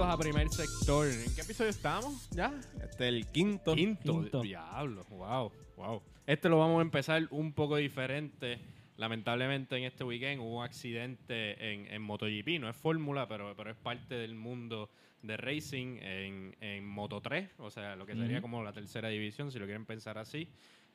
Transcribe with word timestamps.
bienvenidos 0.00 0.08
a 0.08 0.16
Primer 0.16 0.48
Sector. 0.48 1.06
¿En 1.08 1.34
qué 1.34 1.42
episodio 1.42 1.70
estamos? 1.70 2.30
¿Ya? 2.30 2.54
Este 2.82 3.08
es 3.08 3.14
el 3.14 3.26
quinto. 3.26 3.74
Quinto. 3.74 4.20
Quinto. 4.20 4.40
Diablo, 4.40 5.04
wow, 5.10 5.52
wow. 5.76 6.02
Este 6.26 6.48
lo 6.48 6.58
vamos 6.58 6.78
a 6.78 6.82
empezar 6.82 7.26
un 7.30 7.52
poco 7.52 7.76
diferente. 7.76 8.60
Lamentablemente 8.96 9.76
en 9.76 9.84
este 9.84 10.02
weekend 10.02 10.40
hubo 10.40 10.58
un 10.60 10.64
accidente 10.64 11.72
en, 11.72 11.86
en 11.92 12.00
MotoGP. 12.00 12.60
No 12.60 12.70
es 12.70 12.76
fórmula, 12.76 13.28
pero, 13.28 13.54
pero 13.54 13.70
es 13.70 13.76
parte 13.76 14.14
del 14.14 14.34
mundo 14.34 14.90
de 15.22 15.36
racing 15.36 15.98
en, 16.00 16.56
en 16.60 16.86
Moto 16.86 17.20
3. 17.20 17.50
O 17.58 17.70
sea, 17.70 17.94
lo 17.94 18.06
que 18.06 18.14
sería 18.14 18.40
como 18.40 18.62
la 18.62 18.72
tercera 18.72 19.08
división, 19.08 19.52
si 19.52 19.58
lo 19.58 19.66
quieren 19.66 19.84
pensar 19.84 20.16
así. 20.16 20.48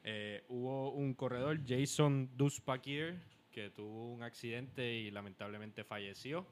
Eh, 0.04 0.44
hubo 0.48 0.92
un 0.92 1.14
corredor, 1.14 1.60
Jason 1.68 2.32
Duspakir, 2.36 3.20
que 3.52 3.70
tuvo 3.70 4.12
un 4.14 4.24
accidente 4.24 4.96
y 4.96 5.12
lamentablemente 5.12 5.84
falleció. 5.84 6.48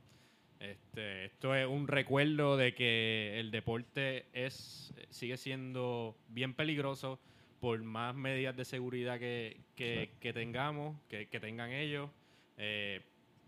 Este, 0.64 1.26
esto 1.26 1.54
es 1.56 1.68
un 1.68 1.88
recuerdo 1.90 2.56
de 2.56 2.74
que 2.74 3.38
el 3.40 3.52
deporte 3.52 4.26
es 4.34 4.94
sigue 5.10 5.36
siendo 5.38 6.16
bien 6.30 6.54
peligroso 6.54 7.20
por 7.60 7.82
más 7.84 8.16
medidas 8.16 8.56
de 8.56 8.64
seguridad 8.66 9.20
que, 9.20 9.58
que- 9.76 10.12
que 10.22 10.32
tengamos, 10.34 10.96
que, 11.10 11.28
que 11.28 11.40
tengan 11.42 11.72
ellos, 11.72 12.10
eh, 12.58 13.02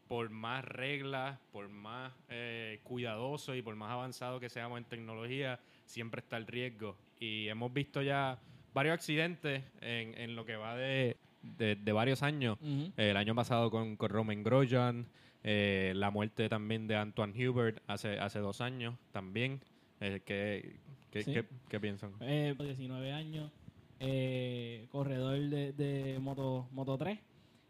por 0.09 0.29
más 0.29 0.63
reglas, 0.65 1.39
por 1.53 1.69
más 1.69 2.13
eh, 2.29 2.79
cuidadosos 2.83 3.55
y 3.57 3.61
por 3.61 3.75
más 3.75 3.91
avanzados 3.91 4.39
que 4.41 4.49
seamos 4.49 4.77
en 4.77 4.83
tecnología, 4.85 5.59
siempre 5.85 6.19
está 6.19 6.35
el 6.37 6.47
riesgo. 6.47 6.97
Y 7.19 7.47
hemos 7.47 7.71
visto 7.73 8.01
ya 8.01 8.37
varios 8.73 8.93
accidentes 8.93 9.63
en, 9.81 10.17
en 10.17 10.35
lo 10.35 10.45
que 10.45 10.57
va 10.57 10.75
de, 10.75 11.15
de- 11.41 11.75
de 11.77 11.91
varios 11.93 12.23
años. 12.23 12.57
El 12.97 13.15
año 13.17 13.33
pasado 13.35 13.71
con, 13.71 13.95
con 13.95 14.09
Roman 14.09 14.43
Grosjean, 14.43 15.07
eh, 15.47 15.93
la 15.95 16.09
muerte 16.09 16.49
también 16.49 16.87
de 16.87 16.95
Antoine 16.95 17.47
Hubert 17.47 17.79
hace, 17.85 18.17
hace 18.19 18.39
dos 18.39 18.61
años 18.61 18.95
también. 19.11 19.61
Eh, 19.99 20.21
¿qué, 20.25 20.79
qué, 21.11 21.21
Sí. 21.21 21.33
qué- 21.33 21.45
qué 21.69 21.79
piensan? 21.79 22.13
Eh, 22.19 22.55
19 22.57 23.11
años, 23.11 23.51
eh, 23.99 24.87
corredor 24.91 25.37
de, 25.39 25.71
de 25.73 26.17
Moto, 26.19 26.67
Moto 26.71 26.97
3. 26.97 27.19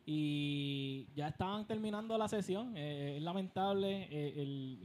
Y 0.08 1.08
ya 1.16 1.28
estaban 1.30 1.68
terminando 1.68 2.18
la 2.18 2.28
sesión. 2.28 2.74
eh, 2.78 3.16
es 3.18 3.24
lamentable. 3.24 4.08
eh, 4.10 4.34
el, 4.42 4.80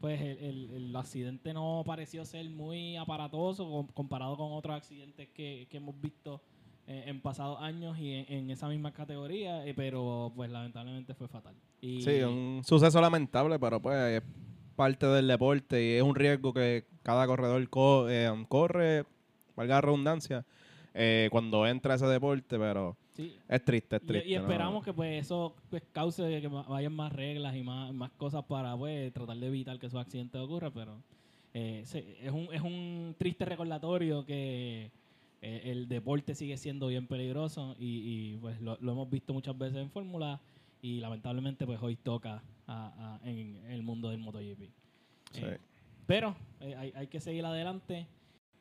pues 0.00 0.20
el, 0.20 0.38
el- 0.38 0.70
el 0.74 0.96
accidente 0.96 1.52
no 1.54 1.82
pareció 1.86 2.24
ser 2.24 2.48
muy 2.50 2.96
aparatoso 2.96 3.68
com- 3.68 3.86
comparado 3.88 4.36
con 4.36 4.52
otros 4.52 4.76
accidentes 4.76 5.28
que, 5.30 5.66
que 5.70 5.76
hemos 5.78 5.98
visto 6.00 6.40
eh, 6.86 7.04
en 7.06 7.20
pasados 7.20 7.60
años 7.60 7.98
y 7.98 8.12
en, 8.12 8.32
en 8.32 8.50
esa 8.50 8.68
misma 8.68 8.92
categoría. 8.92 9.66
eh, 9.66 9.74
pero 9.74 10.32
pues 10.36 10.50
lamentablemente 10.50 11.14
fue 11.14 11.28
fatal. 11.28 11.54
Y, 11.80 12.02
Sí, 12.02 12.20
un 12.22 12.62
suceso 12.64 13.00
lamentable, 13.00 13.58
pero 13.58 13.80
pues 13.80 13.96
es 13.96 14.22
parte 14.76 15.06
del 15.06 15.26
deporte 15.28 15.82
y 15.84 15.96
es 15.96 16.02
un 16.02 16.14
riesgo 16.14 16.52
que 16.52 16.84
cada 17.02 17.26
corredor 17.26 17.68
co- 17.68 18.08
eh, 18.08 18.28
corre, 18.48 19.04
valga 19.56 19.76
la 19.76 19.80
redundancia, 19.82 20.44
eh, 20.94 21.28
cuando 21.30 21.66
entra 21.66 21.92
a 21.94 21.96
ese 21.96 22.06
deporte, 22.06 22.58
pero 22.58 22.96
sí, 23.12 23.36
es 23.48 23.64
triste, 23.64 23.96
es 23.96 24.02
Y- 24.02 24.06
triste. 24.06 24.28
Y, 24.30 24.34
¿no? 24.34 24.40
esperamos 24.42 24.84
que 24.84 24.92
pues 24.92 25.22
eso 25.24 25.54
pues, 25.70 25.82
cause 25.92 26.40
que 26.40 26.48
vayan 26.48 26.92
más 26.94 27.12
reglas 27.12 27.54
y 27.56 27.62
más, 27.62 27.92
más 27.94 28.10
cosas 28.12 28.44
para 28.44 28.76
pues 28.76 29.12
tratar 29.12 29.36
de 29.36 29.46
evitar 29.46 29.78
que 29.78 29.86
esos 29.86 30.00
accidentes 30.00 30.40
ocurran, 30.40 30.72
pero 30.72 31.02
eh, 31.52 31.82
se- 31.84 32.16
es, 32.26 32.32
un, 32.32 32.48
es 32.52 32.60
un 32.62 33.14
triste 33.18 33.44
recordatorio 33.44 34.24
que 34.24 34.90
eh, 35.46 35.70
el 35.70 35.88
deporte 35.88 36.34
sigue 36.34 36.56
siendo 36.56 36.86
bien 36.88 37.06
peligroso 37.06 37.76
y, 37.78 38.32
y, 38.34 38.36
pues 38.38 38.60
lo, 38.60 38.78
lo 38.80 38.92
hemos 38.92 39.10
visto 39.10 39.32
muchas 39.34 39.56
veces 39.58 39.76
en 39.78 39.90
Fórmula 39.90 40.40
y 40.80 41.00
lamentablemente 41.00 41.66
pues 41.66 41.80
hoy 41.82 41.96
toca 41.96 42.42
a- 42.66 43.18
a- 43.22 43.28
en 43.28 43.56
el 43.70 43.82
mundo 43.82 44.08
del 44.10 44.20
MotoGP. 44.20 44.70
Sí. 45.32 45.40
Eh, 45.42 45.58
pero 46.06 46.34
eh, 46.60 46.74
hay, 46.76 46.92
hay 46.94 47.06
que 47.08 47.20
seguir 47.20 47.44
adelante. 47.44 48.06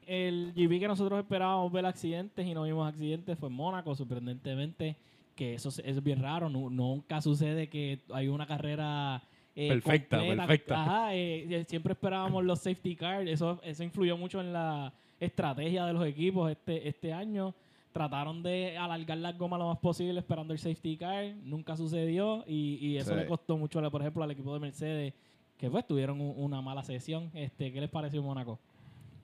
El 0.05 0.51
GP 0.55 0.79
que 0.81 0.87
nosotros 0.87 1.19
esperábamos 1.19 1.71
ver 1.71 1.85
accidentes 1.85 2.45
y 2.45 2.53
no 2.53 2.63
vimos 2.63 2.87
accidentes 2.87 3.37
fue 3.39 3.47
en 3.49 3.55
Mónaco, 3.55 3.95
sorprendentemente, 3.95 4.97
que 5.35 5.53
eso, 5.55 5.69
es- 5.69 5.79
eso 5.79 5.99
es 5.99 6.03
bien 6.03 6.21
raro. 6.21 6.49
nu- 6.49 6.69
nunca 6.69 7.21
sucede 7.21 7.69
que 7.69 7.99
hay 8.13 8.27
una 8.27 8.45
carrera 8.45 9.23
eh, 9.55 9.67
Perfecta, 9.69 10.17
completa. 10.17 10.47
perfecta. 10.47 10.81
Ajá, 10.83 11.15
eh, 11.15 11.45
eh, 11.49 11.65
siempre 11.67 11.93
esperábamos 11.93 12.43
los 12.43 12.59
safety 12.59 12.95
cars. 12.95 13.29
Eso, 13.29 13.61
eso 13.63 13.83
influyó 13.83 14.17
mucho 14.17 14.41
en 14.41 14.51
la 14.51 14.91
estrategia 15.25 15.85
de 15.85 15.93
los 15.93 16.05
equipos 16.05 16.51
este, 16.51 16.87
este 16.87 17.13
año. 17.13 17.53
Trataron 17.91 18.41
de 18.41 18.75
alargar 18.77 19.17
las 19.19 19.37
gomas 19.37 19.59
lo 19.59 19.67
más 19.67 19.77
posible 19.77 20.19
esperando 20.19 20.51
el 20.53 20.59
safety 20.59 20.97
car. 20.97 21.25
Nunca 21.43 21.75
sucedió 21.77 22.43
y, 22.47 22.79
y 22.81 22.97
eso 22.97 23.11
Sí. 23.11 23.15
le 23.17 23.25
costó 23.27 23.55
mucho, 23.57 23.79
por 23.91 24.01
ejemplo, 24.01 24.23
al 24.23 24.31
equipo 24.31 24.53
de 24.53 24.59
Mercedes 24.59 25.13
que 25.57 25.69
pues 25.69 25.85
tuvieron 25.85 26.19
un- 26.19 26.33
una 26.37 26.59
mala 26.61 26.83
sesión. 26.83 27.29
Este, 27.35 27.71
¿Qué 27.71 27.79
les 27.79 27.89
pareció 27.89 28.21
Mónaco? 28.23 28.59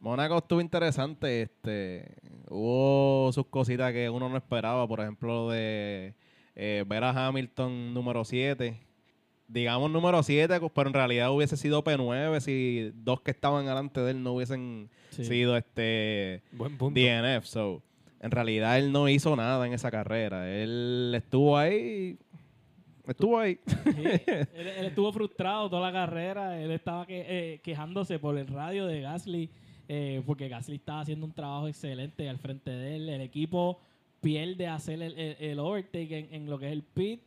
Mónaco 0.02 0.38
estuvo 0.38 0.62
interesante, 0.62 1.42
este, 1.42 2.14
hubo 2.50 3.32
sus 3.34 3.48
cositas 3.48 3.92
que 3.92 4.10
uno 4.10 4.30
no 4.30 4.38
esperaba, 4.38 4.88
por 4.88 5.02
ejemplo, 5.02 5.28
lo 5.46 5.50
de 5.50 6.14
eh, 6.56 6.86
ver 6.88 7.04
a 7.04 7.28
Hamilton 7.28 7.94
número 7.94 8.24
7, 8.24 8.80
digamos 9.50 9.92
número 9.92 10.24
7, 10.24 10.60
pero 10.74 10.88
en 10.88 10.94
realidad 10.94 11.32
hubiese 11.32 11.58
sido 11.58 11.84
P9 11.84 12.40
si 12.40 12.92
dos 12.96 13.20
que 13.22 13.32
estaban 13.32 13.66
delante 13.66 14.00
de 14.00 14.12
él 14.12 14.24
no 14.24 14.34
hubiesen 14.34 14.90
Sí. 15.10 15.26
sido 15.26 15.58
este 15.58 16.44
Buen 16.54 16.78
punto. 16.78 17.00
DNF. 17.00 17.46
So, 17.46 17.82
en 18.22 18.32
realidad 18.32 18.78
él 18.78 18.92
no 18.92 19.10
hizo 19.10 19.36
nada 19.36 19.66
en 19.66 19.74
esa 19.74 19.90
carrera. 19.92 20.50
Él 20.50 21.12
estuvo 21.16 21.58
ahí. 21.58 22.18
Estuvo 23.08 23.40
ahí. 23.40 23.60
Sí, 23.66 23.74
él, 24.28 24.48
él 24.56 24.86
estuvo 24.86 25.12
frustrado 25.12 25.68
toda 25.70 25.92
la 25.92 25.92
carrera. 25.92 26.62
Él 26.62 26.70
estaba 26.72 27.08
que- 27.08 27.26
eh, 27.28 27.60
quejándose 27.64 28.20
por 28.20 28.38
el 28.38 28.48
radio 28.48 28.86
de 28.86 29.02
Gasly, 29.02 29.50
eh, 29.88 30.22
porque 30.28 30.48
Gasly 30.48 30.76
estaba 30.76 31.02
haciendo 31.02 31.26
un 31.26 31.34
trabajo 31.34 31.68
excelente 31.68 32.30
al 32.30 32.38
frente 32.38 32.70
de 32.70 32.96
él. 32.98 33.10
El 33.10 33.22
equipo 33.22 33.80
pierde 34.22 34.68
hacer 34.68 35.02
el, 35.02 35.18
el- 35.18 35.38
el 35.40 35.58
overtake 35.60 36.12
en, 36.12 36.28
en 36.36 36.50
lo 36.50 36.60
que 36.60 36.68
es 36.68 36.74
el 36.74 36.84
pit. 36.84 37.22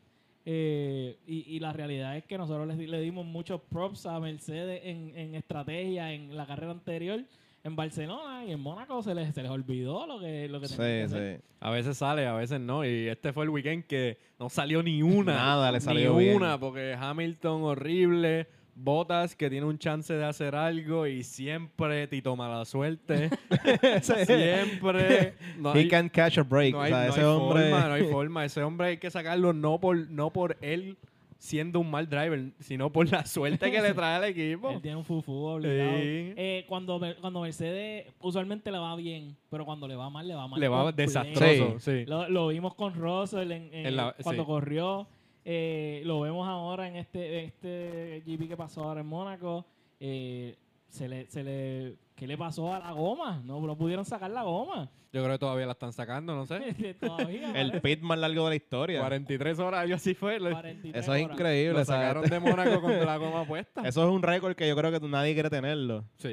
Eh, 0.44 1.18
y, 1.26 1.56
y 1.56 1.60
la 1.60 1.72
realidad 1.72 2.16
es 2.16 2.24
que 2.24 2.36
nosotros 2.38 2.66
le, 2.66 2.86
le 2.86 3.00
dimos 3.00 3.24
muchos 3.24 3.60
props 3.60 4.06
a 4.06 4.18
Mercedes 4.20 4.80
en, 4.84 5.16
en 5.16 5.34
estrategia 5.34 6.12
en 6.12 6.36
la 6.36 6.46
carrera 6.46 6.72
anterior 6.72 7.20
en 7.64 7.76
Barcelona 7.76 8.44
y 8.44 8.50
en 8.50 8.58
Mónaco 8.58 9.02
se 9.04 9.14
les, 9.14 9.32
se 9.32 9.40
les 9.40 9.50
olvidó 9.50 10.04
lo 10.04 10.18
que, 10.18 10.48
lo 10.48 10.60
que 10.60 10.66
Sí, 10.66 10.76
tenían 10.76 10.98
que 10.98 11.04
hacer. 11.04 11.36
sí. 11.38 11.44
A 11.60 11.70
veces 11.70 11.96
sale, 11.96 12.26
a 12.26 12.34
veces 12.34 12.58
no. 12.60 12.84
Y 12.84 13.06
este 13.06 13.32
fue 13.32 13.44
el 13.44 13.50
weekend 13.50 13.84
que 13.86 14.18
no 14.40 14.48
salió 14.48 14.82
ni 14.82 15.00
una. 15.00 15.32
Nada 15.34 15.70
le 15.70 15.80
salió 15.80 16.14
Ni 16.14 16.24
bien. 16.24 16.36
una, 16.36 16.58
porque 16.58 16.96
Hamilton 16.98 17.62
horrible. 17.62 18.48
Botas 18.74 19.36
que 19.36 19.50
tiene 19.50 19.66
un 19.66 19.78
chance 19.78 20.12
de 20.14 20.24
hacer 20.24 20.54
algo 20.54 21.06
y 21.06 21.22
siempre 21.22 22.06
Tito 22.06 22.34
mala 22.36 22.64
suerte. 22.64 23.28
siempre. 24.02 25.34
No 25.58 25.74
He 25.74 25.88
can 25.88 26.08
catch 26.08 26.38
a 26.38 26.42
break. 26.42 26.72
no 26.72 26.78
o 26.78 26.82
hay- 26.82 26.90
sea, 26.92 27.04
no 27.04 27.10
ese 27.10 27.20
hay 27.20 27.26
hombre. 27.26 27.70
forma, 27.70 27.88
no 27.88 27.94
hay 27.94 28.04
forma. 28.10 28.44
Ese 28.44 28.62
hombre 28.62 28.86
hay 28.88 28.96
que 28.98 29.10
sacarlo 29.10 29.52
no 29.52 29.78
por, 29.78 29.96
no 30.10 30.30
por 30.32 30.56
él 30.60 30.96
siendo 31.38 31.80
un 31.80 31.90
mal 31.90 32.08
driver, 32.08 32.52
sino 32.60 32.90
por 32.92 33.10
la 33.10 33.26
suerte 33.26 33.70
que 33.70 33.82
le 33.82 33.92
trae 33.94 34.16
al 34.16 34.24
equipo. 34.24 34.70
Él 34.70 34.80
tiene 34.80 34.96
un 34.96 35.04
fufu 35.04 35.32
obligado. 35.32 35.90
Sí. 35.98 36.32
Eh, 36.36 36.64
cuando, 36.68 37.00
cuando 37.20 37.40
Mercedes 37.40 38.06
usualmente 38.20 38.70
le 38.70 38.78
va 38.78 38.94
bien, 38.94 39.36
pero 39.50 39.64
cuando 39.64 39.88
le 39.88 39.96
va 39.96 40.08
mal, 40.08 40.26
le 40.26 40.34
va 40.34 40.46
mal. 40.46 40.60
Le 40.60 40.68
va 40.68 40.92
desastroso. 40.92 41.80
Sí. 41.80 42.04
Lo, 42.06 42.28
lo 42.28 42.48
vimos 42.48 42.74
con 42.74 42.94
Russell 42.94 43.50
en, 43.50 43.74
en- 43.74 43.86
En 43.86 43.96
la- 43.96 44.14
cuando 44.22 44.42
sí. 44.42 44.46
corrió. 44.46 45.06
Eh, 45.44 46.02
lo 46.04 46.20
vemos 46.20 46.46
ahora 46.48 46.88
en 46.88 46.96
este, 46.96 47.44
este 47.44 48.22
GP 48.26 48.48
que 48.48 48.56
pasó 48.56 48.84
ahora 48.84 49.00
en 49.00 49.06
Mónaco. 49.06 49.66
Eh, 49.98 50.56
se 50.88 51.08
le, 51.08 51.26
se 51.28 51.42
le, 51.42 51.96
¿Qué 52.14 52.26
le 52.26 52.36
pasó 52.36 52.72
a 52.72 52.78
la 52.78 52.92
goma? 52.92 53.42
No, 53.44 53.60
no 53.60 53.76
pudieron 53.76 54.04
sacar 54.04 54.30
la 54.30 54.42
goma. 54.42 54.90
Yo 55.12 55.22
creo 55.22 55.34
que 55.34 55.38
todavía 55.40 55.66
la 55.66 55.72
están 55.72 55.92
sacando, 55.92 56.34
no 56.34 56.46
sé. 56.46 56.94
Todavía. 57.00 57.52
El 57.52 57.80
pit 57.82 58.00
más 58.00 58.18
largo 58.18 58.44
de 58.44 58.50
la 58.50 58.56
historia. 58.56 59.00
43 59.00 59.58
horas, 59.58 59.80
algo 59.80 59.94
así 59.96 60.14
fue. 60.14 60.38
Lo, 60.38 60.50
43 60.50 60.94
Eso 61.02 61.14
es 61.14 61.24
horas. 61.24 61.34
increíble. 61.34 61.78
lo 61.78 61.84
sacaron 61.84 62.24
de 62.24 62.40
Mónaco 62.40 62.80
con 62.80 63.04
la 63.04 63.16
goma 63.18 63.44
puesta. 63.48 63.82
Eso 63.86 64.04
es 64.04 64.10
un 64.10 64.22
récord 64.22 64.54
que 64.54 64.66
yo 64.68 64.76
creo 64.76 64.90
que 64.90 65.06
nadie 65.06 65.34
quiere 65.34 65.50
tenerlo. 65.50 66.04
Sí. 66.16 66.28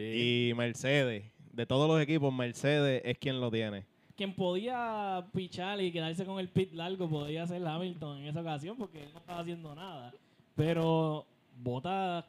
Y 0.49 0.53
Mercedes, 0.53 1.25
de 1.51 1.65
todos 1.65 1.89
los 1.89 2.01
equipos, 2.01 2.33
Mercedes 2.33 3.01
es 3.03 3.17
quien 3.17 3.41
lo 3.41 3.51
tiene. 3.51 3.85
Quien 4.19 4.33
podía 4.33 5.25
pichar 5.33 5.79
y 5.79 5.93
quedarse 5.93 6.25
con 6.25 6.39
el 6.39 6.49
pit 6.49 6.73
largo 6.73 7.09
podía 7.09 7.47
ser 7.47 7.65
Hamilton 7.65 8.17
en 8.17 8.25
esa 8.25 8.41
ocasión 8.41 8.75
porque 8.75 9.03
él 9.03 9.09
no 9.13 9.19
estaba 9.19 9.39
haciendo 9.39 9.73
nada. 9.73 10.11
Pero 10.57 11.25
Bota 11.55 12.25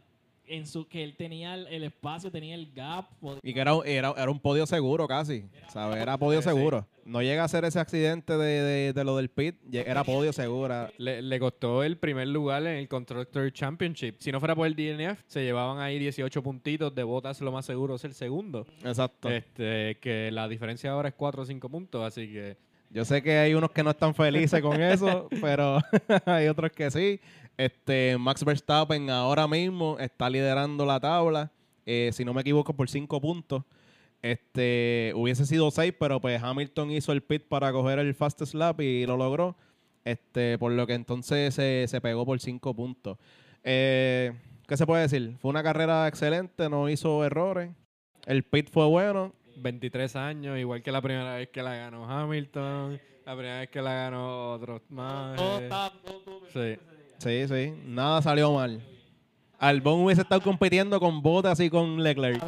en 0.50 0.67
su 0.67 0.87
que 0.88 1.02
él 1.05 1.17
tenía 1.17 1.55
el, 1.55 1.67
el 1.69 1.85
espacio, 1.85 2.31
tenía 2.31 2.55
el 2.55 2.73
gap. 2.75 3.06
Y 3.43 3.55
que 3.55 3.61
era, 3.61 3.75
un- 3.75 3.87
era, 3.87 4.12
era 4.17 4.31
un 4.31 4.41
podio 4.41 4.67
seguro 4.67 5.06
casi. 5.08 5.44
¿sabes? 5.73 5.97
Era 5.99 6.19
podio 6.19 6.43
seguro. 6.43 6.87
No 7.05 7.23
llega 7.23 7.43
a 7.44 7.49
ser 7.49 7.64
ese 7.64 7.81
accidente 7.81 8.37
de, 8.37 8.62
de- 8.62 8.93
de 8.93 9.05
lo 9.05 9.17
del 9.17 9.31
pit. 9.31 9.56
Era 9.73 10.05
podio 10.05 10.32
seguro. 10.32 10.88
Le, 10.99 11.23
le 11.23 11.41
costó 11.41 11.82
el 11.82 11.97
primer 11.97 12.29
lugar 12.29 12.62
en 12.62 12.76
el 12.76 12.88
Constructor 12.88 13.50
Championship. 13.52 14.17
Si 14.19 14.31
no 14.31 14.38
fuera 14.41 14.55
por 14.55 14.67
el 14.67 14.75
DNF, 14.76 15.20
se 15.26 15.43
llevaban 15.43 15.79
ahí 15.79 15.99
18 15.99 16.43
puntitos. 16.43 16.94
De 16.94 17.02
botas, 17.02 17.41
lo 17.41 17.50
más 17.52 17.64
seguro 17.67 17.94
es 17.97 18.05
el 18.05 18.14
segundo. 18.14 18.67
Exacto. 18.85 19.29
Este, 19.31 19.97
que 20.00 20.31
la 20.31 20.47
diferencia 20.49 20.91
ahora 20.91 21.08
es 21.08 21.14
4 21.14 21.43
o 21.43 21.47
5 21.47 21.69
puntos. 21.69 22.02
Así 22.05 22.29
que 22.32 22.56
Yo 22.91 23.05
sé 23.05 23.23
que 23.23 23.38
hay 23.38 23.55
unos 23.55 23.70
que 23.70 23.82
no 23.85 23.91
están 23.91 24.14
felices 24.14 24.61
con 24.61 24.81
eso, 24.82 25.29
pero 25.41 25.79
hay 26.26 26.49
otros 26.49 26.73
que 26.73 26.91
sí. 26.91 27.20
Este 27.61 28.17
Max 28.19 28.43
Verstappen 28.43 29.11
ahora 29.11 29.47
mismo 29.47 29.99
está 29.99 30.31
liderando 30.31 30.87
la 30.87 30.99
tabla 30.99 31.53
eh, 31.85 32.11
si 32.12 32.25
no 32.25 32.33
me 32.33 32.43
equivoco, 32.43 32.73
por 32.73 32.89
5 32.89 33.21
puntos. 33.21 33.65
Este, 34.23 35.12
hubiese 35.17 35.45
sido 35.45 35.71
6, 35.71 35.95
pero 35.99 36.21
pues 36.21 36.43
Hamilton 36.43 36.91
hizo 36.93 37.12
el 37.12 37.23
pit 37.23 37.49
para 37.49 37.73
coger 37.73 37.99
el 37.99 38.15
fastest 38.15 38.55
lap 38.55 38.81
y 38.81 39.05
lo 39.07 39.17
logró. 39.17 39.57
Este, 40.05 40.57
por 40.57 40.73
lo 40.73 40.87
que 40.87 40.95
entonces 40.95 41.53
se, 41.53 41.87
se 41.89 42.01
pegó 42.01 42.25
por 42.25 42.41
5 42.41 42.75
puntos. 42.75 43.19
Eh, 43.65 44.33
¿Qué 44.67 44.77
se 44.77 44.87
puede 44.87 45.03
decir? 45.03 45.37
Fue 45.39 45.51
una 45.51 45.62
carrera 45.62 46.07
excelente, 46.07 46.69
no 46.71 46.89
hizo 46.89 47.25
errores. 47.25 47.71
El 48.25 48.45
pit 48.45 48.71
fue 48.71 48.87
bueno. 48.87 49.35
23 49.57 50.17
años, 50.17 50.59
igual 50.59 50.83
que 50.83 50.93
la 50.93 51.03
primera 51.03 51.35
vez 51.35 51.49
que 51.49 51.62
la 51.62 51.75
ganó 51.75 52.09
Hamilton, 52.09 53.01
la 53.27 53.33
primera 53.35 53.59
vez 53.59 53.69
que 53.69 53.83
la 53.83 53.95
ganó 53.95 54.53
otro 54.53 54.81
más. 54.89 55.39
Sí. 56.53 56.79
Sí, 57.20 57.46
sí, 57.49 57.75
nada 57.84 58.22
salió 58.22 58.52
mal. 58.52 58.81
Albon 59.58 60.00
hubiese 60.05 60.22
estado 60.22 60.40
compitiendo 60.40 60.99
con 60.99 61.20
Bottas 61.20 61.61
y 61.61 61.69
con 61.69 62.02
Leclerc. 62.02 62.43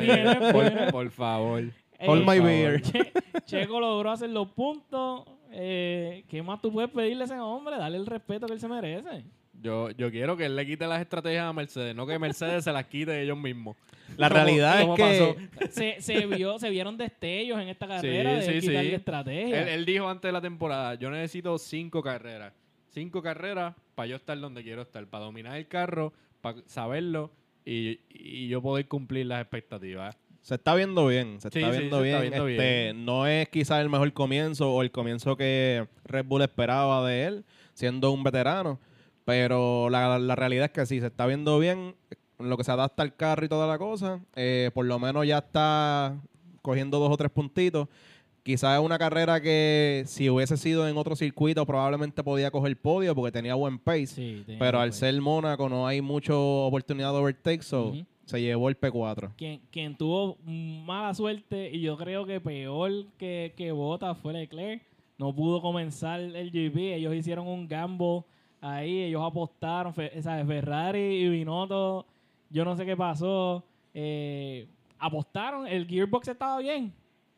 Viene, 0.00 0.52
por, 0.90 1.10
favor. 1.10 1.64
Hold 2.00 2.26
my 2.26 2.36
Eh, 2.36 2.40
beer. 2.40 2.82
Che- 2.82 3.12
Checo 3.44 3.78
logró 3.78 4.10
hacer 4.10 4.30
los 4.30 4.48
puntos. 4.48 5.24
Eh, 5.52 6.24
¿Qué 6.28 6.42
más 6.42 6.62
tú 6.62 6.72
puedes 6.72 6.90
pedirle 6.90 7.24
a 7.24 7.26
ese 7.26 7.38
hombre? 7.38 7.76
Darle 7.76 7.98
el 7.98 8.06
respeto 8.06 8.46
que 8.46 8.54
él 8.54 8.60
se 8.60 8.68
merece. 8.68 9.24
Yo, 9.60 9.90
yo 9.90 10.10
quiero 10.10 10.34
que 10.36 10.46
él 10.46 10.56
le 10.56 10.64
quite 10.66 10.86
las 10.86 11.00
estrategias 11.02 11.44
a 11.44 11.52
Mercedes, 11.52 11.94
no 11.94 12.06
que 12.06 12.18
Mercedes 12.18 12.64
se 12.64 12.72
las 12.72 12.86
quite 12.86 13.22
ellos 13.22 13.36
mismos. 13.38 13.76
La 14.16 14.28
realidad 14.30 14.76
es 14.76 14.82
como 14.82 14.94
que 14.96 15.02
pasó. 15.02 15.70
Se, 15.72 16.00
se, 16.00 16.26
vio, 16.26 16.58
se 16.58 16.70
vieron 16.70 16.96
destellos 16.96 17.60
en 17.60 17.68
esta 17.68 17.86
carrera 17.86 18.34
de 18.34 18.42
sí, 18.42 18.60
sí. 18.60 18.68
quitarle 18.68 18.94
estrategia. 18.94 19.62
Él, 19.62 19.68
él 19.68 19.84
dijo 19.84 20.08
antes 20.08 20.28
de 20.28 20.32
la 20.32 20.40
temporada, 20.40 20.94
yo 20.94 21.10
necesito 21.10 21.58
cinco 21.58 22.02
carreras. 22.02 22.52
Cinco 22.90 23.20
carreras 23.20 23.74
para 23.96 24.06
yo 24.06 24.14
estar 24.16 24.38
donde 24.38 24.62
quiero 24.62 24.82
estar, 24.82 25.04
para 25.08 25.24
dominar 25.24 25.56
el 25.56 25.66
carro, 25.66 26.12
para 26.40 26.58
saberlo 26.66 27.32
y, 27.64 27.98
y 28.10 28.46
yo 28.46 28.62
poder 28.62 28.86
cumplir 28.86 29.26
las 29.26 29.40
expectativas. 29.42 30.16
se 30.40 30.54
está 30.54 30.76
viendo 30.76 31.08
bien. 31.08 31.40
Se 31.40 31.50
Sí, 31.50 31.58
está 31.58 31.72
sí, 31.72 31.78
viendo 31.80 31.96
se 31.98 32.02
bien. 32.04 32.16
está 32.22 32.44
viendo 32.44 32.62
Este, 32.62 32.92
No 32.94 33.26
es 33.26 33.48
quizás 33.48 33.80
el 33.80 33.88
mejor 33.90 34.12
comienzo 34.12 34.72
o 34.72 34.82
el 34.82 34.92
comienzo 34.92 35.36
que 35.36 35.88
Red 36.04 36.24
Bull 36.26 36.42
esperaba 36.42 37.04
de 37.08 37.24
él, 37.24 37.44
siendo 37.74 38.12
un 38.12 38.22
veterano. 38.22 38.78
Pero 39.24 39.90
la, 39.90 40.20
la 40.20 40.36
realidad 40.36 40.66
es 40.66 40.70
que 40.70 40.86
sí, 40.86 41.00
se 41.00 41.06
está 41.06 41.26
viendo 41.26 41.58
bien. 41.58 41.96
en 42.38 42.48
Lo 42.48 42.56
que 42.56 42.62
se 42.62 42.70
adapta 42.70 43.02
al 43.02 43.16
carro 43.16 43.44
y 43.44 43.48
toda 43.48 43.66
la 43.66 43.78
cosa. 43.78 44.20
eh, 44.36 44.70
por 44.72 44.86
lo 44.86 44.98
menos 45.00 45.26
ya 45.26 45.38
está 45.38 46.16
cogiendo 46.62 46.98
dos 47.00 47.10
o 47.10 47.16
tres 47.16 47.32
puntitos. 47.32 47.88
Quizás 48.46 48.78
es 48.78 48.84
una 48.84 48.96
carrera 48.96 49.40
que 49.40 50.04
si 50.06 50.30
hubiese 50.30 50.56
sido 50.56 50.86
en 50.86 50.96
otro 50.96 51.16
circuito 51.16 51.66
probablemente 51.66 52.22
podía 52.22 52.48
coger 52.48 52.80
podio 52.80 53.12
porque 53.12 53.32
tenía 53.32 53.56
buen 53.56 53.76
pace. 53.76 54.06
Sí, 54.06 54.44
pero 54.56 54.78
al 54.78 54.92
ser 54.92 55.20
Mónaco 55.20 55.68
no 55.68 55.84
hay 55.84 56.00
mucha 56.00 56.32
oportunidad 56.36 57.10
de 57.12 57.18
overtake, 57.18 57.62
so 57.62 57.92
se 58.24 58.40
llevó 58.40 58.68
el 58.68 58.78
P4. 58.78 59.32
Quien, 59.36 59.60
quien 59.72 59.96
tuvo 59.96 60.36
mala 60.44 61.12
suerte 61.12 61.70
y 61.72 61.80
yo 61.80 61.96
creo 61.96 62.24
que 62.24 62.40
peor 62.40 62.92
que, 63.18 63.52
que 63.56 63.72
Bottas 63.72 64.16
fue 64.18 64.32
Leclerc. 64.32 64.80
No 65.18 65.34
pudo 65.34 65.60
comenzar 65.60 66.20
el 66.20 66.50
GP. 66.52 66.94
Ellos 66.94 67.14
hicieron 67.14 67.48
un 67.48 67.66
gamble 67.66 68.22
ahí. 68.60 69.02
Ellos 69.02 69.22
apostaron. 69.24 69.92
¿sabes? 69.92 70.46
Ferrari 70.46 71.22
y 71.24 71.28
Binotto. 71.30 72.06
Yo 72.50 72.64
no 72.64 72.76
sé 72.76 72.86
qué 72.86 72.96
pasó. 72.96 73.64
eh, 73.92 74.68
apostaron. 74.98 75.66
El 75.66 75.86
gearbox 75.86 76.28
estaba 76.28 76.58
bien. 76.60 76.92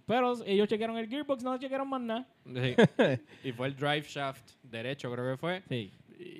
Pero 0.08 0.34
ellos 0.46 0.66
chequearon 0.66 0.96
el 0.96 1.06
gearbox, 1.06 1.44
no 1.44 1.58
chequearon 1.58 1.86
más 1.86 2.00
nada. 2.00 2.26
Sí. 2.46 2.74
y 3.44 3.52
fue 3.52 3.68
el 3.68 3.76
drive 3.76 4.06
shaft 4.08 4.52
derecho, 4.62 5.12
creo 5.12 5.32
que 5.32 5.36
fue. 5.36 5.62
Sí. 5.68 5.92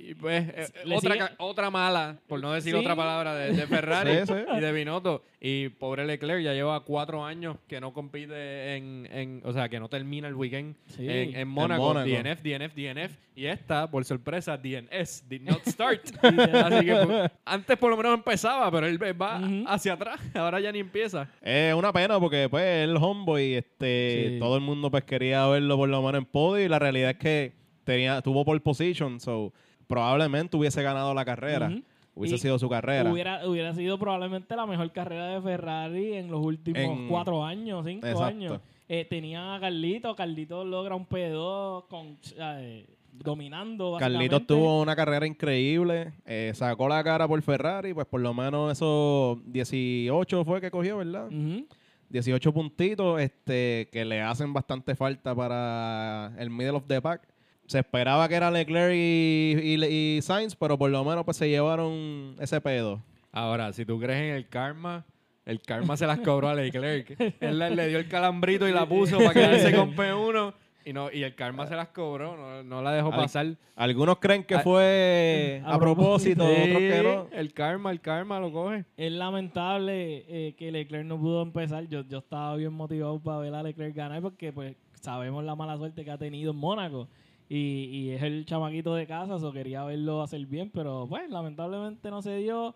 Y 0.08 0.14
pues, 0.14 0.48
eh, 0.48 0.66
otra, 0.94 1.12
sigue- 1.14 1.28
otra 1.36 1.68
mala, 1.70 2.16
por 2.26 2.40
no 2.40 2.50
decir 2.54 2.72
Sí. 2.72 2.78
otra 2.80 2.96
palabra, 2.96 3.34
de, 3.34 3.52
de 3.52 3.66
Ferrari 3.66 4.12
Sí, 4.20 4.26
sí. 4.26 4.56
y 4.56 4.60
de 4.60 4.72
Binotto. 4.72 5.22
Y 5.38 5.68
pobre 5.68 6.06
Leclerc 6.06 6.42
ya 6.42 6.54
lleva 6.54 6.80
cuatro 6.82 7.22
años 7.26 7.58
que 7.68 7.78
no 7.78 7.92
compite 7.92 8.74
en, 8.76 9.06
en 9.12 9.42
o 9.44 9.52
sea, 9.52 9.68
que 9.68 9.78
no 9.78 9.90
termina 9.90 10.26
el 10.28 10.34
weekend 10.34 10.76
Sí. 10.86 11.06
en, 11.06 11.36
en 11.36 11.46
Mónaco. 11.46 11.92
DNF, 11.92 12.40
DNF, 12.42 12.74
DNF. 12.74 13.12
Y 13.36 13.44
esta, 13.46 13.90
por 13.90 14.02
sorpresa, 14.06 14.56
DNS, 14.56 15.28
did 15.28 15.42
not 15.42 15.60
start. 15.68 16.00
Así 16.22 16.86
que 16.86 16.96
pues, 17.04 17.30
antes 17.44 17.76
por 17.76 17.90
lo 17.90 17.96
menos 17.98 18.14
empezaba, 18.14 18.70
pero 18.70 18.86
él 18.86 18.98
va 19.20 19.40
hacia 19.66 19.92
atrás. 19.92 20.18
Ahora 20.34 20.58
ya 20.58 20.72
ni 20.72 20.78
empieza. 20.78 21.28
Es 21.42 21.74
una 21.74 21.92
pena 21.92 22.18
porque 22.18 22.48
pues 22.48 22.64
el 22.88 22.96
homeboy, 22.96 23.56
este, 23.56 24.30
Sí. 24.32 24.38
todo 24.38 24.54
el 24.56 24.62
mundo 24.62 24.90
pues 24.90 25.04
quería 25.04 25.46
verlo 25.48 25.76
por 25.76 25.90
lo 25.90 26.00
menos 26.02 26.18
en 26.20 26.24
podio 26.24 26.64
y 26.64 26.68
la 26.68 26.78
realidad 26.78 27.10
es 27.10 27.18
que 27.18 27.52
tenía, 27.84 28.22
tuvo 28.22 28.44
pole 28.46 28.60
position, 28.60 29.20
so 29.20 29.52
probablemente 29.88 30.56
hubiese 30.56 30.82
ganado 30.82 31.12
la 31.14 31.24
carrera. 31.24 31.72
Hubiese 32.14 32.36
Y 32.36 32.38
sido 32.38 32.58
su 32.58 32.68
carrera. 32.68 33.10
Hubiera, 33.12 33.46
hubiera 33.48 33.74
sido 33.74 33.98
probablemente 33.98 34.54
la 34.56 34.66
mejor 34.66 34.90
carrera 34.92 35.28
de 35.28 35.40
Ferrari 35.40 36.14
en 36.14 36.30
los 36.30 36.44
últimos 36.44 36.80
En- 36.80 37.08
cuatro 37.08 37.44
años, 37.44 37.84
cinco 37.86 38.06
Exacto. 38.06 38.24
años. 38.24 38.60
Eh, 38.88 39.04
tenían 39.08 39.50
a 39.50 39.60
Carlito, 39.60 40.14
Carlito 40.16 40.64
logra 40.64 40.94
un 40.94 41.06
P2 41.06 41.84
con, 41.88 42.16
eh, 42.38 42.86
dominando. 43.12 43.96
Carlitos 43.98 44.46
tuvo 44.46 44.80
una 44.82 44.96
carrera 44.96 45.26
increíble, 45.26 46.12
eh, 46.24 46.52
sacó 46.54 46.88
la 46.88 47.02
cara 47.04 47.28
por 47.28 47.40
Ferrari, 47.42 47.92
pues 47.94 48.06
por 48.06 48.20
lo 48.20 48.32
menos 48.34 48.72
esos 48.72 49.38
18 49.52 50.44
fue 50.44 50.60
que 50.60 50.70
cogió, 50.70 50.98
¿verdad? 50.98 51.26
Ujú. 51.28 51.66
18 52.08 52.52
puntitos 52.52 53.20
este, 53.20 53.88
que 53.92 54.04
le 54.04 54.22
hacen 54.22 54.52
bastante 54.52 54.94
falta 54.96 55.34
para 55.34 56.32
el 56.38 56.48
middle 56.50 56.76
of 56.76 56.84
the 56.86 57.00
pack. 57.02 57.28
Se 57.68 57.78
esperaba 57.80 58.28
que 58.28 58.34
era 58.34 58.50
Leclerc 58.50 58.94
y, 58.94 59.54
y, 59.62 59.84
y 59.84 60.22
Sainz, 60.22 60.56
pero 60.56 60.78
por 60.78 60.90
lo 60.90 61.04
menos 61.04 61.24
pues 61.24 61.36
se 61.36 61.48
llevaron 61.48 62.34
ese 62.40 62.60
pedo. 62.60 63.02
Ahora, 63.30 63.72
si 63.74 63.84
tú 63.84 64.00
crees 64.00 64.30
en 64.30 64.34
el 64.36 64.48
karma, 64.48 65.04
el 65.44 65.60
karma 65.60 65.96
se 65.98 66.06
las 66.06 66.18
cobró 66.20 66.48
a 66.48 66.54
Leclerc. 66.54 67.14
Él 67.40 67.58
le, 67.58 67.70
le 67.76 67.88
dio 67.88 67.98
el 67.98 68.08
calambrito 68.08 68.66
y 68.66 68.72
la 68.72 68.86
puso 68.86 69.18
para 69.18 69.34
quedarse 69.34 69.74
con 69.74 69.94
P1 69.94 70.54
y 70.86 70.94
no 70.94 71.10
y 71.12 71.22
el 71.22 71.34
karma 71.34 71.66
se 71.66 71.76
las 71.76 71.88
cobró, 71.88 72.34
no, 72.38 72.62
no 72.62 72.80
la 72.80 72.92
dejó 72.92 73.12
Al- 73.12 73.20
pasar. 73.20 73.46
Algunos 73.76 74.18
creen 74.18 74.44
que 74.44 74.58
fue 74.60 75.62
a 75.66 75.74
a 75.74 75.78
propósito, 75.78 76.46
Sí, 76.48 76.62
otros 76.62 76.78
que 76.78 77.02
no. 77.04 77.26
El 77.36 77.52
karma, 77.52 77.90
el 77.90 78.00
karma 78.00 78.40
lo 78.40 78.50
coge. 78.50 78.86
Es 78.96 79.12
lamentable 79.12 80.24
eh, 80.28 80.54
que 80.56 80.72
Leclerc 80.72 81.04
no 81.04 81.18
pudo 81.20 81.42
empezar. 81.42 81.86
Yo, 81.88 82.00
yo 82.08 82.18
estaba 82.18 82.56
bien 82.56 82.72
motivado 82.72 83.20
para 83.20 83.38
ver 83.40 83.54
a 83.54 83.62
Leclerc 83.62 83.94
ganar 83.94 84.22
porque 84.22 84.52
pues 84.54 84.74
sabemos 84.94 85.44
la 85.44 85.54
mala 85.54 85.76
suerte 85.76 86.02
que 86.02 86.10
ha 86.10 86.16
tenido 86.18 86.52
en 86.52 86.56
Mónaco. 86.56 87.08
Y, 87.48 87.56
y 87.56 88.10
es 88.10 88.22
el 88.22 88.44
chamaquito 88.44 88.94
de 88.94 89.06
casa, 89.06 89.36
o 89.36 89.52
quería 89.52 89.84
verlo 89.84 90.22
hacer 90.22 90.44
bien, 90.46 90.70
pero 90.70 91.06
pues 91.08 91.30
lamentablemente 91.30 92.10
no 92.10 92.20
se 92.22 92.36
dio. 92.36 92.74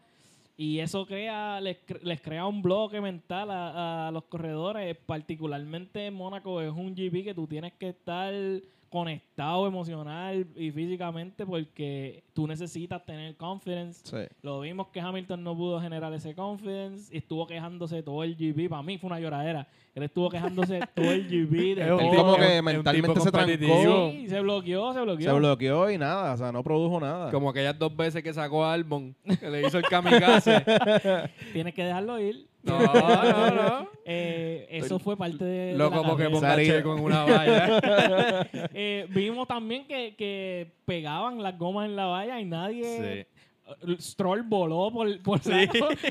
Y 0.56 0.78
eso 0.78 1.06
crea, 1.06 1.60
les, 1.60 1.78
les 2.02 2.20
crea 2.20 2.46
un 2.46 2.62
bloque 2.62 3.00
mental 3.00 3.50
a, 3.50 4.08
a 4.08 4.10
los 4.10 4.24
corredores. 4.24 4.96
Particularmente 5.06 6.06
en 6.06 6.14
Mónaco 6.14 6.60
es 6.60 6.70
un 6.70 6.94
GP 6.94 7.24
que 7.24 7.34
tú 7.34 7.46
tienes 7.46 7.72
que 7.74 7.90
estar 7.90 8.32
conectado 8.92 9.66
emocional 9.66 10.46
y 10.54 10.70
físicamente 10.70 11.46
porque 11.46 12.22
tú 12.34 12.46
necesitas 12.46 13.04
tener 13.04 13.34
confidence. 13.36 14.02
Sí. 14.04 14.32
Lo 14.42 14.60
vimos 14.60 14.88
que 14.88 15.00
Hamilton 15.00 15.42
no 15.42 15.56
pudo 15.56 15.80
generar 15.80 16.12
ese 16.12 16.34
confidence 16.34 17.12
y 17.12 17.18
estuvo 17.18 17.46
quejándose 17.46 18.02
todo 18.02 18.22
el 18.22 18.36
GP. 18.36 18.68
Para 18.68 18.82
mí 18.82 18.98
fue 18.98 19.08
una 19.08 19.18
lloradera. 19.18 19.66
Él 19.94 20.02
estuvo 20.02 20.28
quejándose 20.28 20.80
todo 20.94 21.10
el 21.10 21.24
GP. 21.24 21.74
de 21.76 21.86
todo. 21.86 21.98
como 22.16 22.36
que 22.36 22.62
mentalmente 22.62 23.20
se 23.20 23.32
trancó, 23.32 24.10
Sí, 24.12 24.28
se 24.28 24.40
bloqueó, 24.40 24.92
se 24.92 25.00
bloqueó. 25.00 25.30
se 25.32 25.38
bloqueó 25.38 25.90
y 25.90 25.98
nada, 25.98 26.34
o 26.34 26.36
sea, 26.36 26.52
no 26.52 26.62
produjo 26.62 27.00
nada. 27.00 27.30
Como 27.30 27.48
aquellas 27.48 27.78
dos 27.78 27.96
veces 27.96 28.22
que 28.22 28.32
sacó 28.34 28.64
a 28.64 28.74
Albon, 28.74 29.16
que 29.40 29.48
le 29.50 29.66
hizo 29.66 29.78
el 29.78 29.84
kamikaze. 29.84 30.62
Tienes 31.52 31.74
que 31.74 31.84
dejarlo 31.84 32.20
ir. 32.20 32.46
No, 32.64 32.78
no, 32.80 33.50
no. 33.50 33.88
Eh, 34.04 34.66
eso 34.70 34.98
fue 34.98 35.16
parte 35.16 35.44
de. 35.44 35.66
de 35.72 35.74
Loco 35.74 35.96
la 35.96 36.02
como 36.02 36.16
que 36.16 36.24
carrera. 36.40 36.82
ponga 36.82 36.98
en 36.98 37.04
una 37.04 37.24
valla. 37.24 38.48
Eh, 38.74 39.06
vimos 39.10 39.48
también 39.48 39.86
que, 39.86 40.14
que 40.16 40.72
pegaban 40.84 41.42
las 41.42 41.58
gomas 41.58 41.86
en 41.88 41.96
la 41.96 42.06
valla 42.06 42.40
y 42.40 42.44
nadie. 42.44 43.26
Stroll 44.00 44.42
voló 44.42 44.90
por, 44.92 45.22
por, 45.22 45.44
la- 45.46 45.66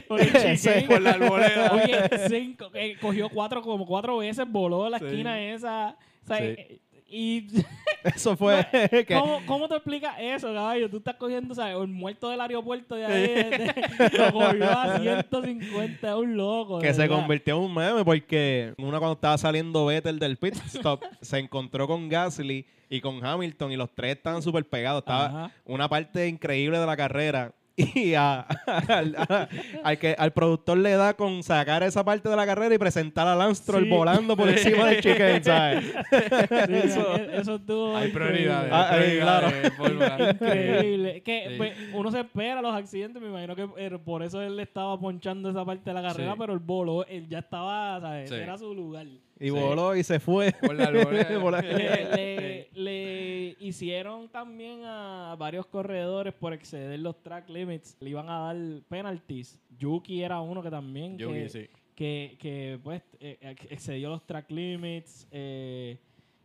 por 0.08 0.20
el 0.22 0.34
chicane. 0.58 0.81
Por 0.88 1.01
la 1.01 1.12
arboleda. 1.12 1.72
Oye, 1.74 2.27
cinco, 2.29 2.70
eh, 2.74 2.96
cogió 3.00 3.29
cuatro, 3.29 3.62
como 3.62 3.86
cuatro 3.86 4.17
veces, 4.17 4.46
voló 4.50 4.89
la 4.89 5.00
Sí. 5.00 5.05
esquina 5.05 5.39
esa. 5.41 5.98
O 6.24 6.27
sea, 6.27 6.38
Sí. 6.38 6.43
eh, 6.46 6.79
y 7.11 7.47
Eso 8.03 8.35
fue 8.37 8.65
que 9.07 9.13
¿Cómo, 9.13 9.41
¿Cómo 9.45 9.67
te 9.67 9.75
explicas 9.75 10.15
eso, 10.19 10.47
caballo? 10.53 10.89
Tú 10.89 10.97
estás 10.97 11.15
cogiendo, 11.17 11.53
¿sabes? 11.53 11.75
Un 11.75 11.93
muerto 11.93 12.29
del 12.29 12.41
aeropuerto 12.41 12.95
de 12.95 13.05
ahí. 13.05 13.27
de- 13.27 14.09
lo 14.17 14.31
cogió 14.31 14.69
a 14.71 14.97
150, 14.99 16.17
un 16.17 16.35
loco. 16.37 16.79
que 16.79 16.93
se 16.93 17.01
verdad. 17.01 17.15
convirtió 17.17 17.57
en 17.57 17.61
un 17.63 17.73
meme 17.75 18.03
porque 18.03 18.73
una 18.77 18.97
cuando 18.97 19.13
estaba 19.13 19.37
saliendo 19.37 19.85
Vettel 19.85 20.17
del 20.19 20.37
pit 20.37 20.55
stop 20.67 21.03
se 21.21 21.37
encontró 21.39 21.85
con 21.87 22.09
Gasly 22.09 22.65
y 22.89 23.01
con 23.01 23.23
Hamilton 23.23 23.71
y 23.71 23.77
los 23.77 23.89
tres 23.93 24.17
estaban 24.17 24.41
súper 24.41 24.65
pegados. 24.67 25.01
Estaba 25.01 25.25
Ajá. 25.25 25.51
una 25.65 25.87
parte 25.87 26.27
increíble 26.27 26.79
de 26.79 26.85
la 26.85 26.97
carrera 26.97 27.53
y 27.77 28.13
a- 28.13 28.41
al, 28.87 29.15
a- 29.15 29.47
al 29.83 29.97
que, 29.97 30.15
al 30.17 30.31
productor 30.33 30.77
le 30.77 30.91
da 30.91 31.13
con 31.15 31.41
sacar 31.43 31.83
esa 31.83 32.03
parte 32.03 32.27
de 32.29 32.35
la 32.35 32.45
carrera 32.45 32.75
y 32.75 32.77
presentar 32.77 33.27
a 33.27 33.35
Lance 33.35 33.63
Sí. 33.71 33.89
volando 33.89 34.35
por 34.37 34.49
encima 34.49 34.85
del 34.87 35.01
chicken, 35.01 35.43
¿sabes? 35.43 35.85
Sí, 35.85 36.73
eso, 36.83 37.15
eso 37.15 37.55
estuvo 37.55 37.95
Hay 37.95 38.09
increíble. 38.09 38.11
prioridades. 38.35 38.71
Ah, 38.73 38.89
hay 38.91 38.99
prioridades, 39.01 39.73
Fórmula. 39.73 40.29
Increíble. 40.31 41.21
Que 41.23 41.45
Sí. 41.49 41.55
pues, 41.57 41.73
uno 41.93 42.11
se 42.11 42.19
espera 42.19 42.61
los 42.61 42.73
accidentes, 42.75 43.21
me 43.21 43.29
imagino 43.29 43.55
que 43.55 43.67
eh, 43.77 43.97
por 44.03 44.21
eso 44.23 44.41
él 44.41 44.55
le 44.57 44.63
estaba 44.63 44.99
ponchando 44.99 45.49
esa 45.49 45.63
parte 45.65 45.89
de 45.89 45.93
la 45.93 46.01
carrera, 46.01 46.31
Sí. 46.33 46.37
pero 46.39 46.53
el 46.53 46.59
bolo, 46.59 47.05
él 47.07 47.27
ya 47.27 47.39
estaba, 47.39 47.99
¿sabes? 48.01 48.29
Sí. 48.29 48.35
Era 48.35 48.57
su 48.57 48.73
lugar. 48.73 49.05
Y 49.41 49.50
voló 49.50 49.95
y 49.95 50.03
se 50.03 50.19
fue. 50.19 50.51
Por 50.53 50.75
la 50.75 50.91
Le, 50.91 52.15
le- 52.15 52.69
le 52.74 53.55
hicieron 53.60 54.29
también 54.29 54.81
a 54.86 55.36
varios 55.38 55.65
corredores 55.65 56.33
por 56.33 56.53
exceder 56.53 57.00
los 57.00 57.21
track 57.24 57.50
limits. 57.50 57.98
Le 58.00 58.12
iban 58.12 58.29
a 58.29 58.39
dar 58.53 58.57
penalties. 58.88 59.60
Yuki 59.79 60.21
era 60.21 60.39
uno 60.41 60.62
que 60.62 60.69
también 60.69 61.17
Yuki, 61.17 61.33
que, 61.33 61.50
sí. 61.50 61.67
que, 61.95 62.38
que, 62.39 62.79
pues 62.83 63.01
eh, 63.19 63.38
ex- 63.41 63.71
excedió 63.71 64.10
los 64.10 64.25
track 64.25 64.50
limits. 64.51 65.27
eh, 65.31 65.98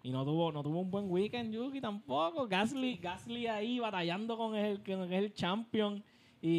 y 0.02 0.10
no 0.10 0.24
tuvo, 0.24 0.52
no 0.52 0.62
tuvo 0.62 0.80
un 0.80 0.90
buen 0.90 1.10
weekend 1.10 1.52
Yuki 1.52 1.80
tampoco. 1.80 2.46
Gasly, 2.46 2.96
Gasly 2.96 3.46
ahí 3.48 3.78
batallando 3.80 4.36
con 4.36 4.54
el, 4.54 4.82
con 4.82 5.12
el 5.12 5.34
champion 5.34 6.02
y, 6.40 6.50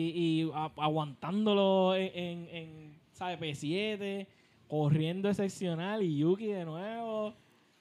y 0.44 0.52
a- 0.54 0.72
aguantándolo 0.78 1.96
en, 1.96 2.12
en, 2.14 2.48
en, 2.56 2.94
¿sabe? 3.14 3.40
P7, 3.40 4.28
corriendo 4.68 5.30
excepcional 5.30 6.04
y 6.04 6.18
Yuki 6.18 6.48
de 6.48 6.66
nuevo. 6.66 7.34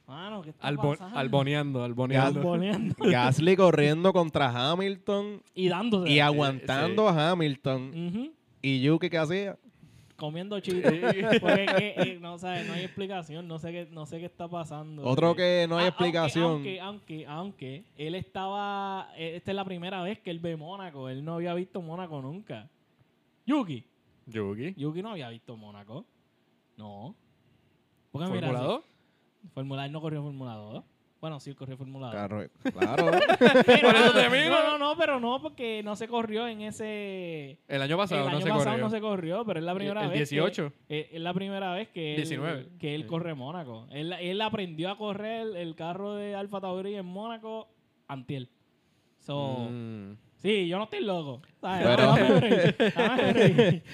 Mano, 0.07 0.41
¿qué 0.43 0.51
está 0.51 0.69
Albo- 0.69 0.91
pasando? 0.91 1.19
alboneando, 1.19 1.83
alboneando. 1.83 2.41
Alboneando. 2.41 2.95
Gasly 3.11 3.57
corriendo 3.57 4.13
contra 4.13 4.51
Hamilton 4.71 5.43
y 5.55 5.69
dándose. 5.69 6.13
y 6.13 6.21
aguantando 6.21 7.09
a 7.09 7.31
Hamilton. 7.33 8.33
¿Y 8.63 8.81
Yuki 8.83 9.11
qué 9.11 9.19
hacía? 9.19 9.59
Comiendo 10.17 10.59
chitos. 10.61 10.93
Porque 11.41 11.67
eh, 11.99 12.19
no, 12.21 12.39
¿sabes? 12.39 12.67
no 12.69 12.73
hay 12.75 12.85
explicación. 12.85 13.47
No 13.49 13.59
sé 13.59 13.73
qué, 13.73 13.89
no 13.91 14.07
sé 14.07 14.19
qué 14.21 14.27
está 14.27 14.49
pasando. 14.49 15.03
Otro 15.03 15.33
Eh, 15.33 15.37
que 15.37 15.67
no 15.69 15.77
hay 15.77 15.87
Ah, 15.87 15.89
explicación. 15.89 16.45
Aunque, 16.53 16.81
aunque, 16.81 17.27
aunque, 17.27 17.83
aunque 17.83 17.85
él 17.99 18.15
estaba. 18.15 19.11
eh, 19.17 19.35
Esta 19.37 19.51
es 19.51 19.57
la 19.57 19.65
primera 19.65 20.03
vez 20.03 20.21
que 20.21 20.31
él 20.31 20.39
ve 20.39 20.57
Mónaco. 20.57 21.09
Él 21.11 21.25
no 21.25 21.35
había 21.35 21.53
visto 21.53 21.83
Mónaco 21.83 22.23
nunca. 22.23 22.69
Yuki. 23.45 23.85
Yuki. 24.27 24.73
Yuki 24.77 25.03
no 25.03 25.11
había 25.11 25.29
visto 25.29 25.57
Mónaco. 25.57 26.07
No. 26.77 27.15
Porque 28.11 28.29
¿Fórmula 28.29 28.47
mira, 28.49 28.61
2? 28.61 28.83
sí, 29.43 29.49
Fórmula 29.55 29.87
él 29.87 29.93
no 29.93 30.01
corrió 30.01 30.23
Fórmula 30.23 30.55
2. 30.55 30.85
Bueno, 31.21 31.41
sí, 31.41 31.55
corrió 31.55 31.77
Fórmula 31.77 32.07
2. 32.09 32.15
Claro, 32.15 32.49
claro. 32.79 33.19
Pero, 33.67 33.89
Por 33.89 33.97
eso 33.97 34.13
te 34.13 34.25
no, 34.25 34.31
miro. 34.31 34.63
no, 34.63 34.79
no, 34.79 34.97
pero 34.97 35.19
no, 35.19 35.41
porque 35.41 35.83
no 35.83 35.97
se 35.97 36.07
corrió 36.09 36.47
en 36.47 36.61
ese. 36.61 37.59
El 37.69 37.83
año 37.83 37.97
pasado 37.97 38.21
el 38.23 38.27
no 38.31 38.37
año 38.37 38.41
se 38.47 38.49
pasado 38.51 38.65
corrió. 38.71 38.85
no 38.85 38.91
se 38.91 39.01
corrió, 39.01 39.45
pero 39.47 39.59
es 39.59 39.65
la 39.65 39.75
primera 39.75 40.03
el 40.03 40.09
vez. 40.11 40.29
que- 40.29 40.35
18. 40.37 40.73
eh, 40.91 41.09
es 41.13 41.21
la 41.21 41.33
primera 41.35 41.73
vez 41.73 41.89
que 41.89 42.11
él, 42.13 42.17
19. 42.17 42.69
que 42.79 42.95
él 42.95 43.03
Sí. 43.03 43.09
corre 43.09 43.35
Mónaco. 43.35 43.87
Él, 43.91 44.13
él 44.13 44.41
aprendió 44.43 44.91
a 44.91 44.99
correr 44.99 45.57
el 45.57 45.75
carro 45.75 46.15
de 46.15 46.35
Alfa 46.35 46.61
Tauri 46.61 46.95
en 46.95 47.07
Mónaco 47.07 47.69
antiel. 48.09 48.51
So, 49.19 49.69
Mm. 49.71 50.17
Sí, 50.37 50.69
yo 50.69 50.77
no 50.77 50.85
estoy 50.85 51.01
loco. 51.03 51.41
¿sabes? 51.61 51.87
Pero- 51.87 52.07
Dame 52.07 52.33
break, 52.41 52.95
dame 52.95 53.83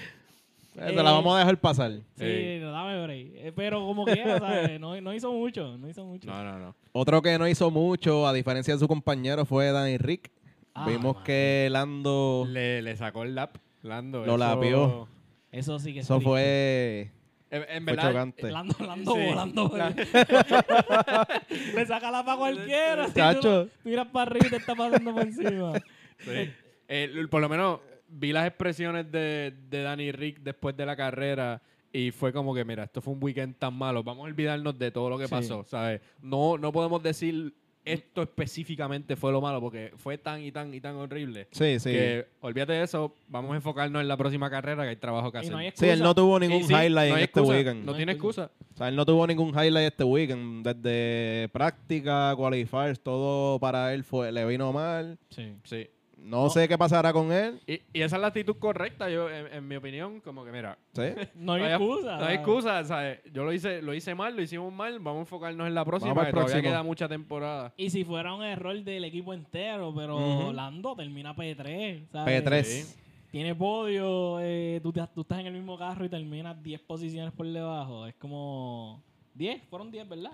Te 0.73 0.91
la 0.93 1.11
vamos 1.11 1.35
a 1.35 1.39
dejar 1.39 1.57
pasar. 1.59 1.91
Sí, 2.17 2.23
Ey. 2.25 2.59
dame 2.59 3.03
break. 3.03 3.27
Eh, 3.35 3.51
Pero 3.55 3.85
como 3.85 4.05
quiera, 4.05 4.39
¿sabes? 4.39 4.79
No, 4.79 4.99
no 5.01 5.13
hizo 5.13 5.31
mucho, 5.31 5.77
no 5.77 5.87
hizo 5.89 6.03
mucho. 6.05 6.27
No, 6.27 6.43
no, 6.43 6.57
no. 6.59 6.75
Otro 6.93 7.21
que 7.21 7.37
no 7.37 7.47
hizo 7.47 7.69
mucho, 7.71 8.25
a 8.27 8.33
diferencia 8.33 8.73
de 8.73 8.79
su 8.79 8.87
compañero, 8.87 9.45
fue 9.45 9.71
Danny 9.71 9.97
Rick. 9.97 10.31
Ah, 10.73 10.87
Vimos 10.89 11.15
man. 11.15 11.23
que 11.23 11.67
Lando 11.71 12.47
Le, 12.49 12.81
le 12.81 12.95
sacó 12.97 13.21
el 13.23 13.35
lap, 13.35 13.57
Lando. 13.83 14.19
Lo 14.25 14.33
eso- 14.33 14.37
lapió. 14.37 15.07
Eso 15.51 15.77
sí 15.77 15.93
que 15.93 15.99
es 15.99 16.05
eso 16.05 16.15
triste. 16.15 16.29
fue, 16.31 17.11
En, 17.51 17.61
en 17.69 17.83
fue 17.83 17.93
verdad, 17.93 18.09
chocante. 18.09 18.51
Lando, 18.51 18.75
Lando 18.79 19.13
Sí. 19.13 19.21
volando. 19.27 19.71
La- 19.77 19.89
Le 21.75 21.85
saca 21.85 22.09
la 22.11 22.23
pa' 22.25 22.37
cualquiera. 22.37 23.07
si 23.07 23.13
Chacho. 23.13 23.65
tú 23.65 23.71
Miras 23.83 24.07
para 24.07 24.31
arriba 24.31 24.47
y 24.47 24.49
te 24.49 24.55
está 24.57 24.73
pasando 24.75 25.13
por 25.13 25.21
encima. 25.21 25.73
Sí. 26.19 26.49
Eh, 26.87 27.25
por 27.29 27.41
lo 27.41 27.49
menos 27.49 27.79
vi 28.13 28.31
las 28.31 28.47
expresiones 28.47 29.11
de, 29.11 29.53
de 29.69 29.81
Danny 29.81 30.11
Rick 30.11 30.39
después 30.41 30.75
de 30.77 30.85
la 30.85 30.95
carrera 30.95 31.61
y 31.91 32.11
fue 32.11 32.33
como 32.33 32.53
que, 32.55 32.65
mira, 32.65 32.83
esto 32.85 33.01
fue 33.01 33.13
un 33.13 33.23
weekend 33.23 33.55
tan 33.57 33.73
malo, 33.75 34.03
vamos 34.03 34.23
a 34.25 34.27
olvidarnos 34.27 34.77
de 34.79 34.89
todo 34.91 35.09
lo 35.09 35.17
que 35.17 35.25
Sí. 35.25 35.31
pasó, 35.31 35.63
¿sabes? 35.65 36.01
No, 36.21 36.57
no 36.57 36.71
podemos 36.71 37.01
decir 37.03 37.53
esto 37.85 38.21
específicamente 38.21 39.17
fue 39.17 39.33
lo 39.33 39.41
malo 39.41 39.59
porque 39.59 39.91
fue 39.97 40.17
tan 40.17 40.41
y 40.41 40.53
tan 40.53 40.73
y 40.73 40.79
tan 40.79 40.95
horrible. 40.95 41.49
Sí, 41.51 41.79
sí. 41.79 41.91
Que 41.91 42.25
olvídate 42.39 42.71
de 42.73 42.83
eso, 42.83 43.13
vamos 43.27 43.51
a 43.51 43.55
enfocarnos 43.57 44.01
en 44.01 44.07
la 44.07 44.15
próxima 44.15 44.49
carrera 44.49 44.83
que 44.83 44.89
hay 44.91 44.95
trabajo 44.95 45.31
que 45.33 45.39
hacer. 45.39 45.51
no 45.51 45.59
Sí, 45.59 45.65
excusa. 45.65 45.91
él 45.93 45.99
no 46.01 46.15
tuvo 46.15 46.39
ningún 46.39 46.63
Sí, 46.63 46.73
highlight 46.73 47.11
no 47.11 47.17
en 47.17 47.23
este 47.23 47.39
excusa, 47.41 47.57
weekend. 47.57 47.79
No 47.85 47.91
No 47.91 47.97
tiene 47.97 48.11
hay 48.13 48.15
excusa. 48.15 48.51
O 48.73 48.77
sea, 48.77 48.87
él 48.87 48.95
no 48.95 49.05
tuvo 49.05 49.27
ningún 49.27 49.49
highlight 49.49 49.91
este 49.91 50.03
weekend. 50.05 50.65
Desde 50.65 51.49
práctica, 51.49 52.33
qualifiers, 52.37 53.01
todo 53.01 53.59
para 53.59 53.93
él 53.93 54.05
fue, 54.05 54.31
le 54.31 54.45
vino 54.45 54.71
mal. 54.71 55.17
Sí. 55.29 55.53
Sí. 55.65 55.89
No, 56.23 56.43
No. 56.43 56.49
sé 56.49 56.67
qué 56.69 56.77
pasará 56.77 57.11
con 57.11 57.31
él. 57.33 57.59
Y, 57.67 57.81
y 57.91 58.01
esa 58.01 58.15
es 58.15 58.21
la 58.21 58.27
actitud 58.29 58.55
correcta, 58.57 59.09
yo, 59.09 59.29
en, 59.29 59.47
en 59.53 59.67
mi 59.67 59.75
opinión, 59.75 60.21
como 60.21 60.45
que 60.45 60.51
mira, 60.51 60.77
Sí. 60.93 61.01
No 61.35 61.53
hay 61.53 61.63
excusa. 61.63 62.17
No 62.17 62.25
hay 62.25 62.35
excusa, 62.35 62.83
¿sabes? 62.85 63.19
Yo 63.33 63.43
lo 63.43 63.51
hice, 63.51 63.81
lo 63.81 63.93
hice 63.93 64.15
mal, 64.15 64.35
lo 64.35 64.41
hicimos 64.41 64.71
mal, 64.71 64.99
vamos 64.99 65.17
a 65.17 65.19
enfocarnos 65.21 65.67
en 65.67 65.75
la 65.75 65.83
próxima, 65.83 66.25
que 66.25 66.31
todavía 66.31 66.61
queda 66.61 66.81
mucha 66.83 67.07
temporada. 67.09 67.73
Y 67.75 67.89
si 67.89 68.05
fuera 68.05 68.33
un 68.33 68.43
error 68.43 68.81
del 68.83 69.03
equipo 69.03 69.33
entero, 69.33 69.93
pero 69.95 70.15
Ujú. 70.17 70.53
Lando 70.53 70.95
termina 70.95 71.35
P3. 71.35 72.07
¿sabes? 72.11 72.43
P3. 72.45 72.63
Sí. 72.63 72.99
Tiene 73.31 73.55
podio, 73.55 74.39
eh, 74.41 74.79
tú, 74.83 74.93
te- 74.93 75.07
tú 75.13 75.21
estás 75.21 75.39
en 75.39 75.47
el 75.47 75.53
mismo 75.53 75.77
carro 75.77 76.05
y 76.05 76.09
terminas 76.09 76.61
10 76.63 76.79
posiciones 76.81 77.33
por 77.33 77.47
debajo. 77.47 78.05
Es 78.07 78.13
como 78.15 79.01
10, 79.33 79.61
fueron 79.69 79.89
10, 79.91 80.07
¿verdad? 80.07 80.31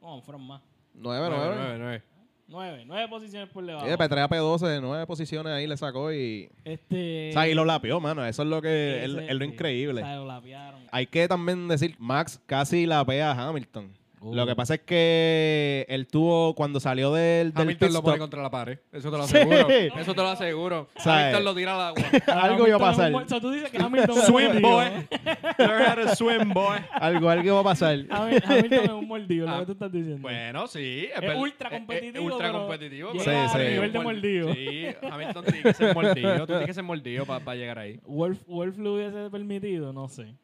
No, 0.00 0.20
fueron 0.20 0.46
más. 0.46 0.62
9, 0.94 1.26
Nueve, 1.30 1.76
9. 1.78 2.02
Nueve, 2.48 2.84
nueve. 2.86 2.86
9, 2.86 3.08
9 3.08 3.08
posiciones 3.08 3.48
por 3.50 3.64
debajo. 3.64 3.86
Sí, 3.86 3.92
P3 3.92 4.18
a 4.18 4.28
P12, 4.28 4.80
9 4.80 5.06
posiciones 5.06 5.52
ahí 5.52 5.66
le 5.66 5.76
sacó 5.76 6.12
y... 6.12 6.48
Este, 6.64 7.30
O 7.30 7.32
sea, 7.32 7.48
y 7.48 7.54
lo 7.54 7.64
lapió, 7.64 8.00
mano. 8.00 8.24
Eso 8.24 8.42
es 8.42 8.48
lo 8.48 8.62
que 8.62 9.04
es, 9.04 9.10
lo 9.10 9.44
increíble. 9.44 10.02
o 10.02 10.04
sea, 10.04 10.16
lo 10.16 10.26
lapearon. 10.26 10.82
Hay 10.90 11.06
que 11.06 11.28
también 11.28 11.68
decir, 11.68 11.96
Max 11.98 12.40
casi 12.46 12.86
lapea 12.86 13.32
a 13.32 13.48
Hamilton. 13.48 13.90
Uh. 14.20 14.34
Lo 14.34 14.46
que 14.46 14.56
pasa 14.56 14.74
es 14.74 14.80
que 14.80 15.84
él 15.90 16.06
tuvo, 16.06 16.54
cuando 16.54 16.80
salió 16.80 17.12
del, 17.12 17.52
del 17.52 17.62
Hamilton 17.62 17.88
pit 17.88 17.94
lo 17.94 18.02
pone 18.02 18.14
stop, 18.14 18.22
contra 18.24 18.42
la 18.42 18.50
pared, 18.50 18.78
eso 18.92 19.10
te 19.10 19.16
lo 19.18 19.26
Sí. 19.26 19.36
aseguro. 19.36 19.68
Eso 20.00 20.14
te 20.14 20.20
lo 20.22 20.28
aseguro. 20.28 20.88
¿Sabes? 20.96 21.22
Hamilton 21.24 21.44
lo 21.44 21.54
tira 21.54 21.74
al 21.74 21.80
agua. 21.96 22.02
algo 22.42 22.66
iba 22.66 22.76
a 22.76 22.80
pasar. 22.80 23.14
O 23.14 23.28
sea, 23.28 23.40
tú 23.40 23.50
dices 23.50 23.70
que 23.70 23.76
Hamilton 23.78 24.10
es 24.10 24.16
un 24.16 24.22
Swim 24.26 24.46
mordido. 24.46 24.70
boy. 24.70 24.86
Learn 25.58 25.82
how 26.00 26.06
to 26.06 26.14
swim, 26.16 26.48
boy. 26.54 26.78
algo, 26.92 27.28
algo 27.28 27.44
iba 27.46 27.60
a 27.60 27.64
pasar. 27.64 27.98
Hamil- 27.98 28.42
Hamilton 28.44 28.84
es 28.84 28.90
un 28.90 29.06
mordido, 29.08 29.46
lo 29.46 29.52
Ah, 29.52 29.58
que 29.60 29.66
tú 29.66 29.72
estás 29.72 29.92
diciendo. 29.92 30.22
Bueno, 30.22 30.66
sí. 30.66 31.08
Es 31.14 31.36
ultra 31.36 31.68
es- 31.68 31.72
es- 31.74 31.78
competitivo, 31.80 32.16
Es, 32.28 32.32
ultra 32.32 32.46
pero 32.48 32.58
competitivo. 32.60 33.12
llega 33.12 33.24
pero- 33.24 33.40
al 33.40 33.50
sí, 33.50 33.72
nivel 33.72 33.92
de 33.92 33.98
mordido. 34.00 34.54
Sí, 34.54 34.86
Hamilton 35.10 35.44
tiene 35.44 35.62
que 35.62 35.74
ser 35.74 35.94
mordido. 35.94 36.38
Tú 36.38 36.46
tienes 36.46 36.66
que 36.66 36.74
ser 36.74 36.84
mordido 36.84 37.26
para 37.26 37.54
llegar 37.54 37.78
ahí. 37.78 38.00
Wolf, 38.06 38.38
Wolf 38.46 38.78
lo 38.78 38.94
hubiese 38.94 39.30
permitido, 39.30 39.92
no 39.92 40.08
sé. 40.08 40.34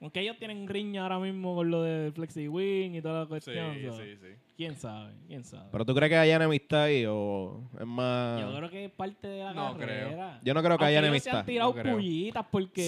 Aunque 0.00 0.20
ellos 0.20 0.36
tienen 0.38 0.68
riña 0.68 1.02
ahora 1.02 1.18
mismo 1.18 1.56
con 1.56 1.70
lo 1.70 1.82
de 1.82 2.12
Flexi 2.12 2.46
Wing 2.46 2.94
y 2.94 3.02
toda 3.02 3.20
la 3.20 3.24
Sí, 3.24 3.28
cuestión. 3.28 3.76
so, 3.84 3.98
sí, 3.98 4.16
sí. 4.16 4.28
¿Quién 4.56 4.76
sabe? 4.76 5.12
¿Quién 5.26 5.44
sabe? 5.44 5.68
Pero 5.72 5.84
tú 5.84 5.94
crees 5.94 6.10
que 6.10 6.16
hay 6.16 6.30
enemistad 6.30 6.84
ahí 6.84 7.04
o 7.06 7.62
es 7.78 7.86
más... 7.86 8.40
Yo 8.40 8.56
creo 8.56 8.70
que 8.70 8.84
es 8.84 8.90
parte 8.92 9.26
de 9.26 9.42
la 9.44 9.52
No 9.54 9.76
carrera. 9.76 10.40
Yo 10.44 10.54
no 10.54 10.60
creo 10.62 10.78
que 10.78 10.84
Aunque 10.84 10.84
haya 10.84 10.98
ellos 11.00 11.02
se 11.04 11.08
enemistad. 11.30 11.38
han 11.40 11.46
tirado 11.46 11.74
No 11.74 11.82
creo. 11.82 11.94
pullitas 11.96 12.46
porque 12.50 12.82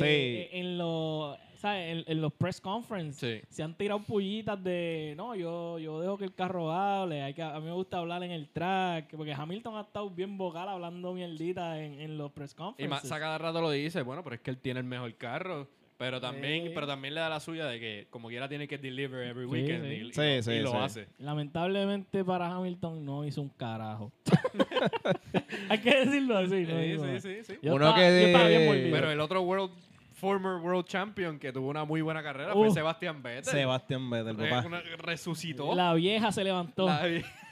Sí. 0.50 0.56
en 0.58 0.78
los 0.78 1.36
¿sabes? 1.56 1.92
En, 1.98 2.04
en 2.10 2.22
los 2.22 2.32
press 2.32 2.58
conference 2.60 3.40
Sí. 3.42 3.46
se 3.50 3.62
han 3.62 3.76
tirado 3.76 4.00
pullitas 4.02 4.62
de 4.64 5.12
no, 5.16 5.34
yo, 5.34 5.78
yo 5.78 6.00
dejo 6.00 6.16
que 6.16 6.24
el 6.24 6.34
carro 6.34 6.72
hable, 6.72 7.22
hay 7.22 7.34
que, 7.34 7.42
a 7.42 7.58
mí 7.60 7.66
me 7.66 7.72
gusta 7.72 7.98
hablar 7.98 8.22
en 8.22 8.30
el 8.30 8.48
track, 8.48 9.14
porque 9.14 9.34
Hamilton 9.34 9.76
ha 9.76 9.82
estado 9.82 10.08
bien 10.08 10.38
vocal 10.38 10.68
hablando 10.70 11.12
mierdita 11.12 11.78
en, 11.82 12.00
en 12.00 12.16
los 12.16 12.32
press 12.32 12.52
Y 12.52 12.56
conferences. 12.56 13.02
Massa 13.04 13.20
cada 13.20 13.36
rato 13.36 13.60
lo 13.60 13.70
dice, 13.70 14.00
bueno, 14.02 14.22
pero 14.24 14.36
es 14.36 14.40
que 14.40 14.50
él 14.50 14.56
tiene 14.58 14.80
el 14.80 14.86
mejor 14.86 15.12
carro. 15.16 15.68
Pero 16.00 16.18
también, 16.18 16.64
Sí. 16.68 16.70
pero 16.74 16.86
también 16.86 17.12
le 17.12 17.20
da 17.20 17.28
la 17.28 17.40
suya 17.40 17.66
de 17.66 17.78
que 17.78 18.06
como 18.08 18.28
quiera 18.28 18.48
tiene 18.48 18.66
que 18.66 18.78
deliver 18.78 19.22
every 19.28 19.44
Sí, 19.44 19.50
weekend 19.50 19.84
sí. 19.84 19.90
y, 19.90 19.94
y 20.08 20.12
Sí, 20.14 20.36
lo, 20.36 20.42
sí, 20.42 20.52
y 20.52 20.60
lo 20.60 20.70
sí. 20.70 20.76
hace. 20.78 21.06
Lamentablemente 21.18 22.24
para 22.24 22.50
Hamilton 22.50 23.04
no 23.04 23.26
hizo 23.26 23.42
un 23.42 23.50
carajo. 23.50 24.10
Hay 25.68 25.78
que 25.80 25.90
decirlo 26.06 26.38
así. 26.38 26.62
¿no? 26.62 26.80
Sí, 26.80 26.86
Digo, 26.88 27.04
sí, 27.04 27.20
sí, 27.20 27.44
sí. 27.44 27.58
Yo 27.62 27.74
Uno 27.74 27.88
estaba- 27.88 27.96
que 28.02 28.10
de-. 28.10 28.88
Pero 28.90 29.10
el 29.10 29.20
otro 29.20 29.42
world 29.42 29.70
former 30.20 30.56
world 30.62 30.86
champion 30.86 31.38
que 31.38 31.52
tuvo 31.52 31.68
una 31.68 31.84
muy 31.84 32.02
buena 32.02 32.22
carrera 32.22 32.54
Uh. 32.54 32.58
fue 32.58 32.70
Sebastián 32.70 33.22
Vettel. 33.22 33.44
Sebastián 33.44 34.08
Vettel, 34.10 34.36
Re- 34.36 34.50
papá. 34.50 34.66
una- 34.66 34.80
resucitó. 34.98 35.74
La 35.74 35.94
vieja 35.94 36.30
se 36.30 36.44
levantó. 36.44 36.86
La- 36.86 37.02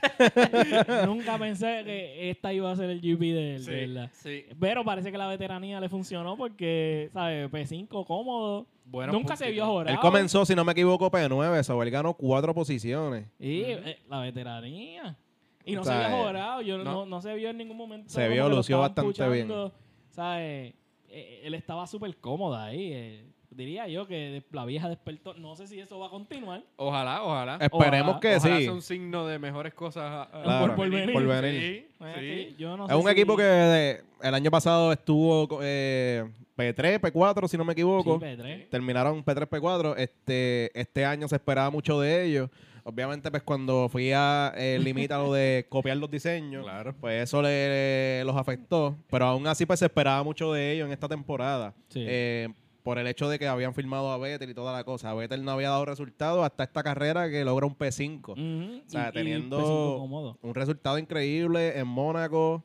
Nunca 1.07 1.39
pensé 1.39 1.83
que 1.85 2.31
esta 2.31 2.53
iba 2.53 2.71
a 2.71 2.77
ser 2.77 2.91
el 2.91 3.01
GP 3.01 3.21
de 3.21 3.57
él, 3.57 3.65
de 3.65 3.87
verdad. 3.87 4.11
sí. 4.13 4.45
Pero 4.61 4.85
parece 4.85 5.11
que 5.11 5.19
la 5.19 5.27
veteranía 5.27 5.81
le 5.81 5.89
funcionó 5.89 6.37
porque, 6.37 7.11
¿sabes? 7.13 7.51
P5 7.51 8.07
cómodo. 8.07 8.67
Buenos 8.85 9.13
Nunca 9.15 9.37
se 9.37 9.51
vio 9.51 9.67
jorado. 9.67 9.95
Él 9.95 10.01
comenzó, 10.01 10.47
si 10.47 10.55
no 10.55 10.65
me 10.65 10.73
equivoco, 10.73 11.11
P9, 11.11 11.63
so 11.63 11.83
él 11.83 11.91
ganó 11.91 12.15
cuatro 12.15 12.55
posiciones. 12.55 13.27
Y 13.39 13.63
eh, 13.63 13.99
la 14.09 14.21
veteranía. 14.21 15.17
Y 15.65 15.75
no 15.75 15.83
O 15.83 15.85
se 15.85 15.95
vio 15.99 16.09
jorado. 16.09 16.63
Yo 16.63 16.79
no. 16.79 16.85
no. 16.85 17.07
No, 17.07 17.21
se 17.21 17.35
vio 17.35 17.51
en 17.51 17.59
ningún 17.59 17.77
momento. 17.77 18.09
Se 18.09 18.23
como 18.23 18.33
vio, 18.35 18.45
que 18.45 18.51
lo 18.51 18.57
lució 18.57 18.77
estaban 18.87 19.09
bastante 19.13 19.35
bien. 19.35 19.47
puchando. 19.49 19.73
¿sabes? 20.11 20.75
Eh, 21.09 21.41
él 21.45 21.55
estaba 21.55 21.87
súper 21.87 22.17
cómodo 22.17 22.57
ahí. 22.57 22.93
eh. 22.93 23.25
diría 23.51 23.89
yo 23.89 24.07
que 24.07 24.45
la 24.53 24.65
vieja 24.67 24.89
despertó. 24.91 25.35
No 25.35 25.57
sé 25.57 25.67
si 25.67 25.81
eso 25.81 25.99
va 25.99 26.07
a 26.07 26.11
continuar. 26.11 26.63
Ojalá, 26.77 27.23
ojalá. 27.25 27.57
Esperemos 27.61 28.17
Ojalá- 28.17 28.21
que 28.21 28.37
Ojalá 28.37 28.57
sí. 28.59 28.63
sea 28.65 28.73
un 28.73 28.83
signo 28.83 29.27
de 29.27 29.39
mejores 29.39 29.73
cosas 29.75 30.05
a- 30.05 30.23
a- 30.25 30.43
Claro, 30.43 30.67
por, 30.67 30.77
por 30.77 30.91
venir. 30.91 31.13
por 31.15 31.27
venir. 31.27 31.61
Sí, 31.61 31.87
sí. 31.99 32.21
sí, 32.21 32.55
yo 32.59 32.77
no 32.77 32.85
Es 32.85 32.91
sé 32.91 32.97
un 32.97 33.03
si- 33.05 33.09
equipo 33.11 33.37
que 33.37 33.43
de- 33.43 34.03
el 34.23 34.35
año 34.35 34.51
pasado 34.51 34.93
estuvo 34.93 35.49
eh, 35.63 36.31
P3, 36.57 37.01
P4, 37.01 37.49
si 37.49 37.57
no 37.57 37.65
me 37.65 37.73
equivoco. 37.73 38.19
Sí, 38.21 38.27
P3. 38.27 38.69
Terminaron 38.69 39.25
P3, 39.25 39.49
P4. 39.49 39.95
Este, 39.97 40.71
este 40.79 41.05
año 41.07 41.27
se 41.27 41.37
esperaba 41.37 41.71
mucho 41.71 41.99
de 42.01 42.27
ellos. 42.27 42.51
Obviamente, 42.89 43.31
pues 43.31 43.43
cuando 43.43 43.89
fui 43.91 44.13
a 44.15 44.51
eh, 44.57 44.79
limita 44.83 45.19
lo 45.19 45.33
de 45.35 45.67
copiar 45.69 45.99
los 45.99 46.11
diseños, 46.11 46.65
Claro. 46.65 46.95
pues 46.99 47.23
eso 47.25 47.43
le, 47.43 48.25
los 48.25 48.35
afectó. 48.35 48.97
Pero 49.11 49.27
aún 49.27 49.47
así, 49.47 49.67
pues 49.67 49.79
se 49.81 49.85
esperaba 49.87 50.23
mucho 50.23 50.53
de 50.55 50.73
ellos 50.73 50.87
en 50.87 50.93
esta 50.93 51.07
temporada. 51.07 51.75
Sí. 51.91 52.05
Eh, 52.09 52.49
por 52.83 52.97
el 52.99 53.07
hecho 53.07 53.29
de 53.29 53.39
que 53.39 53.47
habían 53.47 53.75
firmado 53.75 54.11
a 54.11 54.17
Vettel 54.17 54.49
y 54.49 54.55
toda 54.55 54.73
la 54.73 54.83
cosa. 54.85 55.13
Vettel 55.13 55.45
no 55.45 55.51
había 55.51 55.69
dado 55.69 55.85
resultados 55.85 56.43
hasta 56.43 56.65
esta 56.65 56.83
carrera 56.83 57.29
que 57.29 57.45
logra 57.45 57.67
un 57.67 57.77
P5. 57.77 58.31
Ujú, 58.31 58.83
O 58.87 58.91
sea, 58.91 59.11
y- 59.11 59.13
teniendo- 59.13 59.59
P5 59.59 59.99
cómodo. 59.99 60.39
Un 60.41 60.55
resultado 60.55 60.99
increíble 60.99 61.79
en 61.79 61.87
Mónaco, 61.87 62.65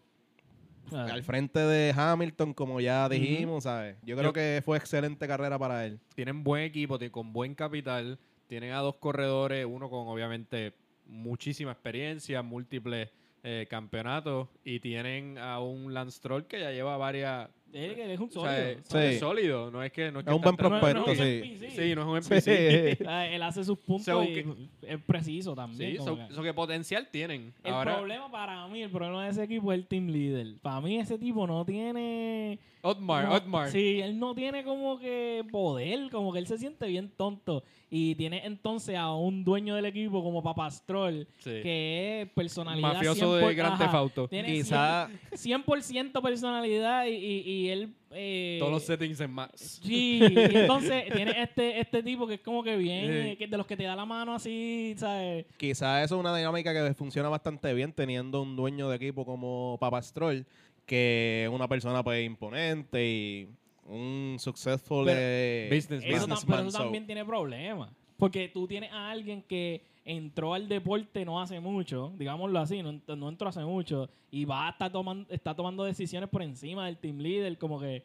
al 0.94 1.24
frente 1.24 1.60
de 1.60 1.94
Hamilton, 1.98 2.54
como 2.54 2.80
ya 2.80 3.10
dijimos, 3.10 3.64
¿sabes? 3.66 3.98
Yo 4.04 4.16
creo 4.16 4.30
Yo- 4.30 4.34
que 4.34 4.62
fue 4.64 4.78
excelente 4.78 5.28
carrera 5.28 5.60
para 5.60 5.86
él. 5.86 6.00
Tienen 6.16 6.44
buen 6.46 6.64
equipo, 6.64 6.98
con 7.12 7.34
buen 7.34 7.54
capital. 7.56 8.18
Tienen 8.54 8.74
a 8.74 8.82
dos 8.82 8.98
corredores, 8.98 9.66
uno 9.68 9.90
con 9.90 10.08
obviamente 10.08 10.74
muchísima 11.08 11.72
experiencia, 11.72 12.44
múltiples 12.44 13.10
eh, 13.42 13.66
campeonatos. 13.68 14.48
Y 14.64 14.80
tienen 14.80 15.40
a 15.40 15.60
un 15.60 15.92
Lance 15.92 16.18
Stroll 16.18 16.46
que 16.46 16.60
ya 16.60 16.70
lleva 16.70 16.96
varias. 16.98 17.50
Es 17.74 18.20
un 18.20 18.30
o 18.36 18.42
sea, 18.42 18.42
sólido. 18.42 18.70
es- 18.70 19.14
Sí. 19.14 19.20
sólido. 19.20 19.72
No 19.72 19.84
es 19.84 19.92
que. 19.92 20.12
No 20.12 20.20
es, 20.20 20.26
que 20.26 20.32
Es 20.32 20.36
un 20.36 20.42
buen 20.42 20.56
No, 20.56 20.64
no, 20.64 20.80
prospecto, 20.80 21.08
no, 21.08 21.16
sí. 21.16 21.58
Sí, 21.70 21.96
no 21.96 22.02
es 22.18 22.26
un. 22.28 22.34
NPC. 22.36 22.98
Él 23.36 23.44
hace 23.44 23.64
sus 23.64 23.78
puntos 23.80 24.06
So 24.06 24.24
y 24.24 24.34
que- 24.34 24.46
es 24.84 25.00
preciso 25.02 25.56
también. 25.56 25.92
Sí, 25.92 25.98
como 25.98 26.10
so, 26.10 26.28
que- 26.28 26.34
so 26.36 26.44
que 26.44 26.54
potencial 26.54 27.08
tienen. 27.12 27.54
El 27.64 27.74
Ahora, 27.74 27.96
problema 27.98 28.32
para 28.32 28.68
mí, 28.68 28.82
el 28.84 28.90
problema 28.92 29.24
de 29.26 29.32
ese 29.32 29.44
equipo 29.44 29.72
es 29.72 29.80
el 29.80 29.86
team 29.88 30.08
leader. 30.08 30.56
Para 30.62 30.82
mí 30.82 30.98
ese 30.98 31.18
tipo 31.18 31.46
no 31.48 31.66
tiene... 31.66 32.60
Otmar, 32.86 33.26
no- 33.30 33.36
Otmar. 33.36 33.70
Sí, 33.70 34.02
él 34.02 34.20
no 34.20 34.36
tiene 34.36 34.64
como 34.66 35.00
que 35.00 35.46
poder, 35.52 36.10
como 36.12 36.34
que 36.34 36.40
él 36.40 36.48
se 36.48 36.58
siente 36.58 36.86
bien 36.88 37.10
tonto. 37.16 37.64
Y 37.90 38.16
tiene 38.16 38.46
entonces 38.46 38.98
a 38.98 39.14
un 39.14 39.44
dueño 39.46 39.76
del 39.76 39.86
equipo 39.86 40.22
como 40.24 40.42
Papastrol, 40.44 41.26
Sí. 41.38 41.62
que 41.62 42.22
es 42.24 42.30
personalidad 42.34 42.94
Mafioso 42.96 43.38
100%, 43.40 43.48
de 43.48 43.56
Grand 43.56 43.74
ajá, 43.76 43.84
Theft 43.86 43.96
Auto. 43.96 44.28
Tiene 44.28 44.52
Quizá 44.52 45.10
100% 45.32 46.22
personalidad 46.22 47.06
y, 47.06 47.12
y- 47.12 47.42
y 47.46 47.63
él... 47.70 47.94
eh, 48.12 48.58
Todos 48.60 48.72
los 48.72 48.84
settings 48.84 49.20
en 49.20 49.32
más. 49.32 49.50
Sí, 49.56 50.20
y 50.22 50.56
entonces 50.58 51.06
tiene 51.14 51.42
este, 51.42 51.80
este 51.80 52.04
tipo 52.04 52.28
que 52.28 52.36
es 52.36 52.42
como 52.42 52.64
que 52.64 52.76
bien, 52.78 53.30
Sí. 53.32 53.36
que 53.38 53.48
de 53.48 53.58
los 53.58 53.66
que 53.68 53.76
te 53.78 53.84
da 53.84 53.96
la 53.96 54.06
mano 54.06 54.34
así, 54.36 54.94
¿sabes? 54.98 55.46
quizás 55.58 56.06
eso 56.06 56.16
es 56.16 56.20
una 56.20 56.36
dinámica 56.36 56.74
que 56.74 56.94
funciona 56.94 57.30
bastante 57.30 57.74
bien 57.74 57.94
teniendo 57.94 58.42
un 58.42 58.56
dueño 58.56 58.90
de 58.90 58.96
equipo 58.98 59.26
como 59.26 59.78
Papastrol, 59.80 60.46
que 60.86 61.44
es 61.46 61.50
una 61.50 61.68
persona 61.68 62.04
pues 62.04 62.26
imponente 62.26 63.06
y 63.06 63.48
un 63.86 64.38
successful 64.40 65.06
Pero- 65.06 65.20
eh, 65.22 65.70
Business- 65.72 66.04
Eso, 66.06 66.22
businessman, 66.28 66.58
pero 66.58 66.70
eso 66.70 66.78
so- 66.78 66.84
también 66.84 67.06
tiene 67.06 67.26
problemas. 67.26 67.90
Porque 68.18 68.48
tú 68.48 68.68
tienes 68.68 68.92
a 68.92 69.10
alguien 69.12 69.42
que 69.42 69.84
entró 70.06 70.54
al 70.54 70.68
deporte 70.68 71.26
no 71.26 71.42
hace 71.42 71.60
mucho, 71.60 72.14
digámoslo 72.18 72.60
así, 72.60 72.84
no, 72.84 73.00
no 73.16 73.30
entró 73.30 73.48
hace 73.48 73.64
mucho, 73.64 74.10
y 74.32 74.46
va 74.46 74.68
a 74.68 74.72
estar 74.72 74.92
tomando, 74.92 75.26
está 75.30 75.56
tomando 75.56 75.84
decisiones 75.84 76.30
por 76.30 76.42
encima 76.42 76.86
del 76.86 76.98
team 76.98 77.20
leader, 77.20 77.58
como 77.58 77.80
que 77.80 78.04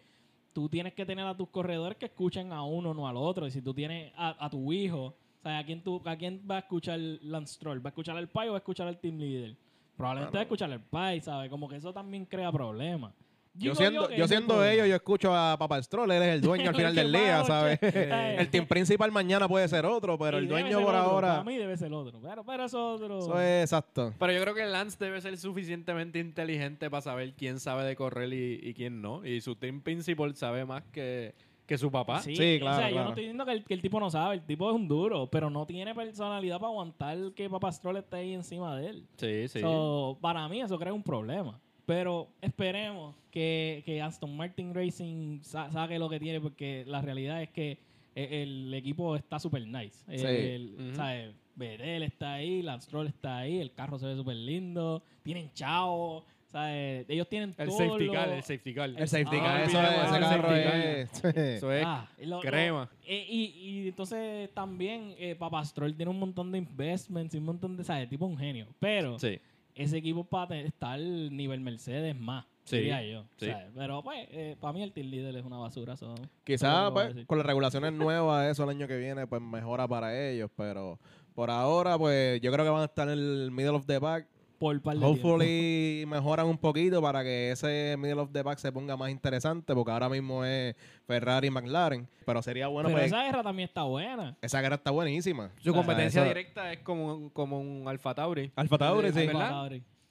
tú 0.53 0.69
tienes 0.69 0.95
que 0.95 1.07
tener 1.07 1.27
a 1.27 1.37
tus 1.37 1.49
corredores 1.49 1.99
que 1.99 2.07
escuchen 2.07 2.53
a 2.53 2.63
uno, 2.63 2.95
no 2.95 3.07
al 3.09 3.17
otro. 3.17 3.47
Y 3.47 3.51
si 3.51 3.63
tú 3.63 3.73
tienes 3.75 4.13
a, 4.17 4.45
a 4.45 4.51
tu 4.51 4.73
hijo, 4.73 5.07
o 5.07 5.43
sea, 5.43 5.59
¿a 5.59 5.65
quién, 5.65 5.83
tú, 5.83 6.03
¿a 6.05 6.17
quién 6.17 6.43
va 6.51 6.57
a 6.57 6.59
escuchar 6.61 6.99
Lance 6.99 7.55
Stroll? 7.55 7.85
¿Va 7.85 7.89
a 7.89 7.91
escuchar 7.91 8.17
al 8.17 8.29
pai 8.29 8.49
o 8.49 8.53
va 8.53 8.59
a 8.59 8.59
escuchar 8.59 8.89
al 8.89 8.99
team 8.99 9.19
leader? 9.19 9.57
Probablemente 9.97 10.37
va 10.37 10.41
a 10.41 10.43
escuchar 10.43 10.73
al 10.73 10.81
pai, 10.81 11.21
¿sabes? 11.21 11.51
Como 11.51 11.69
que 11.69 11.77
eso 11.77 11.93
también 11.93 12.25
crea 12.25 12.51
problemas. 12.51 13.13
Yo 13.59 13.75
siendo, 13.75 14.11
yo 14.11 14.29
siendo 14.29 14.65
ellos, 14.65 14.89
yo 14.89 14.95
escucho 14.95 15.35
a 15.35 15.57
Papa 15.59 15.83
Stroll, 15.83 16.11
él 16.13 16.23
es 16.23 16.29
el 16.35 16.41
dueño 16.41 16.71
al 16.71 16.75
final 16.77 16.95
del 16.95 17.13
día, 17.13 17.45
¿sabes? 17.45 17.79
el 17.83 18.49
team 18.51 18.67
principal 18.67 19.11
mañana 19.13 19.49
puede 19.49 19.69
ser 19.69 19.85
otro, 19.87 20.19
pero 20.19 20.39
Y 20.39 20.43
el 20.43 20.49
dueño 20.49 20.81
por 20.81 20.95
otro, 20.95 20.99
ahora... 20.99 21.29
Para 21.29 21.45
mí 21.45 21.57
debe 21.57 21.77
ser 21.77 21.93
otro. 21.93 22.21
Pero, 22.21 22.45
pero 22.45 22.65
eso 22.65 22.95
es 22.95 23.03
otro. 23.03 23.19
Eso 23.19 23.41
es 23.41 23.65
exacto. 23.65 24.15
Pero 24.19 24.33
yo 24.33 24.41
creo 24.43 24.55
que 24.55 24.67
Lance 24.67 24.97
debe 24.99 25.21
ser 25.21 25.37
suficientemente 25.39 26.19
inteligente 26.19 26.91
para 26.91 27.01
saber 27.03 27.35
quién 27.35 27.61
sabe 27.61 27.85
de 27.85 27.97
correr 27.97 28.33
y, 28.33 28.61
y 28.63 28.75
quién 28.75 29.03
no. 29.03 29.25
Y 29.25 29.41
su 29.41 29.57
team 29.57 29.81
principal 29.81 30.35
sabe 30.37 30.65
más 30.65 30.85
que, 30.93 31.35
que 31.67 31.77
su 31.77 31.91
papá. 31.91 32.23
Sí, 32.23 32.35
Sí, 32.35 32.57
O 32.57 32.61
claro, 32.61 32.79
sea, 32.79 32.89
yo 32.89 32.93
claro. 32.95 33.05
no 33.05 33.11
estoy 33.11 33.25
diciendo 33.25 33.45
que 33.45 33.53
el, 33.53 33.65
que 33.65 33.75
el 33.75 33.83
tipo 33.83 34.01
no 34.01 34.11
sabe. 34.11 34.37
El 34.37 34.43
tipo 34.43 34.69
es 34.71 34.75
un 34.75 34.89
duro, 34.89 35.29
pero 35.31 35.51
no 35.51 35.67
tiene 35.67 35.95
personalidad 35.95 36.59
para 36.59 36.69
aguantar 36.71 37.17
que 37.37 37.51
Papastrol 37.51 37.97
esté 37.99 38.17
ahí 38.17 38.33
encima 38.33 38.77
de 38.77 38.89
él. 38.89 39.07
Sí, 39.17 39.49
sí. 39.49 39.61
So, 39.61 40.19
para 40.21 40.49
mí 40.49 40.61
eso 40.63 40.79
crea 40.79 40.93
un 40.95 41.03
problema. 41.03 41.61
Pero 41.89 42.29
esperemos 42.43 43.17
que, 43.31 43.83
que 43.87 44.03
Aston 44.03 44.37
Martin 44.37 44.75
Racing 44.75 45.41
sa- 45.41 45.71
saque 45.73 45.99
lo 45.99 46.11
que 46.11 46.21
tiene, 46.21 46.39
porque 46.39 46.85
la 46.87 47.01
realidad 47.01 47.41
es 47.43 47.49
que 47.49 47.79
e- 48.15 48.43
el, 48.43 48.75
equipo 48.75 49.17
está 49.17 49.39
super 49.39 49.67
nice. 49.67 50.05
El- 50.07 50.19
Sí. 50.19 50.27
el-. 50.27 50.93
¿sabes? 50.95 51.35
Vettel 51.55 52.03
está 52.03 52.35
ahí, 52.35 52.61
Lance 52.61 52.85
Stroll 52.89 53.07
está 53.07 53.39
ahí, 53.39 53.59
el 53.59 53.73
carro 53.73 53.99
se 53.99 54.05
ve 54.05 54.17
súper 54.17 54.37
lindo, 54.37 55.03
tienen 55.23 55.51
chao, 55.55 56.27
¿sabes? 56.45 57.07
Ellos 57.09 57.27
tienen 57.27 57.55
el 57.57 57.69
todo 57.69 57.79
safety 57.79 58.05
lo- 58.05 58.13
car, 58.13 58.29
el 58.29 58.43
safety 58.43 58.75
car. 58.75 58.91
El 58.91 59.09
safety 59.09 59.37
Ah, 59.41 59.43
car, 59.45 59.61
eso 59.63 59.81
es- 59.83 59.89
ese 59.89 60.15
el 60.15 60.21
carro 60.21 60.49
safety 60.49 61.01
es... 61.01 61.25
Eso 61.57 61.73
es 61.73 61.85
Ah, 61.87 62.07
lo- 62.21 62.27
lo- 62.37 62.41
crema. 62.41 62.91
eh, 63.07 63.27
y, 63.31 63.45
y 63.57 63.89
entonces 63.89 64.53
también 64.53 65.15
eh, 65.19 65.35
Papastrol 65.37 65.97
tiene 65.97 66.11
un 66.11 66.19
montón 66.19 66.53
de 66.53 66.59
investments 66.59 67.35
y 67.35 67.39
un 67.39 67.45
montón 67.47 67.79
de, 67.79 67.83
¿sabes? 67.83 68.11
Tipo 68.11 68.27
un 68.27 68.37
genio. 68.37 68.67
Pero 68.79 69.19
Sí. 69.19 69.41
Ese 69.79 69.97
equipo 69.99 70.25
para 70.25 70.57
estar 70.61 70.99
nivel 71.01 71.61
Mercedes 71.61 72.15
más, 72.19 72.45
Sí, 72.65 72.77
diría 72.79 73.03
yo. 73.03 73.25
sí. 73.37 73.47
¿sabes? 73.47 73.69
Pero 73.75 74.03
pues, 74.03 74.27
eh, 74.31 74.57
para 74.61 74.73
mí 74.73 74.83
el 74.83 74.93
team 74.93 75.07
leader 75.09 75.35
es 75.37 75.45
una 75.45 75.57
basura. 75.57 75.97
so, 75.97 76.15
Quizás 76.45 76.91
pues, 76.93 77.25
con 77.27 77.39
las 77.39 77.47
regulaciones 77.47 77.93
nuevas, 77.93 78.51
eso 78.51 78.65
el 78.65 78.71
año 78.71 78.87
que 78.87 78.97
viene, 78.99 79.27
pues 79.27 79.41
mejora 79.41 79.89
para 79.89 80.15
ellos, 80.29 80.51
pero 80.57 80.99
por 81.35 81.51
ahora, 81.51 81.97
pues 81.97 82.41
yo 82.41 82.53
creo 82.53 82.65
que 82.65 82.71
van 82.71 82.83
a 82.83 82.87
estar 82.87 83.09
en 83.09 83.19
el 83.19 83.51
middle 83.51 83.77
of 83.77 83.87
the 83.87 84.01
pack. 84.01 84.27
Por 84.59 84.75
un 84.75 84.81
par 84.83 84.95
de 84.97 85.01
tiempo. 85.01 85.29
Hopefully 85.29 86.05
mejoran 86.09 86.47
un 86.47 86.59
poquito 86.59 87.01
para 87.01 87.23
que 87.23 87.53
ese 87.53 87.97
middle 87.99 88.21
of 88.21 88.33
the 88.33 88.43
pack 88.43 88.59
se 88.59 88.73
ponga 88.73 88.97
más 88.97 89.11
interesante, 89.11 89.73
porque 89.75 89.93
ahora 89.93 90.09
mismo 90.09 90.45
es 90.45 90.75
Ferrari 91.07 91.47
y 91.47 91.51
McLaren, 91.51 92.09
pero 92.27 92.43
sería 92.43 92.67
bueno, 92.67 92.89
Pero 92.89 92.99
pues, 92.99 93.07
esa 93.13 93.23
guerra 93.23 93.43
también 93.45 93.69
está 93.69 93.85
buena. 93.85 94.37
esa 94.43 94.61
guerra 94.61 94.75
está 94.77 94.91
buenísima. 94.91 95.51
Su 95.63 95.71
O 95.71 95.73
sea, 95.75 95.83
competencia 95.83 96.25
directa 96.25 96.73
es 96.73 96.81
como, 96.81 97.15
un- 97.15 97.31
como 97.31 97.61
un 97.61 97.87
Alfa 97.87 98.15
Tauri. 98.15 98.51
Alfa 98.57 98.79
Tauri, 98.79 99.13
sí. 99.13 99.29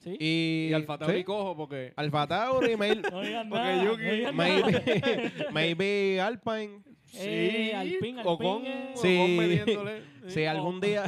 ¿Sí? 0.00 0.16
Y, 0.20 0.68
Y 0.70 0.72
Alfa 0.72 0.96
Tauri 0.96 1.18
sí, 1.18 1.24
cojo 1.24 1.56
porque... 1.56 1.92
Alfa 1.96 2.26
Tauri, 2.26 2.76
may- 2.78 3.02
no 3.10 3.20
digan 3.20 3.48
Porque 3.50 3.64
nada. 3.64 3.84
Yuki- 3.84 4.02
no 4.04 4.12
digan 4.12 4.36
nada. 4.36 4.48
maybe, 4.62 5.32
maybe 5.52 6.20
Alpine. 6.20 6.82
Eh, 7.14 7.72
Alpine, 7.74 8.22
Ocon, 8.24 8.64
Alpine, 8.66 8.92
Sí. 8.94 9.16
Ocon 9.18 9.36
metiéndole. 9.36 10.02
Si 10.28 10.44
algún 10.46 10.80
día... 10.80 11.04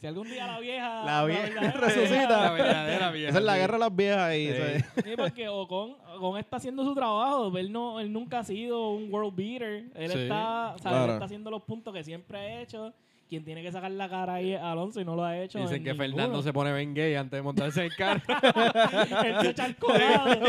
Si 0.00 0.06
algún 0.06 0.28
día 0.28 0.46
la 0.46 0.58
vieja... 0.60 1.04
La 1.04 1.24
vieja 1.26 1.42
verdadera 1.42 1.72
resucita. 1.80 2.40
La 2.44 2.50
verdadera 2.52 3.10
vieja. 3.10 3.28
Esa 3.28 3.38
es 3.38 3.44
la 3.44 3.56
guerra 3.58 3.74
de 3.74 3.78
las 3.80 3.96
viejas 3.96 4.34
y 4.34 4.46
Sí. 4.46 4.56
¿sabes? 4.56 4.84
Sí, 5.04 5.10
porque 5.16 5.48
Ocon, 5.48 5.96
Ocon 6.16 6.38
está 6.38 6.56
haciendo 6.56 6.84
su 6.84 6.94
trabajo. 6.94 7.56
Él, 7.58 7.70
no, 7.70 8.00
él 8.00 8.10
nunca 8.10 8.38
ha 8.38 8.44
sido 8.44 8.90
un 8.92 9.12
world 9.12 9.34
beater. 9.36 9.84
Él, 9.94 10.10
Sí, 10.10 10.18
está, 10.20 10.74
¿sabes? 10.78 10.82
claro. 10.82 11.04
él 11.04 11.10
está 11.10 11.24
haciendo 11.26 11.50
los 11.50 11.62
puntos 11.62 11.92
que 11.92 12.02
siempre 12.02 12.38
ha 12.38 12.60
hecho. 12.62 12.94
Quien 13.30 13.44
tiene 13.44 13.62
que 13.62 13.70
sacar 13.70 13.92
la 13.92 14.08
cara 14.08 14.34
ahí 14.34 14.54
es 14.54 14.60
Alonso 14.60 15.00
y 15.00 15.04
no 15.04 15.14
lo 15.14 15.22
ha 15.22 15.38
hecho. 15.38 15.60
Dicen 15.60 15.76
en 15.76 15.84
que 15.84 15.90
ninguno. 15.92 16.08
Fernando 16.16 16.42
se 16.42 16.52
pone 16.52 16.72
Ben 16.72 16.92
gay 16.92 17.14
antes 17.14 17.38
de 17.38 17.42
montarse 17.42 17.78
en 17.78 17.86
el 17.86 17.96
carro. 17.96 18.20
él 19.24 19.36
se 19.40 19.50
echa 19.50 19.66
el 19.66 19.76
colado. 19.76 20.40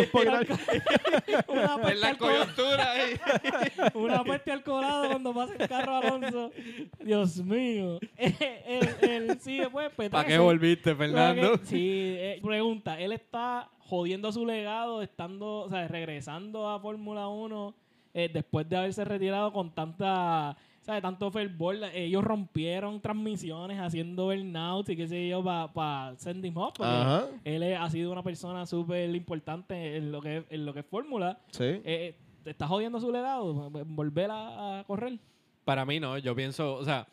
una 1.48 1.92
en 1.92 2.00
la 2.02 2.08
al 2.08 2.18
colado. 2.18 2.40
coyuntura 2.40 2.92
ahí. 2.92 3.20
Una 3.94 4.24
peste 4.24 4.52
al 4.52 4.64
colado 4.64 5.10
cuando 5.10 5.32
pasa 5.32 5.54
el 5.60 5.70
carro 5.70 5.98
Alonso. 5.98 6.52
Dios 7.00 7.38
mío. 7.38 8.00
él, 8.18 8.90
él 9.04 9.40
sigue 9.40 9.70
pues 9.70 9.92
¿Para 10.10 10.28
qué 10.28 10.40
P13. 10.40 10.42
volviste, 10.42 10.96
Fernando? 10.96 11.60
Sí, 11.64 12.16
eh, 12.18 12.40
pregunta, 12.44 13.00
él 13.00 13.12
está 13.12 13.70
jodiendo 13.78 14.32
su 14.32 14.44
legado, 14.44 15.04
estando, 15.04 15.60
o 15.60 15.70
sea, 15.70 15.88
regresando 15.88 16.68
a 16.68 16.80
Fórmula 16.80 17.28
1 17.28 17.76
eh, 18.14 18.30
después 18.34 18.68
de 18.68 18.78
haberse 18.78 19.04
retirado 19.06 19.52
con 19.54 19.72
tanta, 19.74 20.56
¿sabes? 20.82 21.02
Tanto 21.02 21.32
fervor. 21.32 21.78
Ellos 21.94 22.24
rompieron 22.24 23.00
transmisiones 23.02 23.80
haciendo 23.80 24.26
burnouts 24.26 24.90
y 24.90 24.96
qué 24.96 25.08
sé 25.08 25.28
yo 25.28 25.44
para 25.44 26.16
send 26.18 26.46
him 26.46 26.58
up. 26.58 26.74
porque 26.76 26.92
Ajá. 26.92 27.26
Él 27.44 27.64
ha 27.76 27.90
sido 27.90 28.12
una 28.12 28.24
persona 28.24 28.66
súper 28.66 29.14
importante 29.16 29.98
en 29.98 30.12
lo 30.12 30.22
que, 30.22 30.44
en 30.50 30.66
lo 30.66 30.74
que 30.74 30.80
es 30.82 30.86
Fórmula. 30.86 31.40
Sí. 31.52 31.82
Eh, 31.84 32.16
¿Te 32.44 32.50
está 32.50 32.68
jodiendo 32.68 33.00
su 33.00 33.12
legado? 33.12 33.70
¿Volver 33.70 34.32
a, 34.32 34.80
a 34.80 34.84
correr? 34.84 35.20
Para 35.64 35.86
mí 35.86 36.00
no, 36.00 36.18
yo 36.18 36.36
pienso, 36.36 36.74
o 36.74 36.84
sea, 36.84 37.08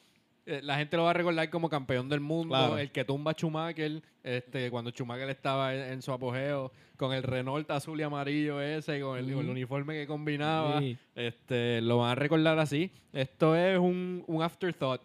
eh, 0.49 0.61
la 0.63 0.77
gente 0.79 0.97
lo 0.97 1.05
va 1.05 1.11
a 1.11 1.15
recordar 1.15 1.49
como 1.51 1.69
campeón 1.69 2.09
del 2.09 2.21
mundo, 2.21 2.55
Claro. 2.55 2.79
el 2.79 2.91
que 2.91 3.05
tumba 3.05 3.33
a 3.33 3.35
Schumacher, 3.35 4.03
este, 4.25 4.71
cuando 4.71 4.91
Schumacher 4.91 5.29
estaba 5.31 5.75
en, 5.75 5.93
en 5.93 6.03
su 6.03 6.13
apogeo, 6.13 6.73
con 6.97 7.13
el 7.13 7.23
Renault 7.23 7.71
azul 7.71 8.01
y 8.01 8.03
amarillo 8.03 8.61
ese, 8.61 9.01
con 9.01 9.19
el, 9.19 9.25
con 9.27 9.33
el 9.35 9.45
Ujú. 9.45 9.51
uniforme 9.53 9.95
que 9.95 10.07
combinaba. 10.07 10.81
Sí. 10.81 10.97
Este, 11.15 11.81
lo 11.81 11.99
van 11.99 12.11
a 12.11 12.15
recordar 12.17 12.59
así. 12.59 12.91
Esto 13.13 13.55
es 13.55 13.79
un, 13.79 14.25
un 14.27 14.43
afterthought, 14.43 15.03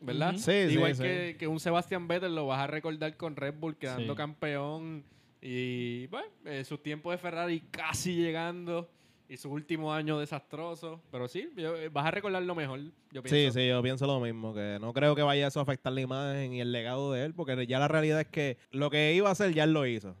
¿verdad? 0.00 0.32
Sí, 0.36 0.68
sí, 0.68 0.74
Igual 0.74 0.94
sí. 0.94 1.02
Que, 1.02 1.36
que 1.38 1.46
un 1.46 1.60
Sebastian 1.60 2.08
Vettel 2.08 2.34
lo 2.34 2.46
vas 2.46 2.60
a 2.60 2.66
recordar 2.66 3.16
con 3.16 3.36
Red 3.36 3.54
Bull 3.58 3.76
quedando 3.76 4.12
Sí. 4.14 4.16
campeón 4.16 5.04
y 5.42 6.06
bueno, 6.06 6.26
eh, 6.46 6.64
sus 6.64 6.82
tiempos 6.82 7.12
de 7.12 7.18
Ferrari 7.18 7.60
casi 7.70 8.14
llegando 8.16 8.88
y 9.28 9.36
sus 9.36 9.50
últimos 9.52 9.94
años 9.96 10.20
desastrosos. 10.20 11.00
Pero 11.10 11.28
sí, 11.28 11.48
yo- 11.56 11.76
eh, 11.76 11.88
vas 11.88 12.06
a 12.06 12.10
recordar 12.10 12.42
lo 12.42 12.54
mejor, 12.54 12.80
yo 13.12 13.22
Sí, 13.24 13.28
pienso. 13.30 13.58
sí, 13.58 13.68
yo 13.68 13.82
pienso 13.82 14.06
lo 14.06 14.20
mismo, 14.20 14.52
que 14.54 14.78
no 14.80 14.92
creo 14.92 15.14
que 15.14 15.22
vaya 15.22 15.46
eso 15.46 15.60
a 15.60 15.62
afectar 15.62 15.92
la 15.92 16.00
imagen 16.00 16.52
y 16.52 16.60
el 16.60 16.72
legado 16.72 17.12
de 17.12 17.24
él, 17.24 17.34
porque 17.34 17.66
ya 17.66 17.78
la 17.78 17.88
realidad 17.88 18.20
es 18.20 18.28
que 18.28 18.58
lo 18.70 18.90
que 18.90 19.14
iba 19.14 19.28
a 19.28 19.32
hacer 19.32 19.52
ya 19.54 19.64
él 19.64 19.72
lo 19.72 19.86
hizo. 19.86 20.14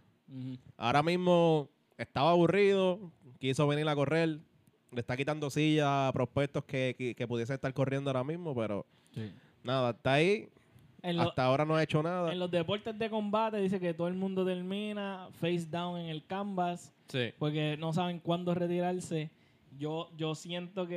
Ahora 0.76 1.02
mismo 1.02 1.68
estaba 1.98 2.30
aburrido, 2.30 3.12
quiso 3.38 3.66
venir 3.68 3.88
a 3.88 3.94
correr, 3.94 4.38
le 4.90 5.00
está 5.00 5.16
quitando 5.16 5.50
sillas 5.50 5.86
a 5.86 6.10
prospectos 6.12 6.64
que, 6.64 6.94
que, 6.96 7.14
que 7.14 7.26
pudiesen 7.28 7.54
estar 7.54 7.72
corriendo 7.74 8.10
ahora 8.10 8.24
mismo, 8.24 8.54
pero 8.54 8.86
nada, 9.62 9.90
está 9.90 10.14
ahí, 10.14 10.48
En, 11.04 11.16
lo- 11.16 11.22
hasta 11.22 11.44
ahora 11.44 11.64
no 11.64 11.76
ha 11.76 11.82
hecho 11.82 12.02
nada. 12.02 12.32
en 12.32 12.38
los 12.38 12.50
deportes 12.50 12.98
de 12.98 13.10
combate 13.10 13.58
dice 13.58 13.78
que 13.78 13.94
todo 13.94 14.08
el 14.08 14.14
mundo 14.14 14.44
termina 14.44 15.28
face 15.32 15.66
down 15.70 15.98
en 16.00 16.06
el 16.06 16.24
canvas 16.26 16.92
Sí. 17.08 17.32
porque 17.38 17.76
no 17.78 17.92
saben 17.92 18.18
cuándo 18.18 18.54
retirarse. 18.54 19.30
Yo, 19.78 20.08
yo 20.16 20.34
siento 20.34 20.86
que 20.86 20.96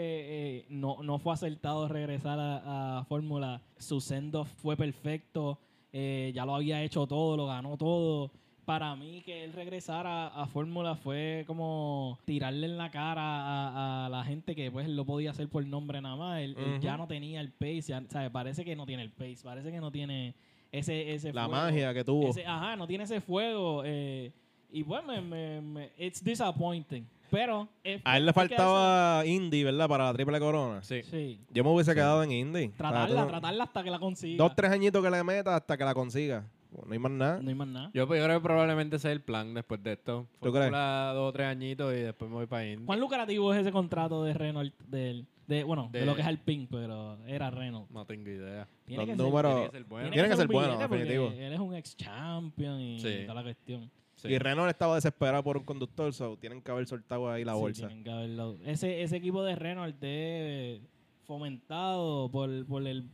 eh, 0.59 0.65
no, 0.69 1.01
no 1.03 1.17
fue 1.19 1.33
acertado 1.33 1.87
regresar 1.87 2.39
a, 2.39 2.99
a 2.99 3.03
Fórmula. 3.05 3.61
Su 3.77 3.99
send 3.99 4.35
fue 4.61 4.75
perfecto. 4.77 5.59
eh, 5.91 6.31
ya 6.35 6.45
lo 6.45 6.55
había 6.55 6.83
hecho 6.83 7.07
todo, 7.07 7.35
lo 7.35 7.47
ganó 7.47 7.75
todo. 7.77 8.31
Para 8.67 8.97
mí 8.97 9.21
que 9.25 9.45
él 9.45 9.53
regresara 9.53 10.27
a, 10.27 10.45
Fórmula 10.47 10.95
fue 10.95 11.45
como 11.47 12.19
tirarle 12.25 12.65
en 12.67 12.77
la 12.77 12.91
cara 12.91 13.21
a, 13.23 14.05
a 14.07 14.09
la 14.09 14.25
gente 14.25 14.55
que 14.57 14.69
pues 14.69 14.85
él 14.87 14.97
lo 14.97 15.05
podía 15.05 15.31
hacer 15.31 15.47
por 15.47 15.65
nombre 15.65 16.01
nada 16.01 16.17
más. 16.17 16.41
Él, 16.41 16.53
ya 16.81 16.97
no 16.97 17.07
tenía 17.07 17.39
el 17.39 17.49
pace. 17.53 17.81
ya, 17.83 18.03
¿sabe? 18.09 18.29
Parece 18.29 18.65
que 18.65 18.75
no 18.75 18.85
tiene 18.85 19.03
el 19.03 19.09
pace. 19.09 19.37
Parece 19.41 19.71
que 19.71 19.79
no 19.79 19.89
tiene 19.89 20.33
ese, 20.73 21.13
ese 21.13 21.31
la 21.31 21.45
fuego. 21.47 21.61
magia 21.63 21.93
que 21.93 22.03
tuvo. 22.03 22.27
Ese- 22.27 22.45
ajá, 22.45 22.75
no 22.75 22.85
tiene 22.87 23.05
ese 23.05 23.21
fuego. 23.21 23.83
eh, 23.85 24.33
y 24.69 24.83
pues, 24.83 25.01
me, 25.05 25.21
me, 25.21 25.61
me- 25.61 25.89
it's 25.97 26.21
disappointing. 26.21 27.07
Pero. 27.31 27.69
eh, 27.85 28.01
A 28.03 28.17
él 28.17 28.25
le 28.25 28.33
faltaba 28.33 29.25
Indy, 29.25 29.63
¿verdad? 29.63 29.87
Para 29.87 30.03
la 30.07 30.13
triple 30.13 30.39
corona. 30.41 30.83
Sí. 30.83 31.39
Yo 31.53 31.63
me 31.63 31.69
hubiese 31.69 31.91
Sí. 31.91 31.95
quedado 31.95 32.21
en 32.21 32.33
Indy. 32.33 32.67
Tratarla, 32.69 33.27
tratarla 33.27 33.63
hasta 33.63 33.81
que 33.81 33.91
la 33.91 33.99
consiga. 33.99 34.43
Dos, 34.43 34.53
tres 34.57 34.71
añitos 34.71 35.01
que 35.01 35.09
le 35.09 35.23
meta 35.23 35.55
hasta 35.55 35.77
que 35.77 35.85
la 35.85 35.93
consiga. 35.93 36.43
No 36.71 36.91
hay 36.93 36.99
más 36.99 37.11
nada. 37.11 37.41
No 37.41 37.49
hay 37.49 37.55
más 37.55 37.67
nada. 37.67 37.91
Yo, 37.93 38.03
yo 38.03 38.07
creo 38.07 38.39
que 38.39 38.43
probablemente 38.43 38.95
es 38.97 39.05
el 39.05 39.21
plan 39.21 39.53
después 39.53 39.81
de 39.83 39.93
esto. 39.93 40.27
¿Tú 40.41 40.51
crees? 40.51 40.71
Dos 40.71 41.29
o 41.29 41.31
tres 41.33 41.47
añitos 41.47 41.93
y 41.93 41.97
después 42.01 42.29
me 42.29 42.35
voy 42.37 42.45
para 42.47 42.65
Indy. 42.67 42.85
¿Cuán 42.85 42.99
lucrativo 42.99 43.53
es 43.53 43.61
ese 43.61 43.71
contrato 43.71 44.23
de 44.23 44.33
Renault? 44.33 44.73
Del, 44.87 45.25
de, 45.47 45.63
bueno, 45.63 45.89
de, 45.91 46.01
De- 46.01 46.05
lo 46.05 46.13
que 46.15 46.21
es 46.21 46.27
Alpine, 46.27 46.67
pero 46.69 47.17
era 47.25 47.49
Renault. 47.49 47.89
No 47.89 48.05
tengo 48.05 48.29
idea. 48.29 48.67
Tiene 48.85 49.05
Los 49.05 49.15
que 49.17 49.23
números- 49.23 49.53
Tiene 49.53 49.69
que 49.71 49.77
ser 49.77 49.83
bueno. 49.85 50.09
Tiene 50.11 50.29
que 50.29 50.35
ser 50.35 50.47
bueno, 50.47 50.77
definitivo. 50.77 51.27
Él 51.35 51.53
es 51.53 51.59
un 51.59 51.73
ex 51.75 51.95
champion 51.97 52.79
y 52.81 52.99
Sí. 52.99 53.21
toda 53.23 53.35
la 53.35 53.43
cuestión. 53.43 53.89
Sí. 54.15 54.27
Y 54.29 54.37
Renault 54.39 54.69
estaba 54.69 54.95
desesperado 54.95 55.43
por 55.43 55.57
un 55.57 55.63
conductor, 55.63 56.11
so 56.11 56.37
tienen 56.37 56.61
que 56.61 56.71
haber 56.71 56.87
soltado 56.87 57.29
ahí 57.31 57.43
la 57.45 57.53
Sí, 57.53 57.59
bolsa. 57.59 57.87
tienen 57.87 58.03
que 58.03 58.09
haberlo- 58.11 58.57
Ese, 58.65 59.03
ese 59.03 59.15
equipo 59.15 59.43
de 59.43 59.55
Renault 59.55 59.95
es 60.03 60.81
fomentado 61.25 62.29
por, 62.31 62.65
por 62.65 62.85
el, 62.87 63.05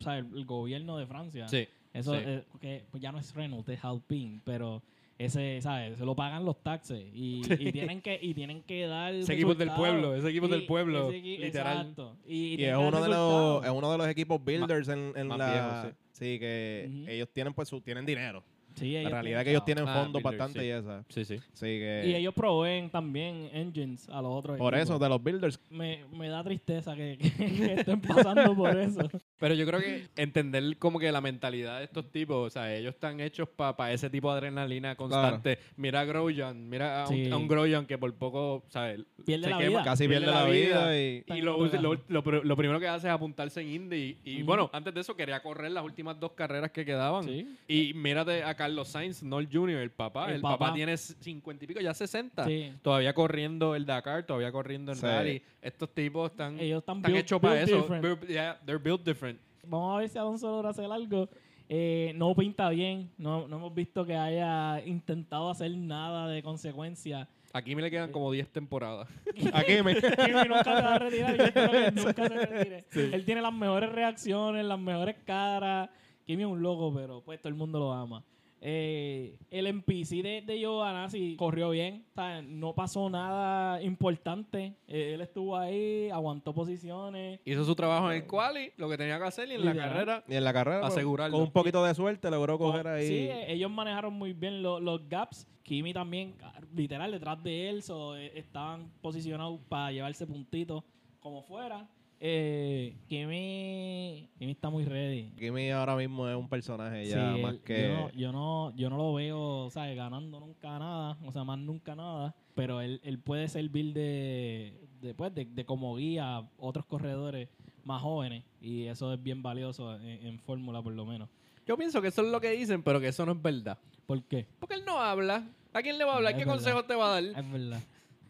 o 0.00 0.04
sea, 0.04 0.18
el, 0.18 0.26
el 0.36 0.44
gobierno 0.46 0.96
de 0.98 1.06
Francia. 1.06 1.48
Sí. 1.48 1.66
Eso 1.94 2.14
Sí. 2.14 2.20
eh, 2.24 2.44
porque, 2.50 2.84
pues 2.90 3.02
ya 3.02 3.12
no 3.12 3.18
es 3.18 3.34
Renault, 3.34 3.68
es 3.68 3.84
Alpine, 3.84 4.40
pero 4.44 4.82
ese, 5.18 5.60
¿sabes? 5.60 5.98
Se 5.98 6.04
lo 6.04 6.16
pagan 6.16 6.44
los 6.44 6.62
taxes 6.62 7.04
y, 7.14 7.42
y 7.68 7.72
tienen 7.72 8.00
que 8.00 8.18
y 8.20 8.34
tienen 8.34 8.62
que 8.62 8.86
dar 8.86 9.14
Ese 9.14 9.34
equipo 9.34 9.52
es 9.52 9.58
del 9.58 9.70
pueblo, 9.72 10.14
ese 10.16 10.30
equipo 10.30 10.48
del 10.48 10.66
pueblo, 10.66 11.10
equi- 11.12 11.38
literal. 11.38 11.76
Exacto. 11.78 12.16
Y, 12.26 12.34
y 12.34 12.52
Y 12.54 12.56
tienen 12.56 12.74
es 12.74 12.80
que 12.80 12.88
uno, 12.88 13.02
de 13.02 13.08
los, 13.08 13.64
es 13.64 13.70
uno 13.70 13.92
de 13.92 13.98
los 13.98 14.08
equipos 14.08 14.42
builders 14.44 14.88
en, 14.88 15.12
en 15.14 15.28
la... 15.28 15.52
viejos, 15.52 15.94
sí. 16.12 16.38
que 16.38 17.04
ellos 17.08 17.28
tienen 17.32 17.52
pues 17.52 17.68
su, 17.68 17.80
tienen 17.80 18.06
dinero. 18.06 18.42
Sí, 18.74 19.02
La 19.02 19.10
realidad 19.10 19.40
es 19.40 19.44
que 19.44 19.50
ellos 19.50 19.64
tienen 19.64 19.86
Ah, 19.88 19.94
fondos 19.94 20.22
builders, 20.22 20.38
bastante 20.38 20.60
sí. 20.60 20.66
y 20.66 20.70
esa. 20.70 21.04
Sí, 21.08 21.24
sí. 21.24 21.36
Sí 21.52 21.66
que... 21.66 22.02
Y 22.06 22.14
ellos 22.14 22.34
proveen 22.34 22.90
también 22.90 23.50
engines 23.52 24.08
a 24.08 24.22
los 24.22 24.32
otros 24.32 24.58
por 24.58 24.74
eso, 24.74 24.98
de 24.98 25.08
los 25.08 25.22
builders, 25.22 25.60
me, 25.70 26.04
me 26.12 26.28
da 26.28 26.42
tristeza 26.44 26.94
que, 26.94 27.18
que- 27.18 27.30
que 27.56 27.74
estén 27.74 28.00
pasando 28.00 28.54
por 28.54 28.76
eso. 28.78 29.00
Pero 29.38 29.54
yo 29.54 29.66
creo 29.66 29.80
que 29.80 30.06
entender 30.16 30.76
como 30.78 30.98
que 30.98 31.10
la 31.10 31.20
mentalidad 31.20 31.78
de 31.78 31.84
estos 31.84 32.10
tipos, 32.12 32.46
o 32.46 32.50
sea, 32.50 32.74
ellos 32.74 32.94
están 32.94 33.18
hechos 33.20 33.48
para 33.48 33.92
ese 33.92 34.08
tipo 34.08 34.30
de 34.30 34.38
adrenalina 34.38 34.94
constante. 34.96 35.58
Mira 35.76 36.00
a 36.00 36.04
Grosjean, 36.04 36.68
mira 36.68 37.02
a 37.04 37.08
un, 37.08 37.14
Sí. 37.14 37.30
a 37.30 37.36
un 37.36 37.48
Grosjean 37.48 37.86
que 37.86 37.98
por 37.98 38.14
poco, 38.14 38.64
¿sabes? 38.68 39.00
Pierde 39.26 39.44
se 39.44 39.50
la 39.50 39.58
quema, 39.58 39.68
vida. 39.70 39.82
casi 39.84 40.06
pierde 40.08 40.26
la 40.26 40.44
vida 40.46 40.96
y... 40.98 41.24
Y 41.26 41.40
lo, 41.40 41.56
lo, 41.66 41.94
lo, 42.08 42.22
pr- 42.24 42.42
lo 42.42 42.56
primero 42.56 42.78
que 42.78 42.88
hace 42.88 43.08
es 43.08 43.12
apuntarse 43.12 43.60
en 43.60 43.68
Indy. 43.70 44.18
Y, 44.24 44.42
bueno, 44.42 44.70
antes 44.72 44.94
de 44.94 45.00
eso 45.00 45.16
quería 45.16 45.42
correr 45.42 45.72
las 45.72 45.84
últimas 45.84 46.18
dos 46.20 46.32
carreras 46.32 46.70
que 46.70 46.84
quedaban. 46.84 47.24
Sí. 47.24 47.48
Y 47.66 47.94
mírate 47.94 48.44
a 48.44 48.54
Carlos 48.62 48.88
Sainz, 48.88 49.22
no 49.22 49.38
el 49.40 49.48
Junior, 49.50 49.80
el 49.80 49.90
papá. 49.90 50.28
El 50.28 50.36
El, 50.36 50.40
papá. 50.40 50.58
papá. 50.58 50.74
tiene 50.74 50.96
50 50.96 51.64
y 51.64 51.68
pico, 51.68 51.80
ya 51.80 51.92
60. 51.94 52.44
Sí. 52.46 52.72
Todavía 52.82 53.12
corriendo 53.12 53.74
el 53.74 53.84
Dakar, 53.86 54.24
todavía 54.24 54.52
corriendo 54.52 54.92
en 54.92 54.98
Sí. 54.98 55.06
rally. 55.06 55.42
Estos 55.60 55.92
tipos 55.92 56.30
están, 56.30 56.58
Ellos 56.60 56.78
están 56.78 56.98
están 56.98 57.12
built- 57.12 57.18
hechos 57.20 57.40
para 57.40 57.54
built 57.54 57.68
eso. 57.68 57.76
different. 57.78 58.28
Yeah, 58.28 58.60
they're 58.64 58.78
built 58.82 59.02
different. 59.04 59.40
Vamos 59.66 59.96
a 59.96 59.98
ver 60.00 60.08
si 60.08 60.18
Alonso 60.18 60.48
logra 60.50 60.70
hacer 60.70 60.84
algo. 60.90 61.28
Eh, 61.68 62.12
no 62.16 62.34
pinta 62.34 62.68
bien. 62.70 63.10
No, 63.18 63.48
no 63.48 63.56
hemos 63.56 63.74
visto 63.74 64.04
que 64.04 64.14
haya 64.16 64.80
intentado 64.84 65.50
hacer 65.50 65.70
nada 65.76 66.28
de 66.28 66.42
consecuencia. 66.42 67.28
Aquí 67.54 67.74
me 67.76 67.82
le 67.82 67.90
quedan 67.90 68.10
como 68.12 68.30
10 68.32 68.48
temporadas. 68.50 69.08
Aquí 69.54 69.82
me... 69.82 69.94
Kimi 69.94 70.48
nunca 70.48 70.64
se 70.64 70.70
va 70.82 70.94
a 70.94 70.98
retirar. 70.98 71.36
Yo 71.36 71.44
espero 71.44 71.70
que 71.72 71.90
nunca 71.92 72.28
se 72.28 72.46
retire. 72.46 72.84
Él 73.14 73.24
tiene 73.24 73.42
las 73.42 73.52
mejores 73.52 73.90
reacciones, 73.92 74.64
las 74.64 74.78
mejores 74.78 75.16
caras. 75.26 75.90
Kimi 76.26 76.42
es 76.44 76.48
un 76.48 76.62
loco, 76.62 76.92
pero 76.94 77.20
pues 77.22 77.40
todo 77.40 77.48
el 77.48 77.54
mundo 77.54 77.78
lo 77.78 77.92
ama. 77.92 78.22
Eh, 78.64 79.36
el 79.50 79.66
NPC 79.66 80.22
de, 80.22 80.42
de 80.46 80.58
Giovanazzi 80.60 81.34
corrió 81.36 81.70
bien. 81.70 82.04
O 82.12 82.14
sea, 82.14 82.40
no 82.42 82.74
pasó 82.76 83.10
nada 83.10 83.82
importante. 83.82 84.76
Eh, 84.86 85.14
él 85.14 85.20
estuvo 85.20 85.56
ahí, 85.56 86.08
aguantó 86.10 86.54
posiciones. 86.54 87.40
Hizo 87.44 87.64
su 87.64 87.74
trabajo 87.74 88.08
en 88.12 88.18
el 88.18 88.26
quali, 88.28 88.70
lo 88.76 88.88
que 88.88 88.96
tenía 88.96 89.18
que 89.18 89.24
hacer, 89.24 89.48
y 89.50 89.54
en 89.54 89.64
la 89.64 89.74
carrera. 89.74 90.22
Y 90.28 90.36
en 90.36 90.44
la 90.44 90.52
carrera, 90.52 90.80
pues, 90.82 90.92
Asegurarlo. 90.92 91.36
con 91.38 91.46
un 91.46 91.52
poquito 91.52 91.84
de 91.84 91.92
suerte, 91.94 92.30
logró 92.30 92.56
coger 92.56 92.86
ahí... 92.86 93.06
Sí, 93.08 93.14
eh, 93.14 93.52
ellos 93.52 93.70
manejaron 93.70 94.12
muy 94.14 94.32
bien 94.32 94.62
lo- 94.62 94.78
los 94.78 95.08
gaps. 95.08 95.46
Kimi 95.64 95.92
también, 95.92 96.34
ah, 96.42 96.60
literal, 96.74 97.10
detrás 97.12 97.42
de 97.42 97.68
él, 97.68 97.82
so, 97.82 98.16
eh, 98.16 98.32
estaban 98.36 98.90
posicionados 99.00 99.60
para 99.68 99.90
llevarse 99.92 100.24
puntitos 100.26 100.84
como 101.20 101.42
fuera. 101.42 101.88
Eh, 102.24 102.94
Kimi, 103.08 104.28
Kimi 104.38 104.52
está 104.52 104.70
muy 104.70 104.84
ready. 104.84 105.32
Kimi 105.36 105.70
ahora 105.70 105.96
mismo 105.96 106.28
es 106.28 106.36
un 106.36 106.48
personaje 106.48 107.04
Sí, 107.04 107.10
ya 107.10 107.36
más 107.36 107.56
que... 107.64 107.82
yo, 107.82 107.94
no, 107.96 108.10
yo, 108.12 108.32
no, 108.32 108.76
yo 108.76 108.90
no 108.90 108.96
lo 108.96 109.12
veo 109.14 109.68
¿sabes? 109.72 109.96
ganando 109.96 110.38
nunca 110.38 110.78
nada, 110.78 111.18
o 111.24 111.32
sea, 111.32 111.42
más 111.42 111.58
nunca 111.58 111.96
nada, 111.96 112.32
pero 112.54 112.80
él, 112.80 113.00
él 113.02 113.18
puede 113.18 113.48
servir 113.48 113.92
de, 113.92 114.86
de, 115.00 115.14
pues, 115.14 115.34
de, 115.34 115.46
de 115.46 115.64
como 115.64 115.96
guía 115.96 116.36
a 116.36 116.48
otros 116.58 116.86
corredores 116.86 117.48
más 117.84 118.00
jóvenes 118.00 118.44
y 118.60 118.84
eso 118.84 119.12
es 119.12 119.20
bien 119.20 119.42
valioso 119.42 119.96
en, 119.96 120.24
en 120.24 120.38
Fórmula 120.38 120.80
por 120.80 120.92
lo 120.92 121.04
menos. 121.04 121.28
Yo 121.66 121.76
pienso 121.76 122.00
que 122.00 122.06
eso 122.08 122.22
es 122.22 122.28
lo 122.30 122.40
que 122.40 122.50
dicen, 122.52 122.84
pero 122.84 123.00
que 123.00 123.08
eso 123.08 123.26
no 123.26 123.32
es 123.32 123.42
verdad. 123.42 123.78
¿Por 124.06 124.22
qué? 124.22 124.46
Porque 124.60 124.74
él 124.74 124.84
no 124.86 125.00
habla. 125.00 125.44
¿A 125.72 125.82
quién 125.82 125.98
le 125.98 126.04
va 126.04 126.12
a 126.12 126.16
hablar? 126.18 126.32
Es 126.34 126.38
¿Qué 126.38 126.44
verdad. 126.44 126.54
consejos 126.54 126.86
te 126.86 126.94
va 126.94 127.06
a 127.16 127.20
dar? 127.20 127.24
Es 127.24 127.52
verdad. 127.52 127.80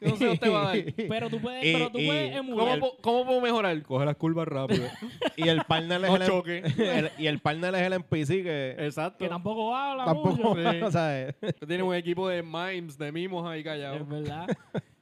¿Qué 0.03 0.11
consejos 0.11 0.41
te 0.41 0.49
va 0.49 0.63
a 0.71 0.77
dar? 0.77 0.85
Pero 1.09 1.31
tú 1.31 1.41
puedes, 1.41 1.65
Y- 1.65 1.73
pero 1.73 1.91
tú 1.91 1.99
y- 1.99 2.07
puedes 2.07 2.37
¿Cómo, 2.37 2.51
emular. 2.53 2.79
po- 2.81 2.97
¿Cómo 3.01 3.27
puedo 3.27 3.41
mejorar? 3.41 3.83
Coge 3.83 4.05
las 4.05 4.17
curvas 4.17 4.49
rápido. 4.49 4.87
Y 5.37 5.49
el 5.49 5.63
partner 5.65 6.05
es 6.05 6.11
No 6.11 6.17
el, 6.17 6.27
choque. 6.27 6.59
el- 6.79 7.11
y 7.19 7.27
el 7.27 7.39
partner 7.39 7.75
es 7.75 7.83
el 7.83 7.93
NPC 7.95 8.43
que 8.43 8.77
Exacto. 8.79 9.19
que 9.19 9.29
tampoco 9.29 9.75
habla 9.75 10.05
tampoco, 10.05 10.55
mucho. 10.55 10.91
Sí. 10.91 10.99
eh, 10.99 11.33
Tú 11.59 11.67
tienes 11.67 11.87
un 11.87 11.95
equipo 11.95 12.29
de 12.29 12.43
mimes, 12.43 12.99
de 12.99 13.13
mimos 13.13 13.47
ahí 13.47 13.61
Es 13.61 13.65
callados. 13.65 14.09
verdad. 14.09 14.47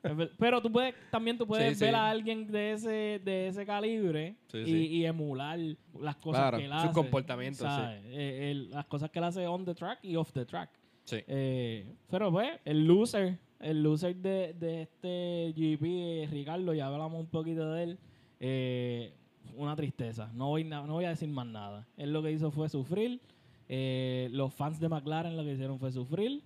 Es 0.02 0.16
ver- 0.16 0.30
Pero 0.38 0.62
tú 0.62 0.72
puedes, 0.72 0.94
también 1.10 1.36
tú 1.36 1.46
puedes 1.46 1.76
Sí, 1.76 1.84
ver 1.84 1.92
sí. 1.92 1.96
a 2.00 2.08
alguien 2.08 2.46
de 2.50 2.72
ese, 2.72 3.20
de 3.22 3.48
ese 3.48 3.66
calibre 3.66 4.36
Sí, 4.48 4.58
y, 4.58 4.64
sí. 4.64 4.86
y 4.88 5.04
emular 5.04 5.58
las 6.00 6.16
cosas 6.16 6.40
Claro, 6.42 6.58
que 6.58 6.64
él 6.64 6.70
sus 6.72 6.80
hace. 6.84 6.92
comportamientos, 6.94 7.58
sí. 7.58 7.64
¿sabes? 7.66 8.00
Eh, 8.06 8.50
el- 8.50 8.70
las 8.70 8.86
cosas 8.86 9.10
que 9.10 9.18
él 9.18 9.24
hace 9.26 9.46
on 9.46 9.64
the 9.64 9.74
track 9.74 9.98
y 10.02 10.16
off 10.16 10.32
the 10.32 10.46
track. 10.46 10.70
Sí. 11.04 11.18
Eh, 11.26 11.86
pero 12.10 12.30
pues, 12.30 12.48
el 12.64 12.86
loser, 12.86 13.36
el 13.60 13.82
loser 13.82 14.16
de, 14.16 14.54
de 14.54 14.82
este 14.82 15.52
GP, 15.56 15.82
eh, 15.84 16.28
Ricardo, 16.30 16.74
ya 16.74 16.86
hablamos 16.86 17.20
un 17.20 17.26
poquito 17.26 17.72
de 17.72 17.82
él. 17.84 17.98
eh, 18.40 19.12
una 19.56 19.74
tristeza. 19.76 20.30
No 20.34 20.48
voy, 20.48 20.64
no 20.64 20.86
voy 20.86 21.04
a 21.04 21.10
decir 21.10 21.28
más 21.28 21.46
nada. 21.46 21.86
Él 21.96 22.12
lo 22.12 22.22
que 22.22 22.30
hizo 22.30 22.50
fue 22.50 22.68
sufrir. 22.68 23.20
Eh, 23.68 24.28
los 24.32 24.54
fans 24.54 24.78
de 24.80 24.88
McLaren 24.88 25.36
lo 25.36 25.44
que 25.44 25.52
hicieron 25.52 25.78
fue 25.78 25.90
sufrir. 25.92 26.42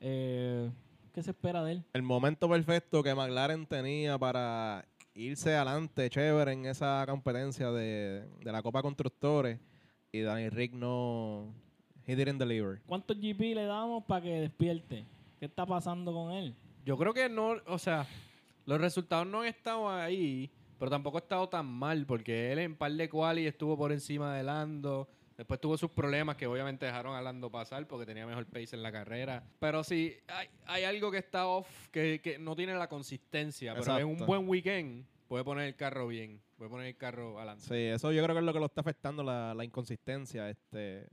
Eh, 0.00 0.68
¿Qué 1.14 1.22
se 1.22 1.30
espera 1.30 1.62
de 1.64 1.72
él? 1.72 1.84
el 1.94 2.02
momento 2.02 2.48
perfecto 2.48 3.02
que 3.02 3.14
McLaren 3.14 3.66
tenía 3.66 4.18
para 4.18 4.84
irse 5.14 5.54
adelante 5.54 6.08
chévere 6.10 6.52
en 6.52 6.66
esa 6.66 7.04
competencia 7.08 7.70
de, 7.72 8.24
de 8.44 8.52
la 8.52 8.62
Copa 8.62 8.82
Constructores 8.82 9.58
y 10.12 10.20
Danny 10.20 10.48
Rick 10.50 10.72
no. 10.74 11.52
He 12.06 12.14
didn't 12.16 12.38
deliver. 12.38 12.80
¿Cuántos 12.86 13.16
GP 13.18 13.40
le 13.54 13.64
damos 13.64 14.04
para 14.04 14.22
que 14.22 14.40
despierte? 14.40 15.04
¿Qué 15.38 15.46
está 15.46 15.64
pasando 15.64 16.12
con 16.12 16.32
él? 16.32 16.54
Yo 16.84 16.96
creo 16.96 17.14
que 17.14 17.28
no, 17.28 17.56
o 17.66 17.78
sea, 17.78 18.06
los 18.64 18.80
resultados 18.80 19.26
no 19.26 19.42
han 19.42 19.46
estado 19.46 19.88
ahí, 19.88 20.50
pero 20.78 20.90
tampoco 20.90 21.18
ha 21.18 21.20
estado 21.20 21.48
tan 21.48 21.66
mal, 21.66 22.06
porque 22.06 22.52
él 22.52 22.58
en 22.58 22.76
par 22.76 22.92
de 22.92 23.08
quali 23.08 23.46
estuvo 23.46 23.76
por 23.76 23.92
encima 23.92 24.36
de 24.36 24.42
Lando. 24.42 25.08
Después 25.36 25.60
tuvo 25.60 25.78
sus 25.78 25.90
problemas 25.90 26.36
que 26.36 26.48
obviamente 26.48 26.86
dejaron 26.86 27.14
a 27.14 27.22
Lando 27.22 27.48
pasar 27.50 27.86
porque 27.86 28.04
tenía 28.04 28.26
mejor 28.26 28.46
pace 28.46 28.74
en 28.74 28.82
la 28.82 28.90
carrera. 28.90 29.44
Pero 29.60 29.84
sí, 29.84 30.16
hay, 30.26 30.48
hay 30.66 30.82
algo 30.82 31.12
que 31.12 31.18
está 31.18 31.46
off, 31.46 31.88
que, 31.92 32.20
que 32.20 32.40
no 32.40 32.56
tiene 32.56 32.74
la 32.74 32.88
consistencia. 32.88 33.74
Pero 33.74 33.98
en 33.98 34.06
un 34.06 34.26
buen 34.26 34.48
weekend 34.48 35.06
puede 35.28 35.44
poner 35.44 35.68
el 35.68 35.76
carro 35.76 36.08
bien, 36.08 36.40
puede 36.56 36.68
poner 36.68 36.88
el 36.88 36.96
carro 36.96 37.38
adelante. 37.38 37.62
Sí, 37.62 37.74
eso 37.74 38.10
yo 38.10 38.24
creo 38.24 38.34
que 38.34 38.40
es 38.40 38.46
lo 38.46 38.52
que 38.52 38.58
lo 38.58 38.66
está 38.66 38.80
afectando, 38.80 39.22
la, 39.22 39.54
la 39.54 39.64
inconsistencia. 39.64 40.50
Este, 40.50 41.06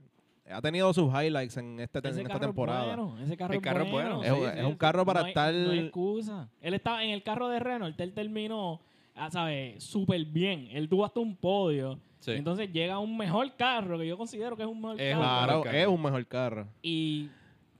ha 0.50 0.60
tenido 0.62 0.92
sus 0.92 1.12
highlights 1.12 1.56
en, 1.56 1.80
este, 1.80 1.98
en 1.98 2.06
esta 2.06 2.22
carro 2.24 2.34
es 2.36 2.40
temporada. 2.40 2.84
bueno, 2.96 3.18
ese 3.20 3.36
carro, 3.36 3.54
El 3.54 3.60
carro 3.60 3.84
es 3.84 3.90
bueno. 3.90 4.16
bueno, 4.18 4.34
Es, 4.34 4.38
sí, 4.40 4.56
es 4.58 4.60
sí, 4.64 4.70
un 4.70 4.76
carro 4.76 5.04
para 5.04 5.20
no 5.20 5.26
hay, 5.26 5.30
estar. 5.30 5.54
no 5.54 5.70
hay 5.70 5.78
excusa. 5.80 6.48
Él 6.60 6.74
estaba 6.74 7.02
en 7.04 7.10
el 7.10 7.22
carro 7.22 7.48
de 7.48 7.58
Renault, 7.58 7.98
él 8.00 8.12
terminó, 8.14 8.80
ah, 9.14 9.30
¿sabes? 9.30 9.82
Súper 9.82 10.24
bien. 10.24 10.68
Él 10.72 10.88
tuvo 10.88 11.04
hasta 11.04 11.20
un 11.20 11.36
podio. 11.36 11.98
Sí. 12.20 12.32
Entonces 12.32 12.72
llega 12.72 12.98
un 12.98 13.16
mejor 13.16 13.54
carro, 13.56 13.98
que 13.98 14.06
yo 14.06 14.16
considero 14.16 14.56
que 14.56 14.62
es 14.62 14.68
un 14.68 14.80
mejor 14.80 15.00
Es 15.00 15.14
carro. 15.14 15.22
claro, 15.22 15.62
carro. 15.62 15.76
es 15.78 15.86
un 15.86 16.02
mejor 16.02 16.26
carro. 16.26 16.68
Y 16.82 17.28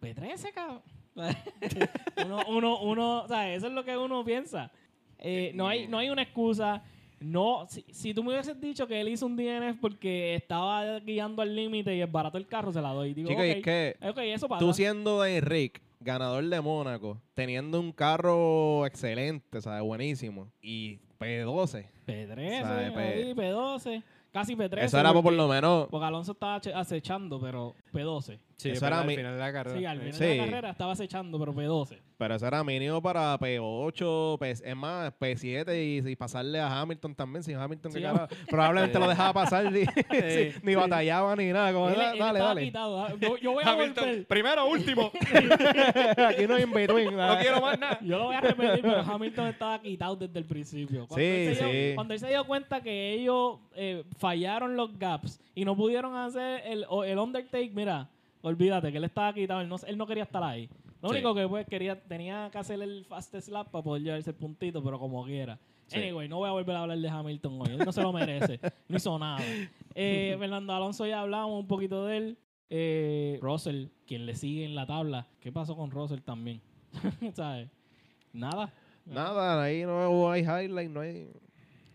P13, 0.00 0.52
cabrón. 0.52 0.82
uno, 2.26 2.40
uno, 2.48 2.80
uno, 2.80 3.24
¿sabes? 3.28 3.58
Eso 3.58 3.68
es 3.68 3.72
lo 3.72 3.84
que 3.84 3.96
uno 3.96 4.24
piensa. 4.24 4.70
Eh, 5.18 5.52
no, 5.54 5.66
hay, 5.66 5.88
no 5.88 5.98
hay 5.98 6.10
una 6.10 6.22
excusa. 6.22 6.82
No, 7.20 7.66
si, 7.68 7.82
si 7.90 8.12
tú 8.12 8.22
me 8.22 8.30
hubieses 8.32 8.60
dicho 8.60 8.86
que 8.86 9.00
él 9.00 9.08
hizo 9.08 9.24
un 9.26 9.36
DNF 9.36 9.78
porque 9.80 10.34
estaba 10.34 10.98
guiando 11.00 11.40
al 11.42 11.54
límite 11.56 11.96
y 11.96 12.02
es 12.02 12.10
barato 12.12 12.36
el 12.38 12.46
carro, 12.46 12.72
se 12.72 12.82
la 12.82 12.90
doy. 12.90 13.14
Digo, 13.14 13.28
Chico, 13.28 13.44
y 13.44 13.48
es 13.50 13.62
que 13.62 13.96
ok, 14.02 14.18
eso 14.18 14.48
pasa. 14.48 14.58
tú 14.64 14.72
siendo 14.74 15.24
Rick, 15.24 15.80
ganador 16.00 16.44
de 16.44 16.60
Mónaco, 16.60 17.20
teniendo 17.34 17.80
un 17.80 17.92
carro 17.92 18.84
excelente, 18.86 19.60
¿sabes? 19.62 19.82
Buenísimo. 19.82 20.52
Y 20.60 20.98
P12. 21.18 21.86
P13, 22.06 22.60
Sabe, 22.62 22.90
P- 22.92 22.98
ahí, 23.00 23.32
P12, 23.34 24.02
casi 24.30 24.54
P13. 24.54 24.82
Eso 24.82 25.00
era 25.00 25.12
por 25.14 25.32
lo 25.32 25.48
menos. 25.48 25.88
Porque 25.90 26.04
Alonso 26.06 26.32
estaba 26.32 26.56
acechando, 26.56 27.40
pero 27.40 27.74
P12. 27.92 28.38
Sí, 28.56 28.70
Eso 28.70 28.86
era 28.86 29.00
al 29.00 29.06
mi- 29.06 29.16
final 29.16 29.32
de 29.32 29.38
la 29.40 29.52
carrera. 29.52 29.78
Sí, 29.78 29.84
al 29.86 29.98
final 30.00 30.14
Sí. 30.14 30.24
de 30.24 30.36
la 30.36 30.44
carrera 30.44 30.70
estaba 30.70 30.92
acechando, 30.92 31.38
pero 31.38 31.54
P12. 31.54 31.98
Pero 32.18 32.34
eso 32.34 32.46
era 32.46 32.64
mínimo 32.64 33.02
para 33.02 33.38
P8, 33.38 34.38
P, 34.38 34.50
es 34.50 34.74
más, 34.76 35.12
P7 35.20 36.02
y, 36.06 36.08
y 36.10 36.16
pasarle 36.16 36.58
a 36.58 36.80
Hamilton 36.80 37.14
también. 37.14 37.42
Si 37.42 37.52
Hamilton 37.52 37.92
Sí, 37.92 38.00
cara- 38.00 38.26
probablemente 38.48 38.98
lo 38.98 39.06
dejaba 39.06 39.34
pasar 39.34 39.70
ni, 39.72 39.84
sí, 39.84 40.52
ni 40.62 40.74
batallaba 40.74 41.36
ni 41.36 41.52
nada. 41.52 41.74
Como, 41.74 41.90
Él- 41.90 41.96
"Da- 41.96 42.12
él 42.14 42.18
dale, 42.18 42.38
dale. 42.38 42.62
quitado. 42.64 43.02
ah, 43.04 43.12
Yo, 43.20 43.36
yo 43.36 43.52
voy 43.52 43.64
a 43.64 43.70
Hamilton, 43.70 44.04
volver. 44.04 44.26
primero, 44.26 44.66
último. 44.66 45.12
Aquí 46.26 46.46
no 46.46 46.54
hay 46.54 46.62
in 46.62 46.70
between. 46.72 47.16
no 47.16 47.38
quiero 47.38 47.60
más 47.60 47.78
nada. 47.78 47.98
Yo 48.00 48.18
lo 48.18 48.24
voy 48.24 48.34
a 48.36 48.40
repetir, 48.40 48.80
pero 48.82 49.00
Hamilton 49.02 49.46
estaba 49.48 49.80
quitado 49.82 50.16
desde 50.16 50.38
el 50.38 50.44
principio. 50.46 51.06
Cuando, 51.06 51.16
Sí, 51.16 51.22
él, 51.22 51.54
se 51.56 51.64
dio, 51.64 51.72
sí. 51.90 51.94
cuando 51.94 52.14
él 52.14 52.20
se 52.20 52.28
dio 52.28 52.44
cuenta 52.46 52.80
que 52.80 53.12
ellos 53.12 53.58
eh, 53.74 54.04
fallaron 54.18 54.74
los 54.76 54.98
gaps 54.98 55.38
y 55.54 55.64
no 55.66 55.76
pudieron 55.76 56.16
hacer 56.16 56.62
el, 56.64 56.86
o- 56.88 57.04
el 57.04 57.18
undertake, 57.18 57.72
mira, 57.74 58.08
olvídate 58.40 58.90
que 58.90 58.98
él 58.98 59.04
estaba 59.04 59.34
quitado, 59.34 59.60
él 59.60 59.68
no, 59.68 59.76
él 59.86 59.98
no 59.98 60.06
quería 60.06 60.22
estar 60.24 60.42
ahí. 60.42 60.68
Lo 61.06 61.12
único 61.12 61.34
que 61.34 61.48
pues, 61.48 61.66
quería, 61.66 62.00
tenía 62.00 62.48
que 62.50 62.58
hacer 62.58 62.80
el 62.82 63.04
fast 63.04 63.34
slap 63.36 63.70
para 63.70 63.84
poder 63.84 64.02
llevarse 64.02 64.30
el 64.30 64.36
puntito, 64.36 64.82
pero 64.82 64.98
como 64.98 65.24
quiera. 65.24 65.58
Sí. 65.86 65.98
Anyway, 65.98 66.28
no 66.28 66.38
voy 66.38 66.48
a 66.48 66.52
volver 66.52 66.74
a 66.74 66.82
hablar 66.82 66.98
de 66.98 67.08
Hamilton 67.08 67.60
hoy. 67.60 67.68
Él 67.70 67.78
no 67.78 67.92
se 67.92 68.02
lo 68.02 68.12
merece. 68.12 68.58
no 68.88 68.96
hizo 68.96 69.18
nada. 69.18 69.40
Eh, 69.94 70.34
Fernando 70.38 70.72
Alonso 70.72 71.06
ya 71.06 71.20
hablamos 71.20 71.60
un 71.60 71.68
poquito 71.68 72.04
de 72.06 72.16
él. 72.16 72.38
Eh, 72.68 73.38
Russell, 73.40 73.86
quien 74.06 74.26
le 74.26 74.34
sigue 74.34 74.64
en 74.64 74.74
la 74.74 74.86
tabla. 74.86 75.28
¿Qué 75.40 75.52
pasó 75.52 75.76
con 75.76 75.90
Russell 75.90 76.20
también? 76.20 76.60
¿Sabes? 77.34 77.68
Nada. 78.32 78.72
Nada, 79.04 79.62
ahí 79.62 79.84
no 79.84 80.30
hay 80.30 80.42
highlight, 80.42 80.90
no 80.90 81.00
hay. 81.00 81.30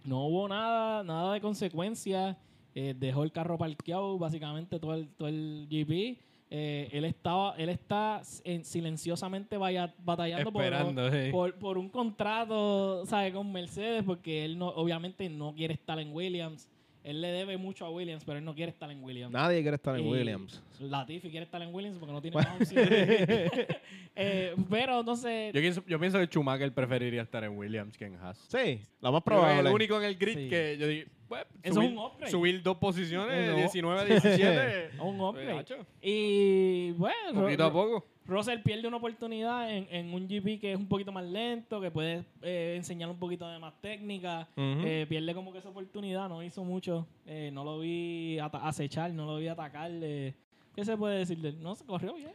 No 0.06 0.26
hubo 0.28 0.48
nada, 0.48 1.04
nada 1.04 1.34
de 1.34 1.42
consecuencia. 1.42 2.38
Eh, 2.74 2.96
dejó 2.98 3.24
el 3.24 3.34
carro 3.34 3.58
parqueado 3.58 4.18
básicamente 4.18 4.80
todo 4.80 4.94
el, 4.94 5.10
todo 5.10 5.28
el 5.28 5.68
GP. 5.70 6.31
Eh, 6.54 6.90
él 6.92 7.06
estaba, 7.06 7.56
él 7.58 7.70
está 7.70 8.22
en- 8.44 8.66
silenciosamente 8.66 9.56
vaya- 9.58 9.94
batallando 10.04 10.52
por- 10.52 10.64
sí. 11.12 11.32
por, 11.32 11.56
por 11.56 11.78
un 11.78 11.88
contrato, 11.90 13.06
¿sabe? 13.06 13.32
Con 13.32 13.52
Mercedes, 13.54 14.04
porque 14.04 14.44
él 14.46 14.58
no, 14.58 14.68
obviamente 14.68 15.30
no 15.30 15.54
quiere 15.56 15.74
estar 15.74 15.98
en 16.00 16.14
Williams. 16.14 16.68
Él 17.04 17.20
le 17.22 17.30
debe 17.30 17.58
mucho 17.58 17.84
a 17.86 17.90
Williams, 17.90 18.24
pero 18.26 18.38
él 18.38 18.46
no 18.46 18.54
quiere 18.54 18.70
estar 18.70 18.92
en 18.92 19.02
Williams. 19.04 19.32
Nadie 19.34 19.62
quiere 19.62 19.76
estar 19.76 19.98
en 19.98 20.06
Y 20.06 20.10
Williams. 20.12 20.62
Latifi 20.80 21.32
quiere 21.32 21.46
estar 21.46 21.60
en 21.62 21.74
Williams 21.74 21.98
porque 21.98 22.14
no 22.14 22.22
tiene 22.22 22.36
más 22.36 22.48
opciones. 22.62 23.52
Eh, 24.16 24.54
pero 24.70 25.00
entonces, 25.00 25.54
Yo 25.54 25.62
pienso, 25.62 25.84
yo 25.88 25.98
pienso 26.00 26.20
que 26.20 26.26
Schumacher 26.26 26.72
preferiría 26.74 27.22
estar 27.22 27.44
en 27.46 27.58
Williams 27.58 27.98
que 27.98 28.06
en 28.06 28.16
Haas. 28.18 28.38
Sí, 28.50 28.82
lo 29.00 29.12
más 29.14 29.24
que 29.24 29.30
es 29.34 29.40
probable. 29.40 29.70
el 29.70 29.74
único 29.74 29.98
en 29.98 30.04
el 30.04 30.16
grid 30.18 30.36
Sí. 30.38 30.50
que 30.50 30.78
yo 30.78 30.86
digo, 30.88 31.10
pues, 31.32 31.46
Eso 31.64 31.76
subir, 31.76 31.90
es 31.92 31.98
un 31.98 32.04
upgrade. 32.04 32.32
subir 32.32 32.62
dos 32.62 32.78
posiciones, 32.78 33.48
Eso. 33.48 33.56
19 33.56 34.00
a 34.02 34.04
17. 34.04 35.02
un 35.02 35.22
upgrade. 35.22 35.60
Hacho, 35.60 35.76
Y 36.02 36.92
bueno, 36.92 37.42
poquito 37.42 37.64
a 37.64 37.72
poco. 37.72 38.06
Russell 38.26 38.60
pierde 38.60 38.86
una 38.88 38.98
oportunidad 38.98 39.74
en, 39.74 39.88
en 39.90 40.14
un 40.14 40.28
GP 40.28 40.60
que 40.60 40.74
es 40.74 40.78
un 40.78 40.88
poquito 40.88 41.14
más 41.14 41.24
lento, 41.24 41.80
que 41.80 41.90
puede 41.90 42.26
eh, 42.42 42.74
enseñar 42.76 43.10
un 43.10 43.18
poquito 43.18 43.48
de 43.48 43.60
más 43.60 43.74
técnica. 43.80 44.50
Eh, 44.58 45.06
pierde 45.08 45.34
como 45.34 45.54
que 45.54 45.60
esa 45.60 45.70
oportunidad, 45.70 46.28
no 46.28 46.44
hizo 46.44 46.66
mucho. 46.66 47.08
Eh, 47.26 47.50
no 47.54 47.64
lo 47.64 47.80
vi 47.80 48.38
acechar, 48.40 49.14
no 49.14 49.26
lo 49.26 49.38
vi 49.38 49.48
atacar. 49.48 49.90
¿Qué 49.90 50.84
se 50.84 50.98
puede 50.98 51.20
decir 51.20 51.38
de 51.40 51.50
él? 51.50 51.64
No, 51.64 51.76
se 51.76 51.86
corrió 51.86 52.14
bien. 52.14 52.32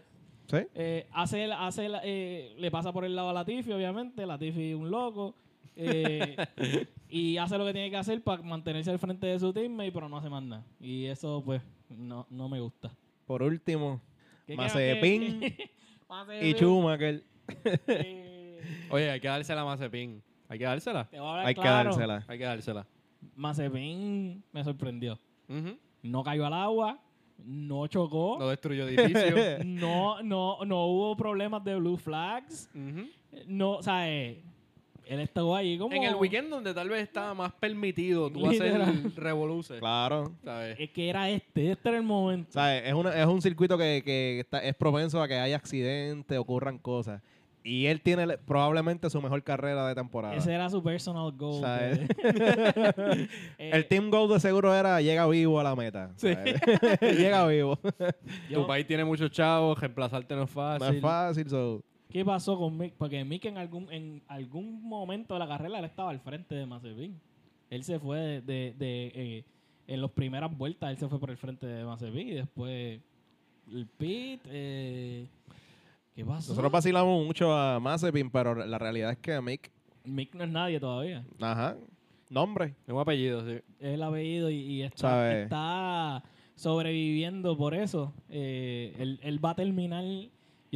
Sí. 0.46 0.59
Eh, 0.74 1.06
hace, 1.12 1.52
hace 1.52 1.88
eh, 2.04 2.54
le 2.56 2.70
pasa 2.70 2.92
por 2.92 3.04
el 3.04 3.14
lado 3.14 3.28
a 3.28 3.32
Latifi, 3.35 3.72
obviamente. 3.72 4.24
Latifi 4.24 4.72
un 4.72 4.90
loco. 4.90 5.35
Y 7.09 7.37
hace 7.37 7.57
lo 7.59 7.64
que 7.64 7.73
tiene 7.73 7.90
que 7.90 7.97
hacer 7.97 8.23
para 8.23 8.42
mantenerse 8.42 8.90
al 8.90 8.99
frente 8.99 9.27
de 9.27 9.38
su 9.38 9.53
teammate, 9.53 9.92
pero 9.92 10.09
no 10.09 10.16
hace 10.16 10.29
más 10.29 10.42
nada. 10.42 10.64
Y 10.81 11.05
eso, 11.07 11.42
pues, 11.45 11.62
no, 11.88 12.27
no 12.31 12.49
me 12.49 12.61
gusta. 12.61 12.92
Por 13.27 13.42
último, 13.42 14.01
¿Qué- 14.47 14.53
qué- 14.53 14.57
Mazepin 16.09 16.42
y 16.42 16.53
Schumacher. 16.55 17.23
eh, 17.87 18.61
Oye, 18.90 19.11
hay 19.11 19.21
que 19.21 19.29
dársela 19.29 19.62
a 19.62 19.64
Mazepin. 19.64 20.23
Hay 20.49 20.59
que 20.59 20.64
dársela. 20.64 21.09
te 21.09 21.19
voy 21.19 21.27
a 21.27 21.31
hablar 21.31 21.47
Hay 21.47 21.55
que 21.55 21.61
dársela. 21.62 22.25
Hay 22.29 22.38
que 22.38 22.45
dársela. 22.45 22.87
Mazepin 23.35 24.42
me 24.53 24.64
sorprendió. 24.64 25.19
No 26.03 26.23
cayó 26.25 26.47
al 26.47 26.53
agua, 26.55 27.01
no 27.45 27.87
chocó, 27.87 28.37
No 28.38 28.49
destruyó 28.49 28.87
edificios. 28.88 29.35
no, 29.64 30.23
no, 30.23 30.64
no 30.64 30.87
hubo 30.87 31.16
problemas 31.16 31.62
de 31.64 31.77
blue 31.77 31.97
flags. 31.97 32.69
No, 33.47 33.73
o 33.77 33.83
sea, 33.83 34.09
eh, 34.11 34.42
él 35.07 35.21
estuvo 35.21 35.55
ahí 35.55 35.79
como... 35.79 35.95
En 35.95 36.03
el 36.03 36.14
weekend 36.16 36.51
donde 36.51 36.75
tal 36.75 36.88
vez 36.88 37.03
estaba 37.03 37.33
más 37.35 37.53
permitido 37.55 38.31
tú 38.31 38.47
hacer 38.47 38.64
Literal. 38.73 39.12
revoluces. 39.16 39.79
Claro. 39.79 40.33
¿sabes? 40.45 40.77
Es 40.81 40.90
que 40.90 41.09
era 41.09 41.31
este, 41.31 41.71
este 41.73 41.88
era 41.88 41.99
el 41.99 42.05
momento. 42.05 42.61
Es, 42.61 42.92
una- 42.95 43.14
es 43.14 43.27
un 43.27 43.40
circuito 43.40 43.79
que, 43.79 44.03
que 44.05 44.40
está- 44.40 44.59
es 44.62 44.75
propenso 44.75 45.23
a 45.23 45.29
que 45.29 45.35
haya 45.35 45.57
accidentes, 45.57 46.37
ocurran 46.38 46.79
cosas. 46.79 47.23
Y 47.62 47.87
él 47.87 48.01
tiene 48.01 48.27
le- 48.29 48.38
probablemente 48.38 49.11
su 49.11 49.21
mejor 49.21 49.42
carrera 49.42 49.88
de 49.88 49.95
temporada. 49.97 50.37
Ese 50.37 50.53
era 50.55 50.71
su 50.71 50.83
personal 50.85 51.33
goal. 51.33 51.62
Pues. 51.62 52.01
Eh, 53.59 53.71
el 53.73 53.87
team 53.88 54.11
goal 54.11 54.29
de 54.29 54.38
seguro 54.40 54.75
era 54.75 55.01
llega 55.01 55.27
vivo 55.27 55.59
a 55.59 55.64
la 55.64 55.75
meta. 55.75 56.11
¿sabes? 56.16 56.61
llega 57.01 57.47
vivo. 57.47 57.79
yo- 58.51 58.61
Tu 58.61 58.66
país 58.66 58.87
tiene 58.87 59.05
muchos 59.05 59.31
chavos, 59.31 59.79
reemplazarte 59.81 60.35
no 60.37 60.42
es 60.45 60.51
No 60.51 60.55
fácil. 60.55 60.95
es 60.97 61.03
fácil. 61.03 61.49
so- 61.51 61.83
¿Qué 62.16 62.24
pasó 62.24 62.57
con 62.57 62.79
Mick? 62.79 62.94
Porque 62.94 63.22
Mick 63.26 63.44
en 63.44 63.59
algún, 63.59 63.92
en 63.92 64.22
algún 64.29 64.83
momento 64.83 65.35
de 65.35 65.40
la 65.40 65.46
carrera 65.46 65.81
él 65.81 65.85
estaba 65.85 66.09
al 66.11 66.18
frente 66.20 66.55
de 66.55 66.64
Mazepin. 66.64 67.20
Él 67.68 67.85
se 67.85 67.98
fue 67.98 68.18
de... 68.18 68.40
de- 68.40 68.74
de, 68.79 69.12
eh, 69.14 69.44
en 69.87 70.00
las 70.00 70.11
primeras 70.12 70.57
vueltas 70.57 70.88
él 70.90 70.96
se 70.96 71.09
fue 71.09 71.20
por 71.20 71.29
el 71.31 71.37
frente 71.37 71.66
de 71.66 71.85
Mazepin 71.85 72.26
y 72.29 72.33
después 72.33 73.00
el 73.70 73.87
pit... 73.98 74.40
eh, 74.46 75.26
¿Qué 76.14 76.24
pasó? 76.24 76.52
Nosotros 76.52 76.72
vacilamos 76.72 77.26
mucho 77.26 77.52
a 77.55 77.79
Mazepin, 77.81 78.31
pero 78.31 78.55
la 78.55 78.79
realidad 78.79 79.11
es 79.11 79.18
que 79.18 79.38
Mick, 79.42 79.70
Mick 80.05 80.35
no 80.35 80.44
es 80.44 80.50
nadie 80.50 80.81
todavía. 80.81 81.22
ajá, 81.38 81.76
nombre. 82.31 82.74
Es 82.87 82.94
un 82.94 82.98
apellido, 83.00 83.44
sí. 83.44 83.61
Es 83.79 83.92
el 83.92 84.02
apellido 84.02 84.48
y, 84.48 84.55
y 84.57 84.83
está, 84.85 85.38
está 85.42 86.22
sobreviviendo 86.55 87.59
por 87.59 87.74
eso. 87.74 88.14
Eh, 88.31 88.94
él, 88.98 89.20
él 89.22 89.44
va 89.44 89.50
a 89.50 89.55
terminar... 89.55 90.02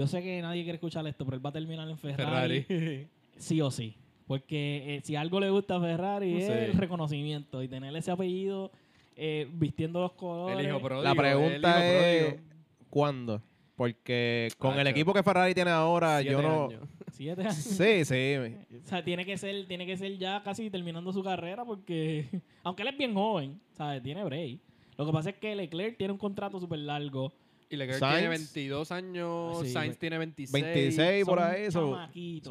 Yo 0.00 0.06
sé 0.06 0.22
que 0.22 0.40
nadie 0.40 0.62
quiere 0.62 0.76
escuchar 0.76 1.06
esto, 1.06 1.26
pero 1.26 1.36
él 1.36 1.44
va 1.44 1.50
a 1.50 1.52
terminar 1.52 1.86
en 1.86 1.98
Ferrari. 1.98 2.62
Ferrari. 2.62 3.06
sí 3.36 3.60
o 3.60 3.70
sí. 3.70 3.98
Porque 4.26 4.96
eh, 4.96 5.00
si 5.04 5.14
algo 5.14 5.38
le 5.40 5.50
gusta 5.50 5.76
a 5.76 5.80
Ferrari 5.80 6.38
es 6.40 6.48
el 6.48 6.72
reconocimiento 6.72 7.62
y 7.62 7.68
tener 7.68 7.94
ese 7.94 8.10
apellido 8.10 8.72
eh, 9.14 9.46
vistiendo 9.52 10.00
los 10.00 10.12
colores. 10.12 10.58
El 10.58 10.70
hijo 10.70 10.80
pródigo. 10.80 11.02
La 11.02 11.10
el 11.10 11.16
hijo 11.16 11.22
pregunta 11.22 11.86
es, 11.86 12.24
pródigo. 12.24 12.46
¿cuándo? 12.88 13.42
Porque 13.76 14.48
con 14.56 14.78
el 14.78 14.86
equipo 14.86 15.12
que 15.12 15.22
Ferrari 15.22 15.52
tiene 15.52 15.70
ahora, 15.70 16.22
yo 16.22 16.40
no... 16.40 16.68
años. 16.68 16.88
Siete 17.12 17.42
años. 17.42 17.56
Sí, 17.56 18.06
sí. 18.06 18.36
O 18.82 18.88
sea, 18.88 19.04
tiene 19.04 19.26
que 19.26 19.36
ser, 19.36 19.66
tiene 19.66 19.84
que 19.84 19.98
ser 19.98 20.16
ya 20.16 20.42
casi 20.42 20.70
terminando 20.70 21.12
su 21.12 21.22
carrera 21.22 21.62
porque, 21.66 22.26
aunque 22.62 22.80
él 22.84 22.88
es 22.88 22.96
bien 22.96 23.12
joven, 23.12 23.60
¿sabes? 23.74 24.02
Tiene 24.02 24.24
break. 24.24 24.60
Lo 24.96 25.04
que 25.04 25.12
pasa 25.12 25.28
es 25.28 25.36
que 25.36 25.54
Leclerc 25.54 25.98
tiene 25.98 26.14
un 26.14 26.18
contrato 26.18 26.58
súper 26.58 26.78
largo. 26.78 27.34
Y 27.70 27.76
Leclerc 27.76 28.00
Sainz. 28.00 28.14
tiene 28.18 28.28
22 28.28 28.92
años, 28.92 29.61
sí, 29.62 29.68
Sainz 29.72 29.96
tiene 29.96 30.18
26. 30.18 30.64
26 30.64 31.24
por 31.24 31.38
Son 31.38 31.48
ahí, 31.48 31.70
son 31.70 31.90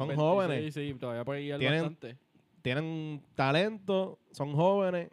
26, 0.08 0.16
jóvenes. 0.16 0.74
Sí, 0.74 0.96
todavía 0.98 1.24
puede 1.24 1.42
ir 1.42 1.58
Tienen- 1.58 1.82
bastante. 1.82 2.16
Tienen 2.62 3.22
talento, 3.34 4.18
son 4.32 4.52
jóvenes. 4.54 5.10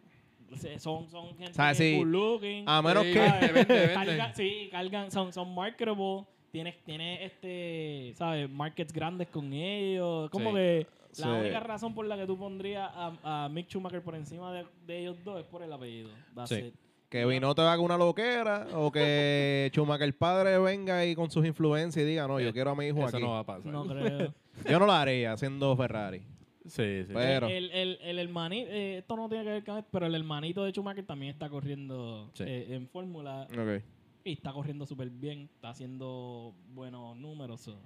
Son, 0.78 1.10
son 1.10 1.28
gente 1.36 1.50
O 1.50 1.54
sea, 1.54 1.74
sí. 1.74 1.96
good 1.98 2.06
looking. 2.06 2.64
A 2.66 2.80
menos 2.80 3.04
Sí, 3.04 3.12
que... 3.12 3.18
vende, 3.18 3.52
vende, 3.52 3.74
vende. 3.74 3.94
Cargan- 3.94 4.34
sí, 4.34 4.68
cargan, 4.72 5.10
son, 5.10 5.32
son 5.32 5.54
marketable. 5.54 6.24
Tienes, 6.50 6.82
tiene 6.84 7.22
este, 7.26 8.12
¿sabes? 8.16 8.48
Markets 8.48 8.92
grandes 8.92 9.28
con 9.28 9.52
ellos. 9.52 10.30
Como 10.30 10.50
Sí. 10.50 10.56
que 10.56 10.86
la 11.18 11.24
Sí. 11.24 11.28
única 11.28 11.60
razón 11.60 11.94
por 11.94 12.06
la 12.06 12.16
que 12.16 12.26
tú 12.26 12.38
pondrías 12.38 12.90
a, 12.94 13.44
a 13.44 13.48
Mick 13.50 13.68
Schumacher 13.68 14.02
por 14.02 14.14
encima 14.14 14.52
de, 14.54 14.64
de 14.86 14.98
ellos 15.00 15.16
dos 15.22 15.38
es 15.40 15.44
por 15.46 15.62
el 15.62 15.70
apellido. 15.72 16.08
That's 16.34 16.48
Sí. 16.48 16.56
it. 16.56 16.74
Que 17.08 17.24
Vino 17.24 17.54
te 17.54 17.62
haga 17.62 17.80
una 17.80 17.96
loquera 17.96 18.66
o 18.74 18.92
que 18.92 19.70
Schumacher 19.74 20.02
el 20.06 20.14
padre 20.14 20.58
venga 20.58 21.06
y 21.06 21.14
con 21.14 21.30
sus 21.30 21.46
influencias 21.46 22.04
y 22.04 22.06
diga, 22.08 22.26
no, 22.28 22.38
yo 22.38 22.48
Eh, 22.48 22.52
quiero 22.52 22.70
a 22.70 22.74
mi 22.74 22.86
hijo 22.86 22.98
Eso 23.06 23.16
aquí. 23.16 23.24
no 23.24 23.32
va 23.32 23.38
a 23.40 23.44
pasar. 23.46 23.72
No 23.72 23.84
creo. 23.88 24.34
Yo 24.68 24.78
no 24.78 24.86
lo 24.86 24.92
haría 24.92 25.36
siendo 25.36 25.74
Ferrari. 25.76 26.20
Sí, 26.66 27.04
sí. 27.06 27.12
Pero- 27.14 27.46
El, 27.48 27.70
el, 27.70 27.98
el 28.02 28.18
hermanito, 28.18 28.70
eh, 28.70 28.98
esto 28.98 29.16
no 29.16 29.26
tiene 29.30 29.44
que 29.44 29.50
ver 29.50 29.64
con 29.64 29.78
esto, 29.78 29.88
pero 29.90 30.04
el 30.06 30.14
hermanito 30.14 30.64
de 30.64 30.70
Schumacher 30.72 31.06
también 31.06 31.32
está 31.32 31.48
corriendo 31.48 32.30
Sí. 32.34 32.44
eh, 32.46 32.66
en 32.74 32.86
fórmula 32.88 33.46
Ok. 33.52 33.82
y 34.24 34.32
está 34.32 34.52
corriendo 34.52 34.84
súper 34.84 35.08
bien, 35.08 35.48
está 35.54 35.70
haciendo 35.70 36.52
buenos 36.74 37.16
números. 37.16 37.62
so, 37.62 37.78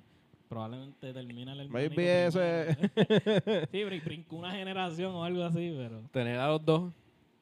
probablemente 0.48 1.12
termina 1.12 1.52
el 1.52 1.60
hermanito. 1.60 1.94
Maybe 1.94 2.26
ese... 2.26 2.76
sí, 3.70 3.84
brincó 3.84 4.36
una 4.36 4.50
generación 4.50 5.12
o 5.14 5.22
algo 5.24 5.44
así, 5.44 5.72
pero. 5.76 6.02
Tener 6.10 6.38
a 6.40 6.48
los 6.48 6.64
dos, 6.64 6.92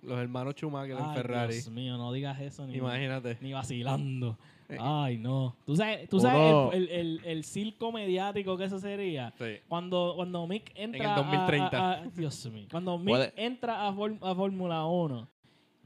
los 0.03 0.19
hermanos 0.19 0.55
Schumacher 0.55 0.97
en 0.99 1.15
Ferrari. 1.15 1.55
Dios 1.55 1.71
mío, 1.71 1.97
no 1.99 2.13
digas 2.13 2.41
eso 2.41 2.67
ni, 2.67 2.77
Imagínate. 2.77 3.37
ni 3.41 3.53
vacilando. 3.53 4.39
Eh. 4.69 4.77
Ay, 4.79 5.19
no. 5.19 5.57
Tú 5.67 5.75
sabes, 5.77 6.09
tú 6.09 6.21
sabes 6.21 6.75
el, 6.75 6.89
el, 6.89 6.91
el, 6.91 7.21
el 7.25 7.45
circo 7.45 7.91
mediático 7.91 8.57
que 8.57 8.65
eso 8.65 8.79
sería. 8.79 9.33
Sí. 9.37 9.57
Cuando, 9.69 10.13
cuando 10.17 10.47
Mick 10.47 10.71
entra 10.77 11.05
el 11.05 11.11
a- 11.11 11.17
2030. 11.17 11.79
A, 11.79 11.93
a- 11.93 12.07
Dios 12.07 12.47
mío. 12.53 12.67
Cuando 12.71 12.97
Mick 12.99 13.09
Puede- 13.09 13.33
entra 13.37 13.81
a, 13.83 13.89
a 13.89 14.35
Fórmula 14.35 14.85
1, 14.87 15.29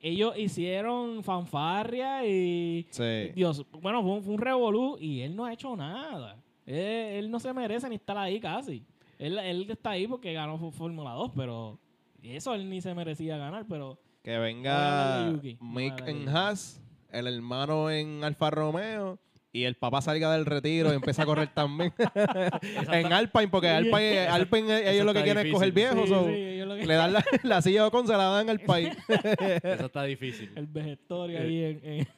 ellos 0.03 0.37
hicieron 0.37 1.23
fanfarria 1.25 2.27
y... 2.27 2.87
Sí. 2.91 3.31
Dios, 3.35 3.65
bueno, 3.81 4.03
fue 4.03 4.13
un, 4.13 4.23
fue 4.23 4.35
un 4.35 4.41
revolú 4.41 4.99
y 5.01 5.21
él 5.23 5.35
no 5.35 5.47
ha 5.47 5.53
hecho 5.55 5.75
nada. 5.77 6.37
Él, 6.67 6.75
él 6.77 7.31
no 7.31 7.41
se 7.41 7.53
merece 7.55 7.89
ni 7.89 7.95
estar 7.95 8.19
ahí 8.19 8.39
casi. 8.39 8.85
Él, 9.19 9.39
él 9.39 9.67
está 9.71 9.91
ahí 9.91 10.07
porque 10.07 10.33
ganó 10.35 10.59
Fó- 10.59 10.71
Fórmula 10.73 11.13
2, 11.13 11.33
pero... 11.35 11.79
Eso 12.23 12.55
él 12.55 12.69
ni 12.71 12.81
se 12.83 12.95
merecía 12.95 13.37
ganar, 13.39 13.65
pero... 13.69 13.99
Que 14.25 14.39
venga 14.39 15.27
de 15.27 15.33
Yuki. 15.33 15.59
Mick 15.61 16.03
de 16.03 16.11
en 16.11 16.19
Yuki. 16.25 16.31
Haas, 16.35 16.81
el 17.13 17.27
hermano 17.29 17.91
en 17.91 18.25
Alfa 18.25 18.51
Romeo 18.51 19.19
y 19.53 19.65
el 19.65 19.77
papá 19.77 20.01
salga 20.03 20.33
del 20.33 20.47
retiro 20.47 20.91
y 20.93 20.97
empieza 20.97 21.23
a 21.23 21.27
correr 21.27 21.49
también 21.55 21.93
en 22.93 23.13
Alpine, 23.13 23.47
porque 23.49 23.69
Alpine, 23.69 24.21
Alpine 24.27 24.91
ellos 24.91 25.07
lo 25.07 25.15
que 25.15 25.23
quieren 25.23 25.47
es 25.47 25.53
coger 25.53 25.71
viejos. 25.71 26.09
Sí, 26.09 26.09
so, 26.09 26.25
sí, 26.27 26.33
ellos 26.35 26.67
lo 26.69 26.75
que- 26.75 26.87
Le 26.87 26.95
dan 26.95 27.13
la, 27.13 27.25
la 27.45 27.63
silla 27.63 27.89
con 27.91 28.07
se 28.09 28.15
la 28.15 28.25
dan 28.25 28.51
al 28.51 28.59
país. 28.61 28.89
Eso 29.63 29.87
está 29.87 30.03
difícil. 30.05 30.51
el 30.57 30.67
vejestorio 30.67 31.39
ahí 31.39 31.63
en, 31.63 31.81
en, 31.85 32.09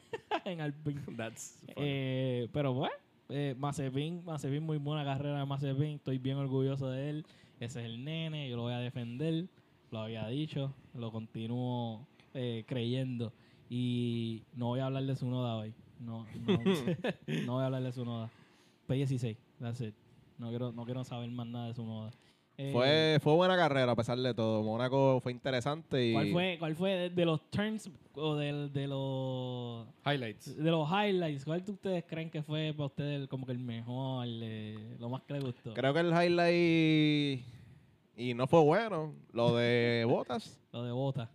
en 0.45 0.61
Alpine. 0.61 1.01
That's. 1.15 1.59
Eh, 1.75 2.47
pero 2.53 2.73
bueno, 2.73 2.95
eh, 3.29 3.53
Mazepin, 3.57 4.23
Mazepin, 4.25 4.63
muy 4.63 4.77
buena 4.77 5.03
carrera 5.03 5.37
de 5.39 5.45
Mazepin. 5.45 5.97
Estoy 5.97 6.17
bien 6.17 6.37
orgulloso 6.37 6.89
de 6.89 7.09
él. 7.09 7.25
Ese 7.59 7.81
es 7.81 7.85
el 7.85 8.03
nene, 8.03 8.49
yo 8.49 8.55
lo 8.55 8.63
voy 8.63 8.73
a 8.73 8.79
defender. 8.79 9.45
Lo 9.91 9.99
había 9.99 10.27
dicho, 10.27 10.73
lo 10.93 11.11
continúo 11.11 12.05
eh, 12.33 12.63
creyendo. 12.67 13.31
Y 13.69 14.43
no 14.55 14.67
voy 14.67 14.79
a 14.79 14.85
hablar 14.85 15.03
de 15.03 15.15
su 15.15 15.27
noda 15.29 15.55
hoy. 15.57 15.73
No, 15.99 16.25
no, 16.45 16.59
no 17.45 17.53
voy 17.53 17.63
a 17.63 17.65
hablar 17.65 17.83
de 17.83 17.91
su 17.91 18.05
noda. 18.05 18.29
P16, 18.87 19.35
that's 19.59 19.81
it. 19.81 19.93
No 20.37 20.49
quiero, 20.49 20.71
no 20.71 20.85
quiero 20.85 21.03
saber 21.03 21.29
más 21.31 21.47
nada 21.47 21.67
de 21.67 21.73
su 21.73 21.83
noda. 21.85 22.11
Eh, 22.59 22.71
fue, 22.73 23.19
fue 23.21 23.33
buena 23.35 23.55
carrera 23.55 23.91
a 23.91 23.95
pesar 23.95 24.17
de 24.17 24.33
todo. 24.33 24.63
Mónaco 24.63 25.19
fue 25.21 25.31
interesante 25.31 26.07
y 26.09 26.13
¿Cuál 26.13 26.31
fue, 26.31 26.55
cuál 26.59 26.75
fue 26.75 26.91
de, 26.91 27.09
de 27.11 27.25
los 27.25 27.49
turns 27.51 27.89
o 28.15 28.35
del- 28.35 28.73
de 28.73 28.87
los 28.87 29.85
Highlights. 30.05 30.57
de 30.57 30.71
los 30.71 30.89
highlights, 30.89 31.45
¿cuál 31.45 31.63
de 31.63 31.71
ustedes 31.71 32.03
creen 32.07 32.31
que 32.31 32.41
fue 32.41 32.73
para 32.75 32.87
ustedes 32.87 33.27
como 33.27 33.45
que 33.45 33.51
el 33.51 33.59
mejor, 33.59 34.25
eh, 34.27 34.95
lo 34.99 35.07
más 35.09 35.21
que 35.23 35.33
les 35.35 35.43
gustó? 35.43 35.73
creo 35.75 35.93
que 35.93 35.99
el 35.99 36.07
highlight 36.11 37.41
y 38.17 38.33
no 38.33 38.47
fue 38.47 38.59
bueno. 38.61 39.13
Lo 39.31 39.55
de 39.55 40.03
Botas. 40.09 40.59
Lo 40.73 40.83
de 40.83 40.91
Bota. 40.91 41.29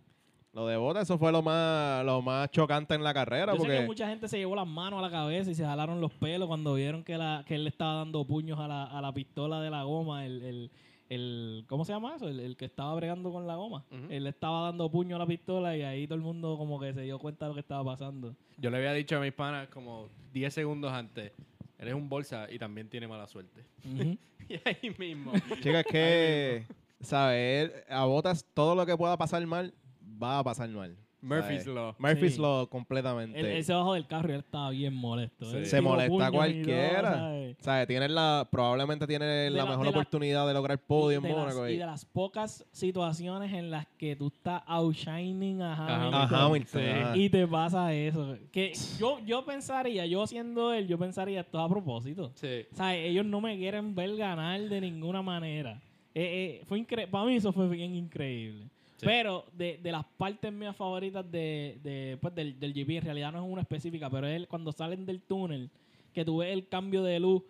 Lo 0.53 0.67
de 0.67 0.77
Botas, 0.77 1.03
eso 1.03 1.17
fue 1.17 1.31
lo 1.31 1.41
más, 1.41 2.05
lo 2.05 2.21
más 2.21 2.51
chocante 2.51 2.93
en 2.93 3.03
la 3.03 3.11
carrera. 3.11 3.53
Yo 3.55 3.61
sé 3.61 3.67
que 3.67 3.73
porque 3.73 3.85
mucha 3.87 4.07
gente 4.07 4.27
se 4.27 4.37
llevó 4.37 4.55
las 4.55 4.67
manos 4.67 4.99
a 4.99 5.01
la 5.01 5.09
cabeza 5.09 5.49
y 5.49 5.55
se 5.55 5.65
jalaron 5.65 5.99
los 5.99 6.11
pelos 6.13 6.47
cuando 6.47 6.75
vieron 6.75 7.03
que, 7.03 7.17
la, 7.17 7.43
que 7.47 7.55
él 7.55 7.63
le 7.63 7.71
estaba 7.71 7.95
dando 7.95 8.23
puños 8.27 8.59
a 8.59 8.67
la, 8.67 8.83
a 8.83 9.01
la 9.01 9.11
pistola 9.11 9.61
de 9.61 9.71
la 9.71 9.81
goma, 9.81 10.25
el, 10.27 10.43
el, 10.43 10.71
el- 11.09 11.65
¿cómo 11.67 11.85
se 11.85 11.93
llama 11.93 12.15
eso? 12.17 12.27
El, 12.29 12.39
el 12.39 12.55
que 12.55 12.65
estaba 12.65 12.93
bregando 12.93 13.31
con 13.31 13.47
la 13.47 13.55
goma. 13.55 13.83
Ujú. 13.89 14.05
Él 14.11 14.25
le 14.25 14.29
estaba 14.29 14.65
dando 14.65 14.91
puño 14.91 15.15
a 15.15 15.19
la 15.19 15.25
pistola 15.25 15.75
y 15.75 15.81
ahí 15.81 16.05
todo 16.05 16.15
el 16.17 16.21
mundo 16.21 16.55
como 16.57 16.79
que 16.79 16.93
se 16.93 17.01
dio 17.01 17.17
cuenta 17.17 17.45
de 17.45 17.49
lo 17.49 17.53
que 17.55 17.61
estaba 17.61 17.83
pasando. 17.83 18.35
Yo 18.59 18.69
le 18.69 18.77
había 18.77 18.93
dicho 18.93 19.17
a 19.17 19.21
mis 19.21 19.33
panas 19.33 19.69
como 19.69 20.09
10 20.33 20.53
segundos 20.53 20.91
antes, 20.91 21.31
eres 21.79 21.93
un 21.93 22.09
bolsa 22.09 22.47
y 22.49 22.59
también 22.59 22.89
tiene 22.89 23.07
mala 23.07 23.27
suerte. 23.27 23.63
Y 24.49 24.59
ahí 24.65 24.93
mismo. 24.97 25.31
Chicas, 25.61 25.85
que, 25.89 26.65
¿sabes? 26.99 27.71
A 27.87 28.03
Botas 28.03 28.45
todo 28.53 28.75
lo 28.75 28.85
que 28.85 28.97
pueda 28.97 29.15
pasar 29.15 29.45
mal, 29.47 29.73
va 30.21 30.39
a 30.39 30.43
pasar 30.43 30.67
mal. 30.67 30.97
Murphy's. 31.23 31.65
Law. 31.67 31.95
Murphy's 31.97 32.35
Sí. 32.35 32.41
Law 32.41 32.67
completamente. 32.67 33.39
Él, 33.39 33.45
él 33.45 33.63
se 33.63 33.73
bajó 33.73 33.93
del 33.93 34.05
carro 34.05 34.29
y 34.29 34.33
él 34.33 34.39
estaba 34.39 34.69
bien 34.71 34.93
molesto. 34.93 35.45
Sí. 35.49 35.57
Él 35.57 35.65
Se 35.65 35.77
tiró 35.79 35.89
molesta 35.89 36.09
puños 36.11 36.27
y 36.27 36.31
todo, 36.31 36.37
cualquiera. 36.37 37.13
¿sabes? 37.13 37.57
¿Sabes? 37.59 37.87
Tiene 37.87 38.09
la, 38.09 38.47
probablemente 38.51 39.07
tiene 39.07 39.49
la, 39.49 39.57
la- 39.63 39.65
mejor 39.69 39.85
de 39.85 39.91
la- 39.91 39.97
oportunidad 39.97 40.47
de 40.47 40.53
lograr 40.53 40.77
podio 40.79 41.17
en 41.17 41.23
de, 41.23 41.29
Mónaco. 41.29 41.61
las, 41.63 41.71
y 41.71 41.77
de 41.77 41.85
las 41.85 42.05
pocas 42.05 42.65
situaciones 42.71 43.53
en 43.53 43.71
las 43.71 43.87
que 43.97 44.15
tú 44.15 44.27
estás 44.27 44.61
outshining 44.67 45.61
a 45.61 45.73
Hamilton, 45.75 46.13
A 46.13 46.45
Hamilton. 46.45 46.81
Sí. 46.81 46.87
ajá. 46.89 47.17
y 47.17 47.29
te 47.29 47.47
pasa 47.47 47.93
eso. 47.93 48.37
Que 48.51 48.73
yo, 48.99 49.19
yo 49.25 49.45
pensaría, 49.45 50.05
yo 50.05 50.27
siendo 50.27 50.73
él, 50.73 50.87
yo 50.87 50.97
pensaría 50.97 51.41
esto 51.41 51.59
a 51.59 51.69
propósito. 51.69 52.31
Sí. 52.35 52.65
O 52.71 52.75
sea, 52.75 52.95
ellos 52.95 53.25
no 53.25 53.39
me 53.41 53.57
quieren 53.57 53.95
ver 53.95 54.15
ganar 54.15 54.59
de 54.61 54.81
ninguna 54.81 55.21
manera. 55.21 55.81
Eh, 56.15 56.59
eh, 56.61 56.65
fue 56.67 56.79
incre- 56.79 57.09
Para 57.09 57.25
mí 57.25 57.35
eso 57.35 57.51
fue 57.51 57.67
bien 57.69 57.95
increíble. 57.95 58.67
Sí. 59.03 59.09
Pero 59.09 59.45
de, 59.53 59.77
de 59.81 59.91
las 59.91 60.05
partes 60.17 60.51
mías 60.51 60.75
favoritas 60.75 61.29
de, 61.31 61.79
de, 61.83 62.17
pues, 62.21 62.33
del, 62.35 62.59
del 62.59 62.73
GP, 62.73 62.89
en 62.97 63.03
realidad 63.03 63.31
no 63.31 63.45
es 63.45 63.51
una 63.51 63.61
específica, 63.61 64.09
pero 64.09 64.27
es 64.27 64.47
cuando 64.47 64.71
salen 64.71 65.05
del 65.05 65.21
túnel, 65.21 65.69
que 66.13 66.23
tú 66.25 66.37
ves 66.37 66.51
el 66.53 66.67
cambio 66.67 67.03
de 67.03 67.19
luz. 67.19 67.43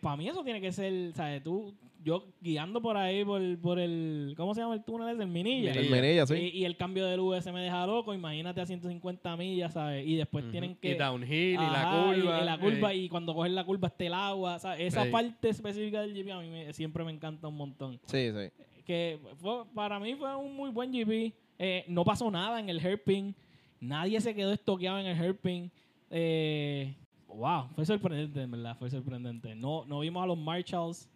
para 0.00 0.16
mí 0.16 0.28
eso 0.28 0.42
tiene 0.44 0.60
que 0.60 0.72
ser, 0.72 1.12
¿sabes? 1.14 1.42
Tú, 1.42 1.74
yo 2.04 2.24
guiando 2.40 2.82
por 2.82 2.96
ahí, 2.96 3.24
por, 3.24 3.40
por 3.60 3.78
el, 3.78 4.34
¿cómo 4.36 4.54
se 4.56 4.60
llama 4.60 4.74
el 4.74 4.82
túnel? 4.82 5.10
ese? 5.14 5.22
El 5.22 5.28
Minilla. 5.28 5.72
El 5.72 5.88
Menilla, 5.88 6.26
sí. 6.26 6.34
Y, 6.34 6.58
y 6.58 6.64
el 6.64 6.76
cambio 6.76 7.06
de 7.06 7.16
luz 7.16 7.36
ese 7.36 7.52
me 7.52 7.60
deja 7.62 7.86
loco. 7.86 8.12
Imagínate 8.12 8.60
a 8.60 8.66
150 8.66 9.36
millas, 9.36 9.72
¿sabes? 9.74 10.04
Y 10.04 10.16
después 10.16 10.42
Ujú. 10.42 10.50
tienen 10.50 10.74
que... 10.74 10.90
Y 10.90 10.94
downhill 10.94 11.52
y 11.52 11.54
la 11.54 11.82
Ajá, 11.82 12.06
curva. 12.12 12.40
Y, 12.40 12.44
la 12.44 12.58
curva, 12.58 12.92
eh. 12.92 12.96
y 12.96 13.08
cuando 13.08 13.34
coges 13.34 13.52
la 13.52 13.62
curva 13.64 13.86
está 13.86 14.04
el 14.04 14.14
agua. 14.14 14.58
¿sabes? 14.58 14.80
Esa 14.80 15.04
parte 15.12 15.48
específica 15.50 16.00
del 16.00 16.12
GP 16.12 16.32
a 16.32 16.40
mí 16.40 16.48
me- 16.50 16.72
siempre 16.72 17.04
me 17.04 17.12
encanta 17.12 17.46
un 17.46 17.56
montón. 17.56 18.00
Sí, 18.06 18.30
sí. 18.32 18.50
Que 18.84 19.20
fue- 19.36 19.64
para 19.74 19.98
mí 20.00 20.14
fue 20.14 20.34
un 20.36 20.54
muy 20.56 20.70
buen 20.70 20.90
GP. 20.92 21.32
Eh, 21.58 21.84
no 21.88 22.04
pasó 22.04 22.30
nada 22.30 22.58
en 22.60 22.68
el 22.68 22.78
hairpin. 22.84 23.34
Nadie 23.80 24.20
se 24.20 24.34
quedó 24.34 24.52
estoqueado 24.52 24.98
en 24.98 25.06
el 25.06 25.18
hairpin. 25.20 25.70
Eh, 26.10 26.94
wow, 27.28 27.68
fue 27.74 27.84
sorprendente, 27.86 28.42
en 28.42 28.50
verdad, 28.50 28.76
fue 28.78 28.90
sorprendente. 28.90 29.54
No, 29.54 29.84
no 29.86 30.00
vimos 30.00 30.22
a 30.22 30.26
los 30.26 30.38
Marshalls. 30.38 31.08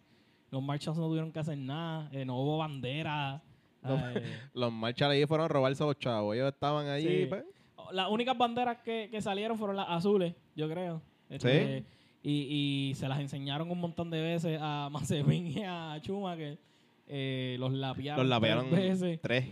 Los 0.49 0.63
Marshalls 0.63 0.97
no 0.97 1.07
tuvieron 1.07 1.31
que 1.31 1.39
hacer 1.39 1.57
nada. 1.57 2.09
eh, 2.11 2.25
no 2.25 2.37
hubo 2.41 2.57
bandera. 2.57 3.41
No. 3.83 4.09
eh, 4.11 4.23
Los 4.53 4.71
marchas 4.71 5.09
ahí 5.11 5.25
fueron 5.25 5.45
a 5.45 5.47
robarse 5.47 5.83
a 5.83 5.85
los 5.85 5.99
chavos. 5.99 6.35
Ellos 6.35 6.51
estaban. 6.51 6.99
Sí. 7.01 7.25
pues, 7.29 7.43
Las 7.91 8.09
únicas 8.09 8.37
banderas 8.37 8.77
que, 8.79 9.07
que 9.11 9.21
salieron 9.21 9.57
fueron 9.57 9.75
las 9.75 9.87
azules, 9.89 10.33
yo 10.55 10.67
creo. 10.69 11.01
Este, 11.29 11.85
y, 12.23 12.89
y 12.91 12.95
se 12.95 13.07
las 13.07 13.19
enseñaron 13.19 13.69
un 13.69 13.79
montón 13.79 14.09
de 14.09 14.21
veces 14.21 14.57
a 14.61 14.89
Mazepin 14.91 15.47
y 15.47 15.63
a 15.63 15.97
Schumacher. 16.01 16.57
Eh, 17.07 17.55
los 17.59 17.73
lapearon, 17.73 18.19
los 18.19 18.29
lapearon 18.29 18.69
tres 18.69 18.99
veces. 18.99 19.21
tres. 19.21 19.45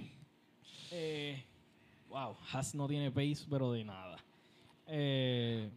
Eh, 0.91 1.43
wow, 2.09 2.35
Haas 2.51 2.75
no 2.75 2.87
tiene 2.87 3.11
pace, 3.11 3.45
pero 3.49 3.71
de 3.71 3.83
nada. 3.83 4.17
Eh, 4.87 5.69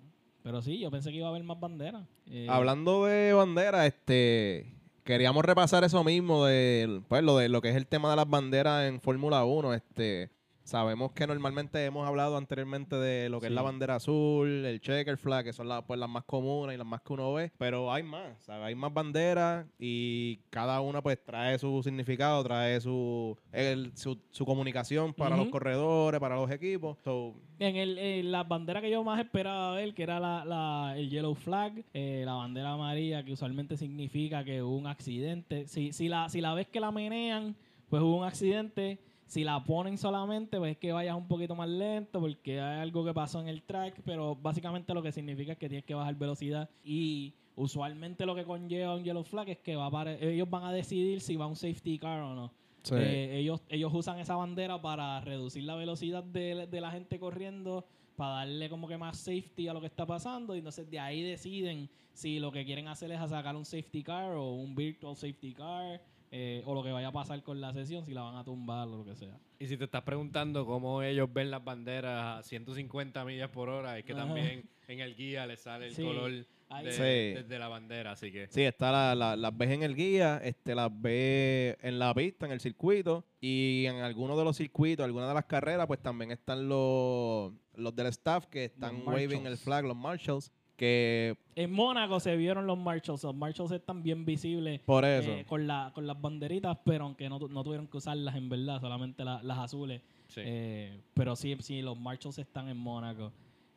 pero 0.42 0.62
sí, 0.62 0.78
yo 0.78 0.90
pensé 0.90 1.10
que 1.10 1.16
iba 1.16 1.26
a 1.26 1.30
haber 1.30 1.44
más 1.44 1.58
banderas. 1.58 2.04
Eh, 2.30 2.46
Hablando 2.48 3.04
de 3.06 3.32
bandera, 3.32 3.86
este 3.86 4.72
queríamos 5.04 5.42
repasar 5.44 5.84
eso 5.84 6.04
mismo 6.04 6.44
de 6.44 7.00
pues 7.08 7.22
lo 7.22 7.38
de 7.38 7.48
lo 7.48 7.62
que 7.62 7.70
es 7.70 7.76
el 7.76 7.86
tema 7.86 8.10
de 8.10 8.16
las 8.16 8.28
banderas 8.28 8.86
en 8.88 9.00
Fórmula 9.00 9.44
1, 9.44 9.72
este 9.74 10.30
Sabemos 10.72 11.12
que 11.12 11.26
normalmente 11.26 11.82
hemos 11.86 12.06
hablado 12.06 12.36
anteriormente 12.36 12.94
de 12.96 13.30
lo 13.30 13.40
que 13.40 13.46
es 13.46 13.52
la 13.52 13.62
bandera 13.62 13.94
azul, 13.94 14.66
el 14.66 14.82
checker 14.82 15.16
flag, 15.16 15.42
que 15.46 15.54
son 15.54 15.66
las, 15.66 15.82
pues, 15.84 15.98
las 15.98 16.10
más 16.10 16.24
comunes 16.24 16.74
y 16.74 16.76
las 16.76 16.86
más 16.86 17.00
que 17.00 17.14
uno 17.14 17.32
ve, 17.32 17.50
pero 17.56 17.90
hay 17.90 18.02
más, 18.02 18.36
¿sabes? 18.42 18.66
hay 18.66 18.74
más 18.74 18.92
banderas 18.92 19.64
y 19.78 20.40
cada 20.50 20.82
una 20.82 21.00
pues 21.00 21.24
trae 21.24 21.58
su 21.58 21.82
significado, 21.82 22.44
trae 22.44 22.82
su, 22.82 23.34
el- 23.50 23.96
su, 23.96 24.18
su 24.30 24.44
comunicación 24.44 25.14
para 25.14 25.38
los 25.38 25.48
corredores, 25.48 26.20
para 26.20 26.36
los 26.36 26.50
equipos. 26.50 26.98
So, 27.02 27.34
En 27.60 27.76
el, 27.76 27.96
en 27.96 28.30
la 28.30 28.42
bandera 28.44 28.82
que 28.82 28.90
yo 28.90 29.02
más 29.02 29.18
esperaba 29.20 29.72
ver, 29.74 29.94
que 29.94 30.02
era 30.02 30.20
la, 30.20 30.44
la- 30.44 30.98
el 30.98 31.08
yellow 31.08 31.34
flag, 31.34 31.82
eh, 31.94 32.24
la 32.26 32.34
bandera 32.34 32.72
amarilla, 32.72 33.24
que 33.24 33.32
usualmente 33.32 33.78
significa 33.78 34.44
que 34.44 34.62
hubo 34.62 34.76
un 34.76 34.86
accidente. 34.86 35.66
Si, 35.66 35.94
si, 35.94 36.08
la, 36.08 36.28
si 36.28 36.42
la 36.42 36.52
ves 36.52 36.68
que 36.68 36.78
la 36.78 36.90
menean, 36.90 37.56
pues 37.88 38.02
hubo 38.02 38.18
un 38.18 38.24
accidente. 38.26 38.98
Si 39.28 39.44
la 39.44 39.62
ponen 39.62 39.96
solamente, 39.98 40.58
pues 40.58 40.72
es 40.72 40.78
que 40.78 40.90
vayas 40.90 41.14
un 41.14 41.28
poquito 41.28 41.54
más 41.54 41.68
lento 41.68 42.18
porque 42.18 42.60
hay 42.60 42.80
algo 42.80 43.04
que 43.04 43.12
pasó 43.12 43.40
en 43.40 43.48
el 43.48 43.62
track, 43.62 44.00
pero 44.04 44.34
básicamente 44.34 44.92
lo 44.94 45.02
que 45.02 45.12
significa 45.12 45.52
es 45.52 45.58
que 45.58 45.68
tienes 45.68 45.84
que 45.84 45.94
bajar 45.94 46.14
velocidad 46.14 46.68
y 46.82 47.34
usualmente 47.54 48.24
lo 48.24 48.34
que 48.34 48.44
conlleva 48.44 48.94
un 48.96 49.04
yellow 49.04 49.22
flag 49.24 49.50
es 49.50 49.58
que 49.58 49.76
va 49.76 49.86
a 49.86 49.90
pare- 49.90 50.32
ellos 50.32 50.48
van 50.48 50.64
a 50.64 50.72
decidir 50.72 51.20
si 51.20 51.36
va 51.36 51.46
un 51.46 51.56
safety 51.56 51.98
car 51.98 52.20
o 52.22 52.34
no. 52.34 52.52
sí. 52.82 52.94
Eh, 52.96 53.38
ellos, 53.40 53.60
ellos 53.68 53.92
usan 53.92 54.18
esa 54.18 54.34
bandera 54.36 54.80
para 54.80 55.20
reducir 55.20 55.64
la 55.64 55.74
velocidad 55.74 56.24
de, 56.24 56.66
de 56.66 56.80
la 56.80 56.90
gente 56.90 57.18
corriendo, 57.18 57.84
para 58.16 58.36
darle 58.36 58.70
como 58.70 58.88
que 58.88 58.96
más 58.96 59.18
safety 59.18 59.68
a 59.68 59.74
lo 59.74 59.80
que 59.80 59.86
está 59.88 60.06
pasando. 60.06 60.54
Y 60.54 60.58
entonces 60.58 60.90
de 60.90 60.98
ahí 60.98 61.22
deciden 61.22 61.90
si 62.14 62.38
lo 62.40 62.50
que 62.50 62.64
quieren 62.64 62.88
hacer 62.88 63.10
es 63.12 63.20
sacar 63.28 63.54
un 63.56 63.64
safety 63.66 64.02
car 64.02 64.32
o 64.36 64.54
un 64.54 64.74
virtual 64.74 65.14
safety 65.14 65.52
car. 65.52 66.00
Eh, 66.30 66.62
o 66.66 66.74
lo 66.74 66.82
que 66.82 66.92
vaya 66.92 67.08
a 67.08 67.12
pasar 67.12 67.42
con 67.42 67.60
la 67.60 67.72
sesión, 67.72 68.04
si 68.04 68.12
la 68.12 68.22
van 68.22 68.36
a 68.36 68.44
tumbar 68.44 68.86
o 68.88 68.98
lo 68.98 69.04
que 69.04 69.14
sea. 69.16 69.38
Y 69.58 69.66
si 69.66 69.76
te 69.76 69.84
estás 69.84 70.02
preguntando 70.02 70.66
cómo 70.66 71.02
ellos 71.02 71.28
ven 71.32 71.50
las 71.50 71.64
banderas 71.64 72.38
a 72.38 72.42
150 72.42 73.24
millas 73.24 73.50
por 73.50 73.68
hora, 73.68 73.98
es 73.98 74.04
que 74.04 74.12
Ajá. 74.12 74.24
también 74.26 74.68
en 74.88 75.00
el 75.00 75.16
guía 75.16 75.46
le 75.46 75.56
sale 75.56 75.86
el 75.88 75.94
Sí. 75.94 76.02
color 76.04 76.30
de, 76.30 76.92
Sí. 76.92 77.00
de- 77.02 77.44
de 77.48 77.58
la 77.58 77.68
bandera, 77.68 78.12
así 78.12 78.30
que 78.30 78.46
Sí, 78.50 78.62
está 78.62 78.92
la, 78.92 79.14
la- 79.14 79.36
las 79.36 79.56
ves 79.56 79.70
en 79.70 79.82
el 79.82 79.94
guía, 79.96 80.38
este, 80.44 80.74
las 80.74 80.90
ves 81.00 81.76
en 81.80 81.98
la 81.98 82.12
pista, 82.14 82.44
en 82.46 82.52
el 82.52 82.60
circuito, 82.60 83.24
y 83.40 83.86
en 83.86 83.96
algunos 83.96 84.36
de 84.36 84.44
los 84.44 84.56
circuitos, 84.56 85.04
algunas 85.04 85.28
de 85.28 85.34
las 85.34 85.46
carreras, 85.46 85.86
pues 85.86 86.00
también 86.02 86.30
están 86.30 86.68
los, 86.68 87.52
los 87.74 87.96
del 87.96 88.06
staff 88.08 88.46
que 88.46 88.66
están 88.66 89.02
waving 89.06 89.46
el 89.46 89.56
flag, 89.56 89.84
los 89.86 89.96
marshals, 89.96 90.52
que 90.78 91.36
En 91.56 91.72
Mónaco 91.72 92.20
se 92.20 92.36
vieron 92.36 92.66
los 92.66 92.78
Marshalls. 92.78 93.22
Los 93.24 93.34
Marshalls 93.34 93.72
están 93.72 94.02
bien 94.02 94.24
visibles 94.24 94.80
por 94.80 95.04
eso, 95.04 95.30
eh, 95.32 95.44
con, 95.46 95.66
la, 95.66 95.90
con 95.94 96.06
las 96.06 96.18
banderitas, 96.18 96.78
pero 96.84 97.04
aunque 97.04 97.28
no, 97.28 97.38
tu- 97.38 97.48
no 97.48 97.62
tuvieron 97.64 97.86
que 97.88 97.96
usarlas 97.98 98.34
en 98.36 98.48
verdad, 98.48 98.80
solamente 98.80 99.24
la- 99.24 99.42
las 99.42 99.58
azules. 99.58 100.00
sí. 100.28 100.40
Eh, 100.44 101.00
pero 101.14 101.34
sí, 101.36 101.56
sí, 101.60 101.82
los 101.82 101.98
Marshalls 101.98 102.38
están 102.38 102.68
en 102.68 102.76
Mónaco. 102.78 103.32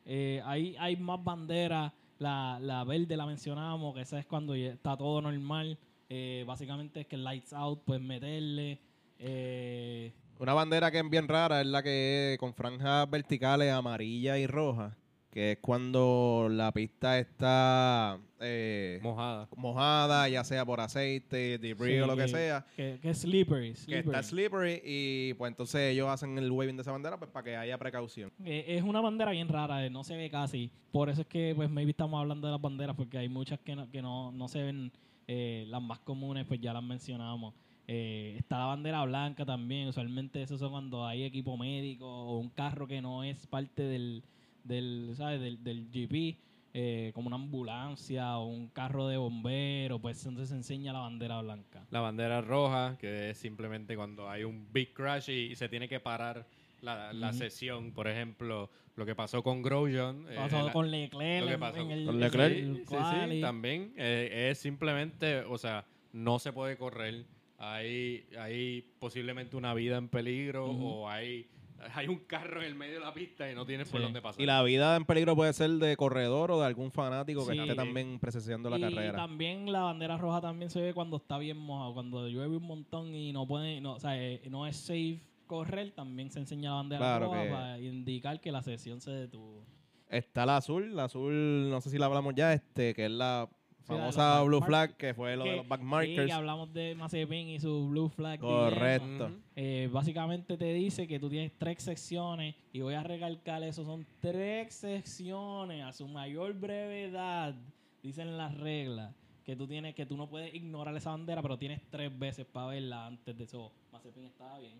Eh, 0.05 0.41
hay, 0.45 0.75
hay 0.79 0.95
más 0.95 1.21
banderas. 1.23 1.91
La, 2.19 2.59
la 2.61 2.83
verde 2.83 3.17
la 3.17 3.25
mencionamos, 3.25 3.95
que 3.95 4.01
esa 4.01 4.19
es 4.19 4.27
cuando 4.27 4.53
está 4.53 4.95
todo 4.95 5.21
normal. 5.23 5.75
Eh, 6.07 6.43
básicamente 6.45 7.01
es 7.01 7.07
que 7.07 7.17
lights 7.17 7.51
out, 7.51 7.81
pues 7.83 7.99
meterle. 7.99 8.79
Eh, 9.17 10.11
una 10.39 10.53
bandera 10.53 10.91
que 10.91 10.99
es 10.99 11.09
bien 11.09 11.27
rara 11.27 11.61
es 11.61 11.67
la 11.67 11.81
que 11.83 12.33
es 12.33 12.39
con 12.39 12.53
franjas 12.53 13.09
verticales 13.09 13.71
amarilla 13.71 14.37
y 14.37 14.45
roja, 14.47 14.95
que 15.31 15.53
es 15.53 15.57
cuando 15.61 16.47
la 16.51 16.71
pista 16.73 17.17
está 17.19 18.19
eh, 18.41 18.99
mojada. 19.01 19.47
mojada, 19.55 20.27
ya 20.29 20.43
sea 20.43 20.65
por 20.65 20.81
aceite, 20.81 21.57
debris 21.57 21.95
sí, 21.95 22.01
o 22.01 22.07
lo 22.07 22.15
que 22.17 22.23
que- 22.23 22.27
sea. 22.27 22.65
Que, 22.75 22.99
que 23.01 23.09
es 23.11 23.19
slippery. 23.21 23.73
Que 23.87 23.99
está 23.99 24.21
slippery 24.21 24.81
y 24.83 25.33
pues 25.35 25.49
entonces 25.51 25.93
ellos 25.93 26.09
hacen 26.09 26.37
el 26.37 26.51
waving 26.51 26.75
de 26.75 26.81
esa 26.81 26.91
bandera 26.91 27.17
pues 27.17 27.31
para 27.31 27.43
que 27.45 27.55
haya 27.55 27.77
precaución. 27.77 28.31
Eh, 28.43 28.65
es 28.67 28.83
una 28.83 28.99
bandera 29.01 29.31
bien 29.31 29.47
rara, 29.47 29.85
eh, 29.85 29.89
no 29.89 30.03
se 30.03 30.15
ve 30.17 30.29
casi. 30.29 30.69
Por 30.91 31.09
eso 31.09 31.21
es 31.21 31.27
que, 31.27 31.53
pues, 31.55 31.69
maybe 31.69 31.91
estamos 31.91 32.19
hablando 32.19 32.47
de 32.47 32.51
las 32.51 32.61
banderas, 32.61 32.95
porque 32.97 33.17
hay 33.17 33.29
muchas 33.29 33.59
que 33.61 33.75
no, 33.75 33.89
que 33.89 34.01
no, 34.01 34.31
no 34.33 34.47
se 34.49 34.61
ven. 34.61 34.91
eh, 35.27 35.63
las 35.69 35.81
más 35.81 35.99
comunes, 35.99 36.45
pues 36.45 36.59
ya 36.59 36.73
las 36.73 36.83
mencionamos. 36.83 37.53
Eh, 37.87 38.35
está 38.37 38.57
la 38.59 38.65
bandera 38.65 39.03
blanca 39.05 39.45
también. 39.45 39.87
Usualmente 39.87 40.41
eso 40.41 40.57
son 40.57 40.71
cuando 40.71 41.05
hay 41.05 41.23
equipo 41.23 41.55
médico 41.55 42.05
o 42.05 42.37
un 42.39 42.49
carro 42.49 42.85
que 42.85 43.01
no 43.01 43.23
es 43.23 43.47
parte 43.47 43.83
del, 43.83 44.23
del, 44.63 45.13
¿sabes? 45.15 45.39
del, 45.41 45.63
del 45.63 45.87
GP, 45.91 46.37
eh, 46.73 47.11
como 47.13 47.27
una 47.27 47.35
ambulancia 47.35 48.37
o 48.37 48.45
un 48.47 48.67
carro 48.69 49.07
de 49.07 49.17
bomberos, 49.17 49.99
pues 50.01 50.25
entonces 50.25 50.49
se 50.49 50.55
enseña 50.55 50.93
la 50.93 50.99
bandera 50.99 51.41
blanca. 51.41 51.85
La 51.89 51.99
bandera 51.99 52.41
roja, 52.41 52.97
que 52.99 53.31
es 53.31 53.37
simplemente 53.37 53.95
cuando 53.95 54.29
hay 54.29 54.43
un 54.43 54.71
big 54.71 54.93
crash 54.93 55.29
y, 55.29 55.51
y 55.51 55.55
se 55.55 55.67
tiene 55.67 55.89
que 55.89 55.99
parar 55.99 56.47
la, 56.81 57.11
la 57.13 57.29
Ujú. 57.29 57.37
sesión. 57.39 57.91
Por 57.91 58.07
ejemplo, 58.07 58.69
lo 58.95 59.05
que 59.05 59.15
pasó 59.15 59.43
con 59.43 59.61
Grosjean. 59.61 60.25
eh, 60.29 60.35
Pasó 60.35 60.63
la- 60.65 60.71
con 60.71 60.89
Leclerc 60.89 61.43
lo 61.43 61.51
que 61.51 61.57
pasó 61.57 61.81
en 61.81 61.91
el, 61.91 62.05
con 62.05 62.19
Leclerc. 62.19 62.55
el 62.57 62.75
Sí, 62.87 62.95
sí, 63.35 63.41
también. 63.41 63.93
eh, 63.97 64.49
es 64.51 64.57
simplemente, 64.59 65.39
o 65.41 65.57
sea, 65.57 65.85
no 66.13 66.39
se 66.39 66.53
puede 66.53 66.77
correr. 66.77 67.25
Hay, 67.57 68.25
hay 68.39 68.81
posiblemente 68.99 69.55
una 69.55 69.73
vida 69.73 69.97
en 69.97 70.07
peligro 70.07 70.71
Ujú. 70.71 70.85
o 70.87 71.09
hay, 71.09 71.47
hay 71.95 72.07
un 72.07 72.19
carro 72.19 72.61
en 72.61 72.67
el 72.67 72.75
medio 72.75 72.95
de 72.95 72.99
la 73.01 73.13
pista 73.13 73.49
y 73.51 73.55
no 73.55 73.65
tienes 73.65 73.89
por 73.89 73.99
Sí. 73.99 74.03
dónde 74.05 74.21
pasar. 74.21 74.41
Y 74.41 74.45
la 74.45 74.61
vida 74.63 74.95
en 74.95 75.05
peligro 75.05 75.35
puede 75.35 75.53
ser 75.53 75.69
de 75.71 75.95
corredor 75.97 76.51
o 76.51 76.59
de 76.59 76.65
algún 76.65 76.91
fanático 76.91 77.45
que 77.47 77.53
Sí. 77.53 77.59
esté 77.59 77.75
también 77.75 78.19
presenciando 78.19 78.69
la 78.69 78.77
y 78.77 78.81
carrera. 78.81 79.15
también 79.17 79.71
la 79.71 79.81
bandera 79.81 80.17
roja 80.17 80.41
también 80.41 80.69
se 80.69 80.81
ve 80.81 80.93
cuando 80.93 81.17
está 81.17 81.37
bien 81.37 81.57
mojado, 81.57 81.93
cuando 81.93 82.27
llueve 82.27 82.57
un 82.57 82.63
montón 82.67 83.13
y 83.15 83.31
no 83.33 83.45
puede, 83.47 83.81
no, 83.81 83.93
o 83.93 83.99
sea, 83.99 84.17
eh, 84.21 84.41
no 84.49 84.65
es 84.67 84.77
safe 84.77 85.21
correr, 85.47 85.91
también 85.91 86.31
se 86.31 86.39
enseña 86.39 86.69
la 86.71 86.75
bandera 86.77 86.99
Claro 86.99 87.25
roja 87.25 87.43
que- 87.43 87.49
para 87.49 87.79
indicar 87.79 88.39
que 88.39 88.51
la 88.51 88.61
sesión 88.63 89.01
se 89.01 89.11
detuvo. 89.11 89.65
Está 90.07 90.45
la 90.45 90.57
azul, 90.57 90.95
la 90.95 91.05
azul, 91.05 91.69
no 91.69 91.79
sé 91.81 91.89
si 91.89 91.97
la 91.97 92.05
hablamos 92.05 92.35
ya, 92.35 92.53
este, 92.53 92.93
que 92.93 93.05
es 93.05 93.11
la 93.11 93.49
Famosa 93.97 94.41
blue 94.43 94.61
flag, 94.61 94.95
que 94.97 95.13
fue 95.13 95.35
lo 95.35 95.43
de 95.43 95.57
los 95.57 95.67
back 95.67 95.81
Sí, 96.05 96.31
hablamos 96.31 96.73
de 96.73 96.95
Mazepin 96.95 97.49
y 97.49 97.59
su 97.59 97.87
blue 97.89 98.09
flag. 98.09 98.39
Correcto. 98.39 99.31
Eh, 99.55 99.89
básicamente 99.91 100.57
te 100.57 100.73
dice 100.73 101.07
que 101.07 101.19
tú 101.19 101.29
tienes 101.29 101.51
tres 101.57 101.83
secciones 101.83 102.55
y 102.73 102.81
voy 102.81 102.93
a 102.93 103.03
recalcar 103.03 103.63
eso, 103.63 103.83
son 103.85 104.05
tres 104.19 104.73
secciones 104.73 105.83
a 105.83 105.93
su 105.93 106.07
mayor 106.07 106.53
brevedad, 106.53 107.53
dicen 108.01 108.37
las 108.37 108.57
reglas, 108.57 109.13
que 109.45 109.55
tú 109.55 109.67
tienes 109.67 109.95
que 109.95 110.05
tú 110.05 110.15
no 110.17 110.27
puedes 110.27 110.53
ignorar 110.53 110.95
esa 110.95 111.11
bandera, 111.11 111.41
pero 111.41 111.57
tienes 111.57 111.81
tres 111.89 112.17
veces 112.17 112.45
para 112.45 112.67
verla 112.67 113.07
antes 113.07 113.37
de 113.37 113.43
eso. 113.43 113.71
Mazepin 113.91 114.25
estaba 114.25 114.59
bien. 114.59 114.77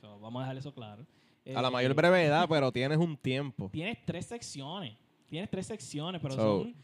So, 0.00 0.18
vamos 0.20 0.40
a 0.40 0.44
dejar 0.44 0.56
eso 0.58 0.72
claro. 0.74 1.04
A 1.56 1.62
la 1.62 1.68
Eh, 1.68 1.70
mayor 1.72 1.94
brevedad, 1.94 2.46
pero 2.48 2.70
tienes 2.70 2.98
un 2.98 3.16
tiempo. 3.16 3.68
Tienes 3.72 3.98
tres 4.04 4.26
secciones. 4.26 4.94
Tienes 5.28 5.48
tres 5.50 5.66
secciones, 5.66 6.20
pero 6.20 6.34
So- 6.34 6.62
son 6.64 6.74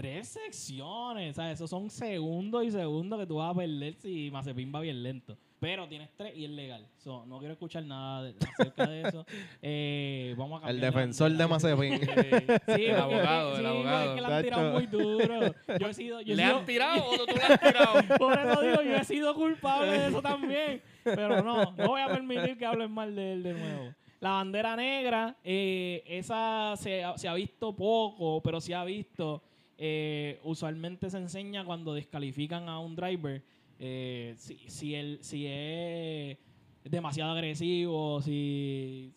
tres 0.00 0.28
secciones. 0.28 1.30
O 1.30 1.34
sea, 1.34 1.50
esos 1.50 1.70
son 1.70 1.88
segundos 1.90 2.64
y 2.64 2.70
segundos 2.70 3.18
que 3.18 3.26
tú 3.26 3.36
vas 3.36 3.50
a 3.50 3.54
perder 3.58 3.94
si 3.94 4.30
Mazepin 4.30 4.72
va 4.74 4.80
bien 4.80 5.02
lento. 5.02 5.36
Pero 5.58 5.88
tienes 5.88 6.10
tres 6.16 6.36
y 6.36 6.44
es 6.44 6.50
legal. 6.50 6.86
So, 6.98 7.24
no 7.24 7.38
quiero 7.38 7.54
escuchar 7.54 7.82
nada 7.82 8.24
de- 8.24 8.34
acerca 8.52 8.86
de 8.86 9.02
eso. 9.08 9.24
Eh, 9.62 10.34
vamos 10.36 10.62
a 10.62 10.68
El 10.68 10.80
defensor 10.80 11.32
de. 11.32 11.46
Mazepin. 11.46 11.98
Sí, 12.76 12.84
El 12.84 12.96
abogado, 12.96 13.54
sí, 13.54 13.60
el 13.60 13.66
abogado. 13.66 14.04
Es 14.14 14.20
que 14.20 14.28
le 14.28 14.34
han 14.34 14.42
tirado 14.44 14.72
muy 14.72 14.86
duro. 14.86 15.40
Yo 15.80 15.86
he 15.88 15.94
sido. 16.00 16.20
Yo 16.20 16.34
he 16.34 16.36
¿Le 16.36 16.42
sido- 16.44 16.58
han 16.58 16.66
tirado 16.66 17.04
o 17.06 17.26
tú 17.26 17.34
le 17.34 17.42
has 17.42 17.60
tirado? 17.60 17.94
por 18.18 18.38
eso 18.38 18.60
digo, 18.62 18.82
yo 18.82 18.96
he 18.96 19.04
sido 19.04 19.34
culpable 19.34 19.92
de 19.92 20.08
eso 20.08 20.20
también. 20.20 20.82
Pero 21.02 21.42
no, 21.42 21.72
no 21.72 21.86
voy 21.88 22.00
a 22.02 22.08
permitir 22.08 22.58
que 22.58 22.66
hablen 22.66 22.90
mal 22.92 23.14
de 23.16 23.32
él 23.32 23.42
de 23.42 23.52
nuevo. 23.54 23.94
La 24.20 24.30
bandera 24.30 24.76
negra, 24.76 25.36
eh, 25.44 26.02
esa 26.06 26.74
se 26.76 27.02
ha 27.02 27.34
visto 27.34 27.74
poco, 27.74 28.42
pero 28.42 28.60
se 28.60 28.74
ha 28.74 28.84
visto. 28.84 29.42
Eh, 29.78 30.40
usualmente 30.42 31.10
se 31.10 31.18
enseña 31.18 31.64
cuando 31.64 31.94
descalifican 31.94 32.68
a 32.68 32.78
un 32.78 32.96
driver. 32.96 33.42
eh, 33.78 34.34
si, 34.38 34.56
si, 34.68 34.94
él, 34.94 35.18
si 35.20 35.46
es 35.46 36.38
demasiado 36.84 37.32
agresivo, 37.32 38.22
si 38.22 39.12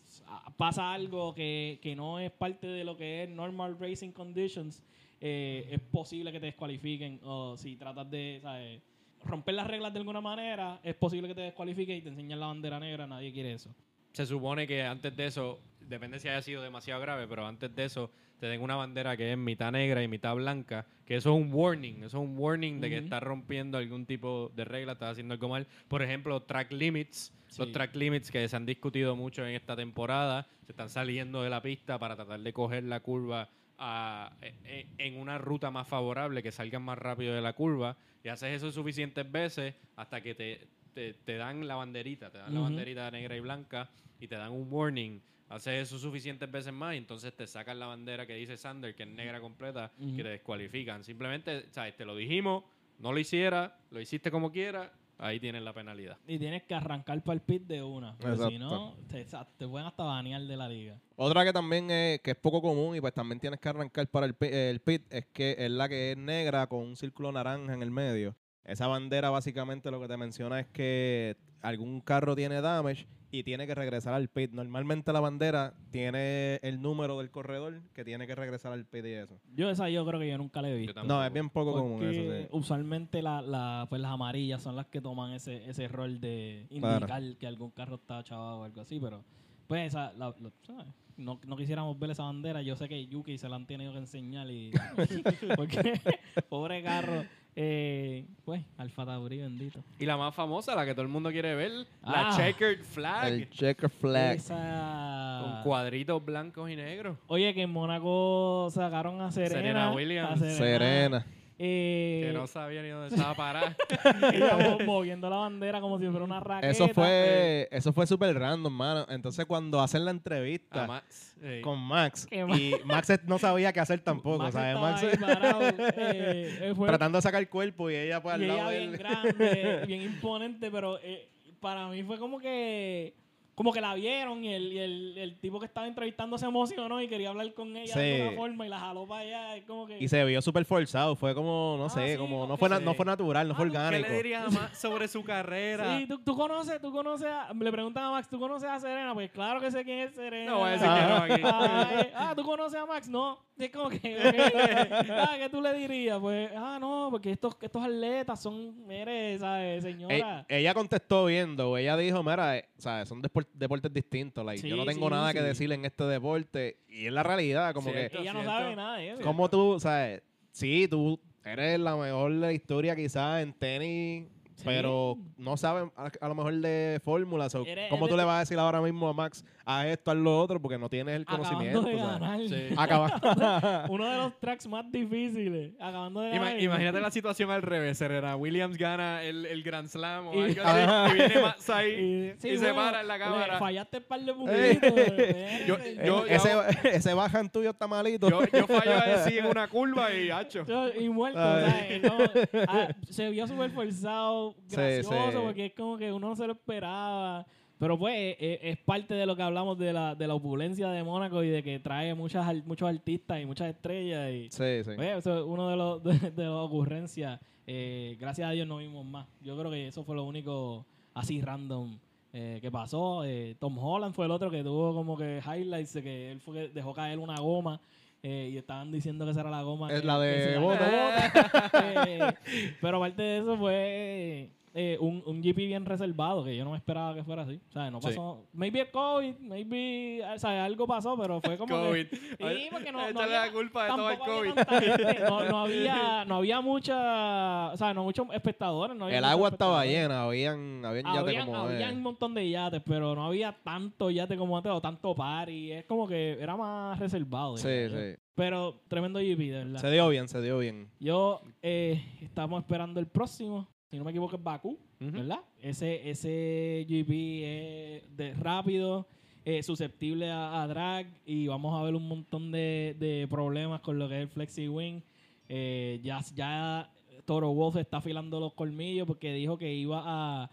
pasa 0.56 0.92
algo 0.92 1.34
que, 1.34 1.78
que 1.80 1.96
no 1.96 2.18
es 2.18 2.30
parte 2.30 2.66
de 2.66 2.84
lo 2.84 2.96
que 2.96 3.22
es 3.22 3.28
normal 3.30 3.78
racing 3.78 4.10
conditions, 4.12 4.82
eh, 5.20 5.66
es 5.70 5.80
posible 5.80 6.32
que 6.32 6.40
te 6.40 6.46
descualifiquen. 6.46 7.20
O 7.24 7.56
si 7.56 7.76
tratas 7.76 8.10
de 8.10 8.40
¿sabes? 8.42 8.82
romper 9.24 9.54
las 9.54 9.66
reglas 9.66 9.92
de 9.92 9.98
alguna 10.00 10.20
manera, 10.20 10.80
es 10.82 10.94
posible 10.94 11.28
que 11.28 11.34
te 11.34 11.42
descualifiquen 11.42 11.96
y 11.96 12.02
te 12.02 12.08
enseñan 12.08 12.40
la 12.40 12.46
bandera 12.46 12.78
negra. 12.80 13.06
Nadie 13.06 13.32
quiere 13.32 13.54
eso. 13.54 13.70
Se 14.12 14.26
supone 14.26 14.66
que 14.66 14.82
antes 14.82 15.16
de 15.16 15.26
eso, 15.26 15.60
depende 15.90 16.18
si 16.18 16.28
haya 16.28 16.40
sido 16.40 16.62
demasiado 16.62 17.00
grave, 17.00 17.26
pero 17.28 17.46
antes 17.46 17.74
de 17.74 17.84
eso 17.84 18.10
te 18.38 18.46
den 18.46 18.62
una 18.62 18.76
bandera 18.76 19.16
que 19.16 19.32
es 19.32 19.36
mitad 19.38 19.70
negra 19.72 20.02
y 20.02 20.08
mitad 20.08 20.34
blanca, 20.34 20.86
que 21.04 21.16
eso 21.16 21.34
es 21.36 21.42
un 21.44 21.52
warning, 21.52 21.98
eso 22.04 22.06
es 22.06 22.14
un 22.28 22.38
warning 22.38 22.80
de 22.80 22.88
que 22.88 22.96
estás 22.98 23.22
rompiendo 23.22 23.76
algún 23.76 24.06
tipo 24.06 24.50
de 24.56 24.64
regla, 24.64 24.92
estás 24.92 25.10
haciendo 25.12 25.34
algo 25.34 25.48
mal. 25.50 25.66
Por 25.88 26.02
ejemplo, 26.02 26.40
track 26.42 26.72
limits, 26.72 27.34
Sí. 27.48 27.60
los 27.62 27.72
track 27.72 27.94
limits 27.96 28.30
que 28.30 28.48
se 28.48 28.56
han 28.56 28.64
discutido 28.64 29.16
mucho 29.16 29.44
en 29.44 29.54
esta 29.56 29.74
temporada, 29.76 30.46
se 30.64 30.72
están 30.72 30.88
saliendo 30.88 31.42
de 31.42 31.50
la 31.50 31.60
pista 31.60 31.98
para 31.98 32.14
tratar 32.16 32.40
de 32.40 32.52
coger 32.52 32.84
la 32.84 33.00
curva 33.00 33.48
a- 33.76 34.32
e- 34.40 34.54
e- 34.64 34.86
en 34.98 35.18
una 35.18 35.36
ruta 35.38 35.70
más 35.70 35.88
favorable, 35.88 36.42
que 36.42 36.52
salgan 36.52 36.82
más 36.82 36.96
rápido 36.98 37.34
de 37.34 37.40
la 37.40 37.52
curva, 37.54 37.96
y 38.22 38.28
haces 38.28 38.50
eso 38.56 38.70
suficientes 38.70 39.30
veces 39.30 39.74
hasta 39.96 40.20
que 40.20 40.34
te, 40.34 40.68
te- 40.94 41.14
te, 41.14 41.36
dan 41.36 41.66
la 41.66 41.74
banderita, 41.74 42.30
te 42.30 42.38
dan 42.38 42.54
la 42.54 42.60
Ujú. 42.60 42.68
banderita 42.68 43.10
negra 43.10 43.36
y 43.36 43.40
blanca 43.40 43.90
y 44.20 44.28
te 44.28 44.36
dan 44.36 44.52
un 44.52 44.68
warning. 44.70 45.20
Haces 45.50 45.82
eso 45.88 45.98
suficientes 45.98 46.50
veces 46.50 46.72
más 46.72 46.94
y 46.94 46.98
entonces 46.98 47.34
te 47.36 47.46
sacan 47.46 47.78
la 47.78 47.86
bandera 47.86 48.24
que 48.26 48.34
dice 48.34 48.56
Sander, 48.56 48.94
que 48.94 49.02
es 49.02 49.08
negra 49.08 49.40
completa, 49.40 49.90
Ujú. 49.98 50.16
que 50.16 50.22
te 50.22 50.28
descualifican. 50.30 51.04
Simplemente, 51.04 51.66
¿sabes? 51.70 51.96
Te 51.96 52.04
lo 52.04 52.16
dijimos, 52.16 52.64
no 52.98 53.12
lo 53.12 53.18
hiciera, 53.18 53.76
lo 53.90 54.00
hiciste 54.00 54.30
como 54.30 54.52
quiera, 54.52 54.92
ahí 55.18 55.40
tienes 55.40 55.62
la 55.62 55.72
penalidad. 55.72 56.16
Y 56.26 56.38
tienes 56.38 56.62
que 56.62 56.74
arrancar 56.74 57.20
para 57.22 57.34
el 57.34 57.40
pit 57.40 57.62
de 57.64 57.82
una. 57.82 58.16
Porque 58.16 58.36
si 58.48 58.58
no, 58.58 58.94
te, 59.08 59.24
te 59.24 59.66
pueden 59.68 59.86
hasta 59.88 60.04
banear 60.04 60.40
de 60.42 60.56
la 60.56 60.68
liga. 60.68 61.00
Otra 61.16 61.44
que 61.44 61.52
también 61.52 61.90
es, 61.90 62.20
que 62.20 62.30
es 62.30 62.36
poco 62.36 62.62
común 62.62 62.94
y 62.96 63.00
pues 63.00 63.12
también 63.12 63.40
tienes 63.40 63.58
que 63.58 63.68
arrancar 63.68 64.06
para 64.08 64.26
el, 64.26 64.34
pi- 64.34 64.46
el 64.52 64.80
pit 64.80 65.02
es 65.12 65.26
que 65.26 65.56
es 65.58 65.70
la 65.70 65.88
que 65.88 66.12
es 66.12 66.16
negra 66.16 66.68
con 66.68 66.78
un 66.80 66.96
círculo 66.96 67.32
naranja 67.32 67.74
en 67.74 67.82
el 67.82 67.90
medio. 67.90 68.36
Esa 68.64 68.86
bandera 68.86 69.30
básicamente 69.30 69.90
lo 69.90 70.00
que 70.00 70.06
te 70.06 70.16
menciona 70.16 70.60
es 70.60 70.68
que 70.68 71.36
algún 71.60 72.00
carro 72.00 72.36
tiene 72.36 72.60
damage 72.60 73.08
y 73.32 73.42
tiene 73.44 73.66
que 73.66 73.74
regresar 73.74 74.12
al 74.14 74.28
pit. 74.28 74.50
Normalmente 74.52 75.12
la 75.12 75.20
bandera 75.20 75.74
tiene 75.90 76.56
el 76.62 76.80
número 76.82 77.18
del 77.18 77.30
corredor 77.30 77.80
que 77.94 78.04
tiene 78.04 78.26
que 78.26 78.34
regresar 78.34 78.72
al 78.72 78.84
pit 78.86 79.04
y 79.04 79.12
eso. 79.12 79.38
Yo 79.54 79.70
esa 79.70 79.88
yo 79.88 80.04
creo 80.06 80.18
que 80.18 80.28
yo 80.28 80.36
nunca 80.38 80.60
la 80.62 80.70
he 80.70 80.74
visto. 80.76 81.04
No, 81.04 81.24
es 81.24 81.32
bien 81.32 81.48
poco 81.50 81.72
común 81.74 82.02
eso. 82.02 82.22
Porque 82.24 82.42
sí. 82.42 82.48
usualmente 82.50 83.22
la, 83.22 83.40
la- 83.42 83.86
pues 83.88 84.00
las 84.02 84.10
amarillas 84.10 84.62
son 84.62 84.74
las 84.76 84.86
que 84.86 85.00
toman 85.00 85.32
ese, 85.32 85.68
ese 85.68 85.86
rol 85.88 86.20
de 86.20 86.66
Claro. 86.70 86.96
indicar 86.96 87.36
que 87.38 87.46
algún 87.46 87.70
carro 87.70 87.96
está 87.96 88.22
chavado 88.24 88.60
o 88.60 88.64
algo 88.64 88.80
así, 88.80 88.98
pero 89.00 89.22
pues 89.68 89.86
esa, 89.88 90.12
la- 90.14 90.34
lo- 90.40 90.52
¿sabes? 90.62 90.86
No, 91.16 91.38
no 91.46 91.56
quisiéramos 91.56 91.98
ver 91.98 92.10
esa 92.10 92.22
bandera. 92.24 92.62
Yo 92.62 92.76
sé 92.76 92.88
que 92.88 93.06
Yuki 93.06 93.36
se 93.36 93.48
la 93.48 93.56
han 93.56 93.66
tenido 93.66 93.92
que 93.92 93.98
enseñar 93.98 94.50
y 94.50 94.70
porque 95.56 96.00
pobre 96.48 96.82
carro, 96.82 97.24
eh, 97.56 98.26
pues 98.44 98.62
Alfa 98.78 99.04
Tauri 99.04 99.38
bendito. 99.38 99.82
Y 99.98 100.06
la 100.06 100.16
más 100.16 100.34
famosa, 100.34 100.74
la 100.74 100.84
que 100.84 100.92
todo 100.92 101.02
el 101.02 101.08
mundo 101.08 101.30
quiere 101.30 101.54
ver, 101.54 101.86
Ah. 102.02 102.30
la 102.30 102.36
checkered 102.36 102.82
flag. 102.82 103.28
El 103.32 103.50
checker 103.50 103.90
flag. 103.90 104.36
Esa- 104.36 105.40
Con 105.42 105.62
cuadritos 105.62 106.24
blancos 106.24 106.70
y 106.70 106.76
negros. 106.76 107.16
Oye, 107.26 107.52
que 107.54 107.62
en 107.62 107.70
Mónaco 107.70 108.68
sacaron 108.70 109.20
a 109.20 109.30
Serena. 109.30 109.54
Serena 109.54 109.92
Williams. 109.92 110.42
a 110.42 110.50
Serena. 110.50 111.26
Eh, 111.62 112.22
Que 112.26 112.32
no 112.32 112.46
sabía 112.46 112.80
ni 112.82 112.88
dónde 112.88 113.14
estaba 113.14 113.34
parada. 113.34 113.76
ella 114.32 114.56
mo- 114.56 114.78
moviendo 114.86 115.28
la 115.28 115.36
bandera 115.36 115.78
como 115.82 115.98
si 115.98 116.06
fuera 116.08 116.24
una 116.24 116.40
raqueta. 116.40 116.70
Eso 116.70 116.88
fue, 116.88 117.68
eso 117.70 117.92
fue 117.92 118.06
súper 118.06 118.34
random, 118.38 118.72
mano. 118.72 119.06
Entonces 119.10 119.44
cuando 119.44 119.78
hacen 119.82 120.06
la 120.06 120.10
entrevista 120.10 120.86
Max. 120.86 121.36
eh, 121.42 121.60
con 121.62 121.78
Max 121.78 122.26
y 122.30 122.72
Max 122.86 123.10
no 123.26 123.38
sabía 123.38 123.74
qué 123.74 123.80
hacer 123.80 124.00
tampoco, 124.00 124.38
Max 124.38 124.54
¿sabes? 124.54 124.74
Max 124.80 125.18
parado, 125.20 125.60
eh, 125.98 126.58
eh, 126.62 126.72
fue- 126.74 126.88
tratando 126.88 127.18
de 127.18 127.22
sacar 127.22 127.40
el 127.42 127.48
cuerpo 127.50 127.90
y 127.90 127.94
ella 127.96 128.22
pues 128.22 128.36
al 128.36 128.40
y 128.40 128.44
ella 128.46 128.54
lado 128.56 128.70
de 128.70 128.78
bien 128.78 128.90
él. 128.92 128.98
grande, 128.98 129.82
bien 129.86 130.00
imponente, 130.02 130.70
pero 130.70 130.98
eh, 131.02 131.28
para 131.60 131.88
mí 131.88 132.02
fue 132.04 132.18
como 132.18 132.38
que 132.38 133.12
como 133.60 133.74
que 133.74 133.80
la 133.82 133.92
vieron 133.92 134.42
y 134.42 134.54
el, 134.54 134.72
y 134.72 134.78
el, 134.78 135.18
el 135.18 135.36
tipo 135.38 135.60
que 135.60 135.66
estaba 135.66 135.86
entrevistando 135.86 136.38
se 136.38 136.46
emocionó 136.46 137.02
y 137.02 137.08
quería 137.08 137.28
hablar 137.28 137.52
con 137.52 137.76
ella 137.76 137.94
de 137.94 138.22
alguna 138.22 138.36
forma 138.38 138.64
y 138.64 138.68
la 138.70 138.78
jaló 138.80 139.06
para 139.06 139.20
allá. 139.20 139.56
Es 139.56 139.64
como 139.66 139.86
que... 139.86 139.98
Y 140.02 140.08
se 140.08 140.24
vio 140.24 140.40
súper 140.40 140.64
forzado, 140.64 141.14
fue 141.14 141.34
como, 141.34 141.74
no 141.76 141.84
Ah, 141.84 141.90
sé, 141.90 142.12
sí, 142.12 142.16
como 142.16 142.46
no 142.46 142.56
fue, 142.56 142.70
na- 142.70 142.80
no 142.80 142.94
fue 142.94 143.04
natural, 143.04 143.46
no 143.48 143.52
Ah, 143.52 143.56
fue 143.58 143.66
¿qué 143.66 143.72
¿Qué 143.72 143.76
orgánico. 143.78 144.08
le 144.08 144.16
dirías 144.16 144.46
a 144.46 144.50
Max 144.50 144.78
sobre 144.78 145.08
su 145.08 145.22
carrera? 145.22 145.98
Sí, 145.98 146.06
¿tú, 146.06 146.18
tú 146.24 146.34
conoces, 146.34 146.80
tú 146.80 146.90
conoces 146.90 147.28
a, 147.28 147.52
le 147.52 147.70
preguntan 147.70 148.04
a 148.04 148.10
Max, 148.12 148.28
¿tú 148.30 148.38
conoces 148.40 148.70
a 148.70 148.80
Serena? 148.80 149.12
Pues 149.12 149.30
claro 149.30 149.60
que 149.60 149.70
sé 149.70 149.84
quién 149.84 149.98
es 149.98 150.14
Serena. 150.14 150.52
No 150.52 150.60
voy 150.60 150.68
a 150.68 150.72
decir 150.72 150.88
que 150.88 151.00
no 151.02 151.16
aquí. 151.16 151.42
Ah, 151.44 151.90
eh, 152.00 152.12
ah, 152.14 152.32
¿tú 152.34 152.42
conoces 152.44 152.80
a 152.80 152.86
Max? 152.86 153.08
No. 153.10 153.38
Es 153.58 153.70
como 153.70 153.90
que, 153.90 153.98
ok. 154.16 154.34
ah, 155.10 155.34
¿qué 155.36 155.48
tú 155.50 155.60
le 155.60 155.74
dirías? 155.74 156.18
Pues, 156.18 156.50
ah, 156.56 156.78
no, 156.80 157.08
porque 157.10 157.30
estos, 157.32 157.54
estos 157.60 157.82
atletas 157.84 158.40
son, 158.40 158.86
mire, 158.86 159.38
¿sabes, 159.38 159.82
señora? 159.82 160.46
ella 160.48 160.72
contestó 160.72 161.26
viendo, 161.26 161.76
ella 161.76 161.94
dijo, 161.98 162.22
mira, 162.22 162.56
eh, 162.56 162.64
¿sabes? 162.78 163.06
son 163.06 163.22
despor- 163.22 163.46
deportes 163.54 163.92
distintos, 163.92 164.44
like, 164.44 164.66
yo 164.68 164.76
no 164.76 164.84
tengo 164.84 165.06
sí, 165.08 165.10
nada 165.10 165.32
que 165.32 165.42
decir 165.42 165.70
en 165.72 165.84
este 165.84 166.04
deporte. 166.04 166.78
Y 166.88 167.06
es 167.06 167.12
la 167.12 167.22
realidad, 167.22 167.72
como 167.74 167.90
Cierto. 167.90 168.16
que, 168.16 168.22
Ella 168.22 168.32
no 168.32 168.44
sabe 168.44 168.76
nada 168.76 168.96
de 168.96 169.10
eso. 169.10 169.20
como 169.22 169.48
tú, 169.48 169.78
¿sabes? 169.80 170.22
Sí, 170.52 170.86
tú 170.88 171.20
eres 171.44 171.78
la 171.80 171.96
mejor 171.96 172.32
de 172.32 172.38
la 172.38 172.52
historia 172.52 172.94
quizás 172.96 173.42
en 173.42 173.52
tenis, 173.52 174.28
Sí. 174.60 174.66
pero 174.66 175.16
no 175.38 175.56
sabes 175.56 175.90
a, 175.96 176.10
a 176.20 176.28
lo 176.28 176.34
mejor 176.34 176.54
de 176.54 177.00
fórmulas. 177.04 177.54
o 177.54 177.64
Eres- 177.64 177.88
¿Cómo 177.90 178.04
eres 178.04 178.10
tú 178.12 178.16
le 178.16 178.22
de- 178.22 178.26
vas 178.26 178.36
a 178.36 178.40
decir 178.40 178.58
ahora 178.58 178.80
mismo 178.80 179.08
a 179.08 179.12
Max, 179.12 179.44
a 179.64 179.86
esto, 179.88 180.10
a 180.10 180.14
lo 180.14 180.38
otro? 180.38 180.60
Porque 180.60 180.78
no 180.78 180.88
tienes 180.88 181.16
el 181.16 181.22
Acabando 181.22 181.48
conocimiento. 181.48 181.82
de 181.82 181.96
¿sabes? 181.98 182.20
ganar. 182.20 182.40
Sí. 182.48 182.74
Acaba- 182.76 183.86
Uno 183.90 184.08
de 184.10 184.16
los 184.18 184.38
tracks 184.40 184.66
más 184.68 184.90
difíciles. 184.92 185.72
Acabando 185.80 186.20
de 186.20 186.30
Ima- 186.32 186.44
ganar. 186.44 186.60
imagínate 186.62 187.00
la 187.00 187.10
situación 187.10 187.50
al 187.50 187.62
revés. 187.62 187.98
Serena 187.98 188.36
Williams 188.36 188.76
gana 188.76 189.22
el, 189.22 189.46
el 189.46 189.62
Grand 189.62 189.88
Slam 189.88 190.28
o 190.28 190.34
Y- 190.34 190.42
algo 190.50 190.62
Ajá. 190.64 191.04
así. 191.06 191.12
Y 191.14 191.18
viene 191.18 191.40
Max 191.42 191.70
ahí 191.70 191.90
Y, 192.36 192.40
sí, 192.40 192.48
y 192.50 192.56
se 192.58 192.72
bueno, 192.72 192.76
para 192.90 193.00
en 193.00 193.08
la 193.08 193.18
le 193.18 193.24
cámara. 193.24 193.58
Fallaste 193.58 193.96
el 193.98 194.02
par 194.04 194.20
de 194.20 194.34
puntitos. 194.34 194.92
eh, 194.96 195.64
Yo- 195.66 195.76
eh, 195.78 196.02
yo- 196.04 196.26
ese, 196.26 196.52
ese 196.84 197.14
bajan 197.14 197.48
tuyo 197.50 197.70
está 197.70 197.86
malito. 197.86 198.28
Yo, 198.28 198.40
yo 198.46 198.66
fallo 198.66 198.92
así 199.14 199.38
en 199.38 199.46
una 199.46 199.66
curva 199.68 200.12
y 200.14 200.30
hacho. 200.30 200.64
Yo- 200.66 200.92
y 200.94 201.08
muerto, 201.08 201.38
Ay. 201.40 202.00
¿sabes? 202.02 202.10
Como, 202.50 202.64
ah, 202.68 202.88
se 203.08 203.30
vio 203.30 203.46
súper 203.46 203.70
forzado, 203.70 204.49
Gracioso, 204.68 205.30
sí. 205.30 205.38
porque 205.42 205.66
es 205.66 205.74
como 205.74 205.96
que 205.98 206.12
uno 206.12 206.28
no 206.28 206.36
se 206.36 206.46
lo 206.46 206.52
esperaba. 206.52 207.46
Pero 207.78 207.98
pues 207.98 208.14
eh, 208.14 208.36
eh, 208.38 208.58
es 208.62 208.78
parte 208.78 209.14
de 209.14 209.24
lo 209.24 209.34
que 209.34 209.42
hablamos 209.42 209.78
de 209.78 209.92
la, 209.92 210.14
de 210.14 210.26
la 210.26 210.34
opulencia 210.34 210.90
de 210.90 211.02
Mónaco 211.02 211.42
y 211.42 211.48
de 211.48 211.62
que 211.62 211.78
trae 211.78 212.14
muchas, 212.14 212.46
muchos 212.66 212.88
artistas 212.88 213.40
y 213.40 213.46
muchas 213.46 213.70
estrellas. 213.70 214.30
Y, 214.30 214.50
Sí, 214.50 214.84
sí. 214.84 214.90
Oye, 214.98 215.16
eso 215.16 215.38
es 215.38 215.44
uno 215.46 215.68
de 215.70 215.76
los 215.76 216.02
de, 216.22 216.30
de 216.30 216.44
las 216.44 216.52
ocurrencias. 216.52 217.40
Eh, 217.72 218.16
gracias 218.18 218.48
a 218.48 218.50
Dios 218.50 218.66
no 218.66 218.78
vimos 218.78 219.06
más. 219.06 219.28
Yo 219.40 219.56
creo 219.56 219.70
que 219.70 219.86
eso 219.86 220.02
fue 220.02 220.16
lo 220.16 220.24
único 220.24 220.84
así 221.14 221.40
random 221.40 221.98
eh, 222.32 222.58
que 222.60 222.70
pasó. 222.70 223.24
Eh, 223.24 223.56
Tom 223.60 223.78
Holland 223.78 224.12
fue 224.12 224.24
el 224.26 224.32
otro 224.32 224.50
que 224.50 224.64
tuvo 224.64 224.92
como 224.92 225.16
que 225.16 225.40
highlights 225.44 225.92
que 225.94 226.32
él 226.32 226.40
fue 226.40 226.54
que 226.54 226.68
dejó 226.68 226.92
caer 226.92 227.18
una 227.18 227.36
goma. 227.36 227.80
Eh, 228.22 228.50
y 228.52 228.58
estaban 228.58 228.90
diciendo 228.92 229.24
que 229.24 229.30
esa 229.32 229.40
era 229.40 229.50
la 229.50 229.62
goma. 229.62 229.90
Es 229.92 230.00
que- 230.00 230.06
la 230.06 230.18
de 230.18 230.58
Boto, 230.58 230.80
llama- 230.84 231.70
Eh, 232.06 232.34
pero 232.80 232.96
aparte 232.98 233.22
de 233.22 233.38
eso 233.38 233.56
fue 233.56 234.50
eh, 234.72 234.96
un, 235.00 235.22
un 235.26 235.42
GP 235.42 235.56
bien 235.66 235.84
reservado, 235.84 236.44
que 236.44 236.56
yo 236.56 236.64
no 236.64 236.70
me 236.70 236.76
esperaba 236.76 237.14
que 237.14 237.24
fuera 237.24 237.42
así. 237.42 237.60
O 237.68 237.72
sea, 237.72 237.90
no 237.90 238.00
Sí. 238.00 238.08
pasó. 238.08 238.46
Maybe 238.52 238.80
el 238.82 238.90
COVID, 238.90 239.34
maybe 239.40 240.22
o 240.34 240.38
sea, 240.38 240.64
algo 240.64 240.86
pasó, 240.86 241.16
pero 241.18 241.40
fue 241.40 241.58
como. 241.58 241.74
que- 241.74 241.88
COVID. 241.88 242.06
Sí, 242.12 242.68
porque 242.70 242.92
no, 242.92 243.10
no 243.12 243.20
había- 243.20 243.46
la 243.46 243.52
culpa 243.52 243.84
de 243.84 243.90
todo 243.90 244.10
el 244.10 244.16
había 244.20 244.26
COVID. 244.26 244.50
No, 245.30 245.44
no 245.44 245.58
había, 245.60 246.24
no 246.24 246.34
había 246.36 246.60
mucha, 246.60 247.72
o 247.72 247.76
sea, 247.76 247.92
no 247.94 248.04
muchos 248.04 248.26
espectadores. 248.32 248.96
No 248.96 249.06
había 249.06 249.18
El 249.18 249.24
agua 249.24 249.48
estaba 249.48 249.84
llena, 249.84 250.24
habían, 250.24 250.84
habían 250.84 251.04
yates 251.06 251.18
Habían, 251.20 251.46
como 251.46 251.58
habían 251.58 251.90
de- 251.90 251.96
un 251.96 252.02
montón 252.02 252.34
de 252.34 252.48
yates, 252.48 252.82
pero 252.86 253.14
no 253.14 253.24
había 253.26 253.52
tanto 253.64 254.10
yate 254.10 254.36
como 254.36 254.56
antes 254.56 254.70
o 254.72 254.80
tanto 254.80 255.14
party. 255.14 255.72
Es 255.72 255.84
como 255.86 256.06
que 256.06 256.38
era 256.40 256.56
más 256.56 256.98
reservado. 256.98 257.56
Sí, 257.56 257.88
sí. 257.88 258.16
Pero 258.34 258.80
tremendo 258.88 259.18
GP, 259.18 259.38
de 259.50 259.64
verdad. 259.64 259.80
Se 259.80 259.90
dio 259.90 260.08
bien, 260.08 260.28
se 260.28 260.40
dio 260.40 260.58
bien. 260.58 260.88
Yo, 261.00 261.42
eh, 261.60 262.02
estamos 262.22 262.62
esperando 262.62 262.98
el 263.00 263.06
próximo. 263.06 263.68
Si 263.90 263.98
no 263.98 264.04
me 264.04 264.10
equivoco, 264.12 264.36
es 264.36 264.42
Bakú, 264.42 264.78
Ujú. 265.00 265.10
¿verdad? 265.10 265.40
Ese, 265.60 266.08
ese 266.08 266.86
GP 266.88 267.10
es 267.42 268.16
de 268.16 268.34
rápido, 268.34 269.08
eh, 269.44 269.62
susceptible 269.62 270.30
a, 270.30 270.62
a 270.62 270.68
drag 270.68 271.06
y 271.26 271.48
vamos 271.48 271.78
a 271.78 271.82
ver 271.82 271.94
un 271.96 272.06
montón 272.06 272.52
de, 272.52 272.94
de 272.98 273.26
problemas 273.28 273.80
con 273.80 273.98
lo 273.98 274.08
que 274.08 274.16
es 274.16 274.22
el 274.22 274.28
Flexi 274.28 274.68
Wing. 274.68 275.00
Eh, 275.48 275.98
ya, 276.04 276.20
ya 276.36 276.88
Toro 277.24 277.52
Wolf 277.52 277.76
está 277.76 277.96
afilando 277.96 278.38
los 278.38 278.52
colmillos 278.54 279.06
porque 279.08 279.32
dijo 279.32 279.58
que 279.58 279.74
iba 279.74 280.02
a, 280.04 280.50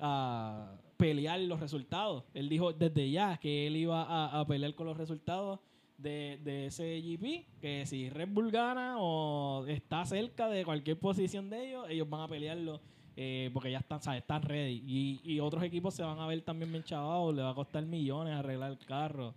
a 0.00 0.76
pelear 0.96 1.38
los 1.40 1.60
resultados. 1.60 2.24
Él 2.34 2.48
dijo 2.48 2.72
desde 2.72 3.08
ya 3.10 3.36
que 3.36 3.68
él 3.68 3.76
iba 3.76 4.02
a, 4.02 4.40
a 4.40 4.46
pelear 4.46 4.74
con 4.74 4.86
los 4.88 4.96
resultados 4.96 5.60
de, 6.02 6.66
ese 6.66 7.00
GP, 7.00 7.46
que 7.60 7.84
si 7.86 8.08
Red 8.10 8.28
Bull 8.30 8.50
gana 8.50 8.96
o 8.98 9.64
está 9.66 10.04
cerca 10.06 10.48
de 10.48 10.64
cualquier 10.64 10.98
posición 10.98 11.50
de 11.50 11.68
ellos, 11.68 11.86
ellos 11.88 12.08
van 12.08 12.22
a 12.22 12.28
pelearlo 12.28 12.80
eh, 13.16 13.50
porque 13.52 13.70
ya 13.70 13.78
están, 13.78 14.00
¿sabes? 14.02 14.20
están 14.22 14.42
ready. 14.42 14.82
Y, 14.86 15.20
y 15.24 15.40
otros 15.40 15.62
equipos 15.62 15.94
se 15.94 16.02
van 16.02 16.18
a 16.18 16.26
ver 16.26 16.40
también 16.42 16.70
bien 16.72 16.84
chavados, 16.84 17.34
le 17.34 17.42
va 17.42 17.50
a 17.50 17.54
costar 17.54 17.84
millones 17.84 18.34
arreglar 18.34 18.70
el 18.70 18.78
carro 18.78 19.34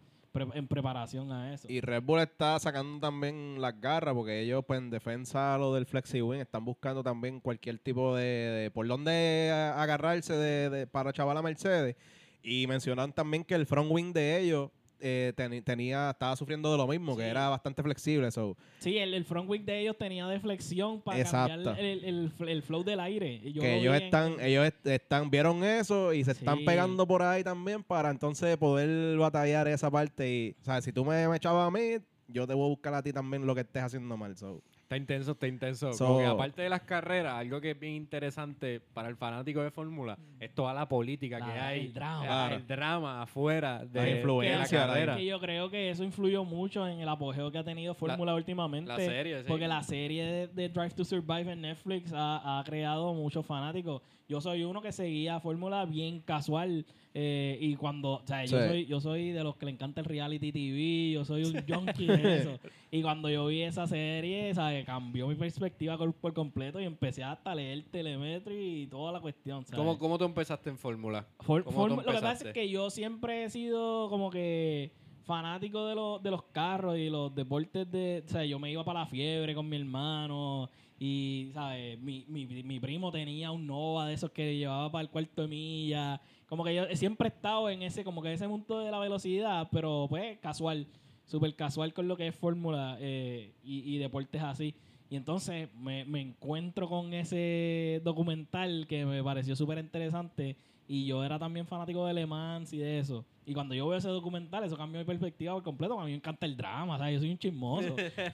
en 0.55 0.67
preparación 0.67 1.31
a 1.31 1.53
eso. 1.53 1.67
Y 1.69 1.79
Red 1.79 2.01
Bull 2.01 2.19
está 2.21 2.57
sacando 2.59 2.99
también 2.99 3.61
las 3.61 3.79
garras 3.79 4.15
porque 4.15 4.41
ellos, 4.41 4.63
pues, 4.65 4.79
en 4.79 4.89
defensa 4.89 5.55
lo 5.59 5.75
del 5.75 5.85
Flexi 5.85 6.21
Wing, 6.23 6.39
están 6.39 6.65
buscando 6.65 7.03
también 7.03 7.39
cualquier 7.39 7.77
tipo 7.77 8.15
de, 8.15 8.71
por 8.73 8.87
dónde 8.87 9.51
agarrarse 9.75 10.33
de, 10.33 10.69
de- 10.71 10.87
para 10.87 11.13
chaval 11.13 11.37
a 11.37 11.43
Mercedes. 11.43 11.95
Y 12.41 12.65
mencionan 12.67 13.13
también 13.13 13.43
que 13.43 13.53
el 13.53 13.67
front 13.67 13.91
wing 13.91 14.11
de 14.11 14.39
ellos 14.39 14.71
eh, 14.99 15.33
tenía, 15.65 16.11
estaba 16.11 16.35
sufriendo 16.35 16.71
de 16.71 16.77
lo 16.77 16.87
mismo, 16.87 17.15
que 17.17 17.23
Sí. 17.23 17.29
era 17.29 17.49
bastante 17.49 17.83
flexible. 17.83 18.31
So, 18.31 18.55
Sí, 18.79 18.97
el, 18.97 19.13
el 19.13 19.25
front 19.25 19.49
wing 19.49 19.61
de 19.65 19.79
ellos 19.81 19.97
tenía 19.97 20.27
deflexión 20.27 21.01
para 21.01 21.19
Exacto. 21.19 21.63
cambiar 21.65 21.79
el, 21.79 22.03
el- 22.39 22.49
el 22.49 22.63
flow 22.63 22.83
del 22.83 22.99
aire. 22.99 23.39
Yo 23.51 23.61
que 23.61 23.71
lo 23.75 23.77
ellos 23.81 23.95
en- 23.97 24.03
están, 24.03 24.39
ellos 24.39 24.65
est- 24.67 24.87
están, 24.87 25.29
vieron 25.29 25.63
eso 25.63 26.13
y 26.13 26.23
se 26.23 26.31
están 26.31 26.59
Sí. 26.59 26.65
pegando 26.65 27.05
por 27.07 27.21
ahí 27.21 27.43
también 27.43 27.83
para 27.83 28.09
entonces 28.09 28.55
poder 28.57 29.17
batallar 29.17 29.67
esa 29.67 29.89
parte. 29.91 30.29
Y, 30.31 30.55
o 30.61 30.65
sea, 30.65 30.81
si 30.81 30.91
tú 30.91 31.03
me, 31.05 31.27
me 31.27 31.37
echabas 31.37 31.67
a 31.67 31.71
mí, 31.71 31.97
yo 32.27 32.47
te 32.47 32.53
voy 32.53 32.65
a 32.65 32.69
buscar 32.69 32.93
a 32.93 33.03
ti 33.03 33.11
también 33.11 33.45
lo 33.45 33.53
que 33.53 33.61
estés 33.61 33.83
haciendo 33.83 34.15
mal. 34.17 34.37
So. 34.37 34.61
Está 34.93 34.97
intenso, 34.97 35.31
está 35.31 35.47
intenso. 35.47 35.93
So- 35.93 36.05
Como 36.05 36.19
que 36.19 36.25
aparte 36.25 36.61
de 36.61 36.69
las 36.69 36.81
carreras, 36.81 37.33
algo 37.33 37.59
que 37.59 37.71
es 37.71 37.79
bien 37.79 37.93
interesante 37.93 38.79
para 38.79 39.09
el 39.09 39.15
fanático 39.15 39.61
de 39.63 39.71
Fórmula 39.71 40.17
es 40.39 40.53
toda 40.53 40.71
la 40.73 40.87
política 40.87 41.39
La- 41.39 41.45
que 41.45 41.59
hay. 41.59 41.79
el 41.87 41.93
drama. 41.93 42.23
Claro. 42.25 42.55
El 42.57 42.67
drama 42.67 43.21
afuera 43.23 43.83
de, 43.85 43.99
La 43.99 44.05
de 44.05 44.11
influencia, 44.17 44.79
la 44.81 44.85
la- 44.87 44.93
carrera. 44.93 45.15
Que 45.17 45.25
yo 45.25 45.39
creo 45.39 45.69
que 45.71 45.89
eso 45.89 46.03
influyó 46.03 46.43
mucho 46.45 46.87
en 46.87 46.99
el 46.99 47.09
apogeo 47.09 47.51
que 47.51 47.57
ha 47.57 47.63
tenido 47.63 47.95
Fórmula 47.95 48.35
últimamente. 48.35 48.89
la 48.89 48.97
serie, 48.97 49.39
sí. 49.41 49.45
Porque 49.47 49.67
la 49.67 49.81
serie 49.81 50.23
de, 50.25 50.47
de 50.47 50.69
Drive 50.69 50.91
to 50.91 51.03
Survive 51.03 51.51
en 51.51 51.61
Netflix 51.61 52.13
ha, 52.13 52.59
ha 52.59 52.63
creado 52.63 53.13
muchos 53.15 53.43
fanáticos. 53.45 54.01
Yo 54.29 54.39
soy 54.41 54.63
uno 54.63 54.81
que 54.81 54.91
seguía 54.91 55.39
Fórmula 55.39 55.85
bien 55.85 56.21
casual. 56.21 56.85
eh, 57.13 57.57
y 57.61 57.75
cuando, 57.75 58.13
o 58.13 58.21
sea, 58.25 58.43
yo, 58.45 58.57
soy, 58.69 58.85
yo 58.87 58.99
soy 58.99 59.29
de 59.31 59.43
los 59.43 59.55
que 59.57 59.65
le 59.67 59.71
encanta 59.73 60.01
el 60.01 60.05
reality 60.05 60.51
TV, 60.51 61.11
yo 61.11 61.25
soy 61.25 61.43
un 61.43 61.63
junkie 61.67 62.07
de 62.07 62.37
eso. 62.37 62.59
Y 62.93 63.01
cuando 63.01 63.27
yo 63.27 63.47
vi 63.47 63.63
esa 63.63 63.87
serie, 63.87 64.53
¿sabes? 64.53 64.85
cambió 64.85 65.27
mi 65.27 65.33
perspectiva 65.33 65.97
por, 65.97 66.13
por 66.13 66.31
completo 66.33 66.79
y 66.79 66.85
empecé 66.85 67.23
hasta 67.23 67.51
a 67.51 67.55
leer 67.55 67.83
telemetry 67.89 68.83
y 68.83 68.87
toda 68.87 69.11
la 69.11 69.19
cuestión. 69.19 69.65
¿sabes? 69.65 69.77
¿Cómo, 69.79 69.97
¿Cómo 69.97 70.17
tú 70.19 70.25
empezaste 70.25 70.69
en 70.69 70.77
Fórmula? 70.77 71.25
For- 71.39 71.63
¿Cómo 71.63 71.75
form- 71.87 71.89
tú 71.89 71.95
lo 71.95 72.03
que 72.03 72.21
pasa 72.21 72.47
es 72.49 72.53
que 72.53 72.69
yo 72.69 72.91
siempre 72.91 73.43
he 73.45 73.49
sido 73.49 74.09
como 74.09 74.29
que 74.29 74.91
fanático 75.23 75.87
de, 75.87 75.95
los 75.95 76.21
de 76.21 76.29
los 76.31 76.43
carros 76.51 76.97
y 76.97 77.09
los 77.09 77.33
deportes 77.33 77.89
de... 77.91 78.23
O 78.25 78.29
sea, 78.29 78.45
yo 78.45 78.59
me 78.59 78.71
iba 78.71 78.83
para 78.83 78.99
la 79.01 79.05
fiebre 79.07 79.55
con 79.55 79.67
mi 79.67 79.77
hermano 79.77 80.69
y, 81.05 81.51
¿sabes? 81.53 81.99
Mi, 81.99 82.23
mi, 82.29 82.45
mi 82.45 82.79
primo 82.79 83.11
tenía 83.11 83.51
un 83.51 83.67
Nova 83.67 84.07
de 84.07 84.13
esos 84.13 84.31
que 84.31 84.55
llevaba 84.55 84.89
para 84.89 85.01
el 85.01 85.09
cuarto 85.09 85.41
de 85.41 85.49
milla. 85.49 86.21
Como 86.47 86.63
que 86.63 86.73
yo 86.73 86.85
siempre 86.93 87.27
he 87.27 87.31
estado 87.33 87.69
en 87.69 87.81
ese, 87.81 88.05
como 88.05 88.21
que 88.21 88.31
ese 88.31 88.47
mundo 88.47 88.79
de 88.79 88.89
la 88.89 88.99
velocidad, 88.99 89.67
pero 89.69 90.07
pues 90.09 90.39
casual, 90.39 90.87
súper 91.25 91.57
casual 91.57 91.93
con 91.93 92.07
lo 92.07 92.15
que 92.15 92.27
es 92.27 92.35
fórmula 92.35 92.95
eh, 93.01 93.51
y, 93.65 93.93
y 93.93 93.97
deportes 93.97 94.41
así. 94.41 94.75
Y 95.09 95.17
entonces 95.17 95.67
me, 95.75 96.05
me 96.05 96.21
encuentro 96.21 96.87
con 96.87 97.13
ese 97.13 97.99
documental 98.05 98.87
que 98.87 99.05
me 99.05 99.21
pareció 99.21 99.57
súper 99.57 99.79
interesante. 99.79 100.55
Y 100.87 101.05
yo 101.05 101.21
era 101.25 101.37
también 101.37 101.67
fanático 101.67 102.05
de 102.05 102.13
Le 102.13 102.25
Mans 102.25 102.71
y 102.71 102.77
de 102.77 102.99
eso. 102.99 103.25
Y 103.45 103.53
cuando 103.53 103.75
yo 103.75 103.87
veo 103.87 103.97
ese 103.97 104.07
documental, 104.09 104.63
eso 104.63 104.77
cambió 104.77 104.99
mi 104.99 105.05
perspectiva 105.05 105.53
por 105.53 105.63
completo. 105.63 105.99
A 105.99 106.05
mí 106.05 106.11
me 106.11 106.17
encanta 106.17 106.45
el 106.45 106.55
drama, 106.55 106.97
¿sabes? 106.97 107.15
Yo 107.15 107.19
soy 107.19 107.31
un 107.31 107.37
chismoso. 107.37 107.95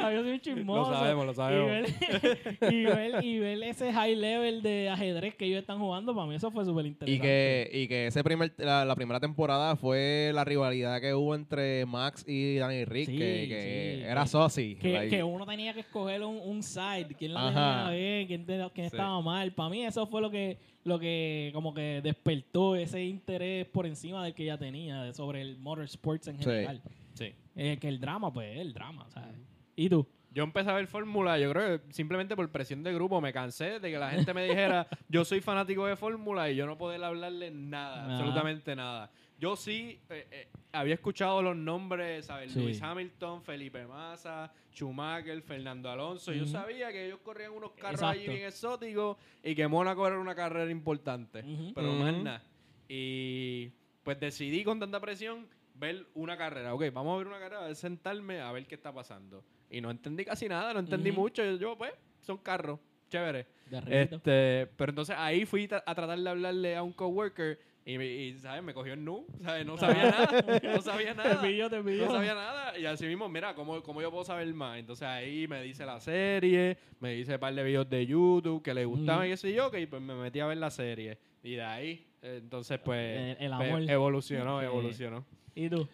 Ah, 0.00 0.12
yo 0.12 0.22
soy 0.22 0.32
un 0.32 0.40
chismoso. 0.40 0.90
Lo 0.90 0.96
sabemos, 0.98 1.26
lo 1.26 1.34
sabemos. 1.34 1.66
Y 1.68 1.70
ver, 1.70 1.86
y, 2.72 2.84
ver, 2.84 3.24
y 3.24 3.38
ver 3.38 3.62
ese 3.64 3.92
high 3.92 4.14
level 4.16 4.62
de 4.62 4.88
ajedrez 4.88 5.34
que 5.34 5.46
ellos 5.46 5.60
están 5.60 5.78
jugando, 5.78 6.14
para 6.14 6.26
mí 6.26 6.34
eso 6.34 6.50
fue 6.50 6.64
súper 6.64 6.86
interesante. 6.86 7.12
Y 7.12 7.20
que, 7.20 7.70
y 7.72 7.88
que 7.88 8.06
ese 8.06 8.22
primer, 8.24 8.52
la, 8.58 8.84
la 8.84 8.94
primera 8.94 9.20
temporada 9.20 9.76
fue 9.76 10.30
la 10.34 10.44
rivalidad 10.44 11.00
que 11.00 11.14
hubo 11.14 11.34
entre 11.34 11.84
Max 11.86 12.24
y 12.26 12.56
Danny 12.56 12.84
Rick, 12.84 13.06
Sí, 13.06 13.16
que, 13.18 13.46
que 13.48 13.96
sí. 13.98 14.02
era 14.04 14.26
saucy. 14.26 14.76
Que, 14.76 14.92
like, 14.92 15.16
que 15.16 15.22
uno 15.22 15.46
tenía 15.46 15.74
que 15.74 15.80
escoger 15.80 16.22
un, 16.22 16.38
un 16.42 16.62
side, 16.62 17.08
quién 17.18 17.34
la 17.34 17.48
tenía 17.48 17.90
bien, 17.90 18.26
quién, 18.26 18.44
quién 18.74 18.90
Sí. 18.90 18.96
estaba 18.96 19.20
mal. 19.20 19.52
Para 19.52 19.68
mí 19.70 19.84
eso 19.84 20.06
fue 20.06 20.20
lo 20.20 20.30
que, 20.30 20.58
lo 20.84 20.98
que 20.98 21.50
como 21.52 21.74
que 21.74 22.00
despertó 22.02 22.74
ese 22.76 23.04
interés 23.04 23.66
por 23.66 23.86
encima 23.86 24.24
del 24.24 24.34
que 24.34 24.44
ya 24.44 24.56
tenía 24.58 25.02
de- 25.02 25.14
sobre 25.14 25.42
el 25.42 25.58
motorsports 25.58 26.28
en 26.28 26.38
Sí. 26.38 26.44
general. 26.44 26.82
Sí. 27.14 27.34
Eh, 27.56 27.78
que 27.80 27.88
el 27.88 28.00
drama, 28.00 28.32
pues, 28.32 28.54
es 28.56 28.60
el 28.60 28.72
drama, 28.72 29.06
¿sabes? 29.10 29.36
¿Y 29.76 29.88
tú? 29.88 30.06
Yo 30.32 30.44
empecé 30.44 30.70
a 30.70 30.74
ver 30.74 30.86
Fórmula, 30.86 31.38
yo 31.40 31.50
creo 31.50 31.82
que 31.84 31.92
simplemente 31.92 32.36
por 32.36 32.48
presión 32.52 32.84
de 32.84 32.94
grupo 32.94 33.20
me 33.20 33.32
cansé 33.32 33.80
de 33.80 33.90
que 33.90 33.98
la 33.98 34.10
gente 34.10 34.32
me 34.32 34.44
dijera, 34.44 34.86
yo 35.08 35.24
soy 35.24 35.40
fanático 35.40 35.84
de 35.86 35.96
Fórmula 35.96 36.48
y 36.50 36.54
yo 36.56 36.66
no 36.66 36.78
poder 36.78 37.02
hablarle 37.02 37.50
nada, 37.50 38.04
absolutamente 38.04 38.76
nada. 38.76 39.10
Yo 39.40 39.56
sí 39.56 39.98
eh, 40.10 40.26
eh, 40.30 40.48
había 40.70 40.92
escuchado 40.92 41.40
los 41.40 41.56
nombres, 41.56 42.26
¿sabes? 42.26 42.52
Sí. 42.52 42.60
Luis 42.60 42.80
Hamilton, 42.82 43.42
Felipe 43.42 43.86
Massa, 43.86 44.52
Schumacher, 44.70 45.40
Fernando 45.40 45.90
Alonso. 45.90 46.30
Yo 46.34 46.44
sabía 46.44 46.92
que 46.92 47.06
ellos 47.06 47.20
corrían 47.22 47.52
unos 47.52 47.72
carros 47.72 48.02
Exacto. 48.02 48.20
allí 48.20 48.28
bien 48.28 48.46
exóticos 48.46 49.16
y 49.42 49.54
que 49.54 49.66
Mónaco 49.66 50.06
era 50.06 50.18
una 50.18 50.34
carrera 50.34 50.70
importante, 50.70 51.42
pero 51.74 51.90
más 51.94 52.14
nada. 52.22 52.42
Y 52.86 53.72
pues 54.02 54.20
decidí 54.20 54.62
con 54.62 54.78
tanta 54.78 55.00
presión 55.00 55.48
ver 55.74 56.06
una 56.12 56.36
carrera. 56.36 56.74
Ok, 56.74 56.84
vamos 56.92 57.14
a 57.14 57.18
ver 57.18 57.26
una 57.26 57.38
carrera, 57.38 57.62
a 57.62 57.66
ver, 57.68 57.76
sentarme 57.76 58.42
a 58.42 58.52
ver 58.52 58.66
qué 58.66 58.74
está 58.74 58.92
pasando. 58.92 59.42
Y 59.70 59.80
no 59.80 59.90
entendí 59.90 60.26
casi 60.26 60.48
nada, 60.48 60.74
no 60.74 60.80
entendí 60.80 61.12
mucho. 61.12 61.42
Yo, 61.42 61.56
yo, 61.56 61.78
pues, 61.78 61.94
son 62.20 62.36
carros, 62.36 62.78
chévere. 63.08 63.46
De. 63.70 64.02
Este, 64.02 64.70
pero 64.76 64.90
entonces 64.90 65.16
ahí 65.18 65.46
fui 65.46 65.64
a 65.64 65.94
tratar 65.94 66.18
de 66.18 66.28
hablarle 66.28 66.76
a 66.76 66.82
un 66.82 66.92
coworker 66.92 67.69
y, 67.84 67.98
me- 67.98 68.06
y, 68.06 68.38
¿sabes? 68.38 68.62
Me 68.62 68.74
cogió 68.74 68.92
el 68.92 69.04
nu, 69.04 69.26
¿sabes? 69.42 69.64
No 69.66 69.76
sabía 69.76 70.10
nada, 70.10 70.28
no 70.62 70.82
sabía 70.82 71.10
Te 71.14 71.16
nada. 71.16 71.42
pillo, 71.42 71.70
te 71.70 71.82
pillo. 71.82 72.06
No 72.06 72.12
sabía 72.12 72.34
nada 72.34 72.78
y 72.78 72.86
así 72.86 73.06
mismo, 73.06 73.28
mira, 73.28 73.54
¿cómo, 73.54 73.82
¿cómo 73.82 74.00
yo 74.02 74.10
puedo 74.10 74.24
saber 74.24 74.52
más? 74.54 74.78
Entonces 74.78 75.06
ahí 75.08 75.46
me 75.48 75.62
dice 75.62 75.84
la 75.86 75.98
serie, 76.00 76.76
me 77.00 77.12
dice 77.14 77.34
un 77.34 77.40
par 77.40 77.54
de 77.54 77.62
videos 77.62 77.88
de 77.88 78.06
YouTube 78.06 78.62
que 78.62 78.74
le 78.74 78.84
gustaban 78.84 79.20
Ujú. 79.22 79.26
y 79.26 79.30
qué 79.30 79.36
sé 79.36 79.52
yo, 79.52 79.70
que 79.70 79.86
pues 79.86 80.02
me 80.02 80.14
metí 80.14 80.40
a 80.40 80.46
ver 80.46 80.58
la 80.58 80.70
serie. 80.70 81.18
Y 81.42 81.54
de 81.54 81.62
ahí, 81.62 82.06
entonces 82.22 82.78
pues, 82.84 82.98
El- 83.38 83.46
el 83.46 83.56
pues, 83.56 83.70
amor. 83.70 83.90
evolucionó, 83.90 84.60
evolucionó. 84.62 85.24
¿Y 85.54 85.68
tú? 85.70 85.88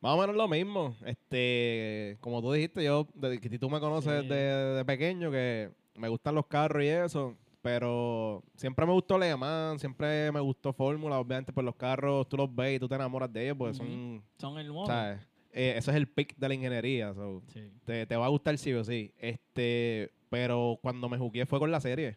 Más 0.00 0.14
o 0.16 0.20
menos 0.20 0.34
lo 0.34 0.48
mismo. 0.48 0.96
Este, 1.06 2.16
como 2.20 2.42
tú 2.42 2.52
dijiste, 2.52 2.82
yo, 2.82 3.06
que 3.40 3.58
tú 3.58 3.70
me 3.70 3.78
conoces 3.78 4.22
Sí. 4.22 4.28
de, 4.28 4.34
de 4.74 4.84
pequeño, 4.84 5.30
que 5.30 5.70
me 5.94 6.08
gustan 6.08 6.34
los 6.34 6.46
carros 6.46 6.82
y 6.82 6.88
eso, 6.88 7.36
pero 7.62 8.42
siempre 8.56 8.84
me 8.84 8.92
gustó 8.92 9.16
Le 9.18 9.34
Mans, 9.36 9.80
siempre 9.80 10.30
me 10.32 10.40
gustó 10.40 10.72
Fórmula, 10.72 11.18
obviamente, 11.18 11.52
pues 11.52 11.64
los 11.64 11.76
carros 11.76 12.28
tú 12.28 12.36
los 12.36 12.54
ves 12.54 12.76
y 12.76 12.78
tú 12.80 12.88
te 12.88 12.96
enamoras 12.96 13.32
de 13.32 13.44
ellos, 13.44 13.56
porque 13.56 13.74
son, 13.74 14.22
Son 14.38 14.58
el 14.58 14.70
modo. 14.72 14.86
¿sabes? 14.86 15.20
Eh, 15.52 15.74
eso 15.76 15.90
es 15.90 15.96
el 15.96 16.08
pick 16.08 16.36
de 16.36 16.48
la 16.48 16.54
ingeniería, 16.54 17.14
so, 17.14 17.42
Sí. 17.48 17.70
te, 17.84 18.06
te 18.06 18.16
va 18.16 18.26
a 18.26 18.28
gustar 18.30 18.56
sí 18.58 18.72
o 18.72 18.82
sí. 18.84 19.12
Este, 19.18 20.10
pero 20.28 20.78
cuando 20.82 21.08
me 21.08 21.18
jugué 21.18 21.46
fue 21.46 21.58
con 21.58 21.70
la 21.70 21.80
serie. 21.80 22.16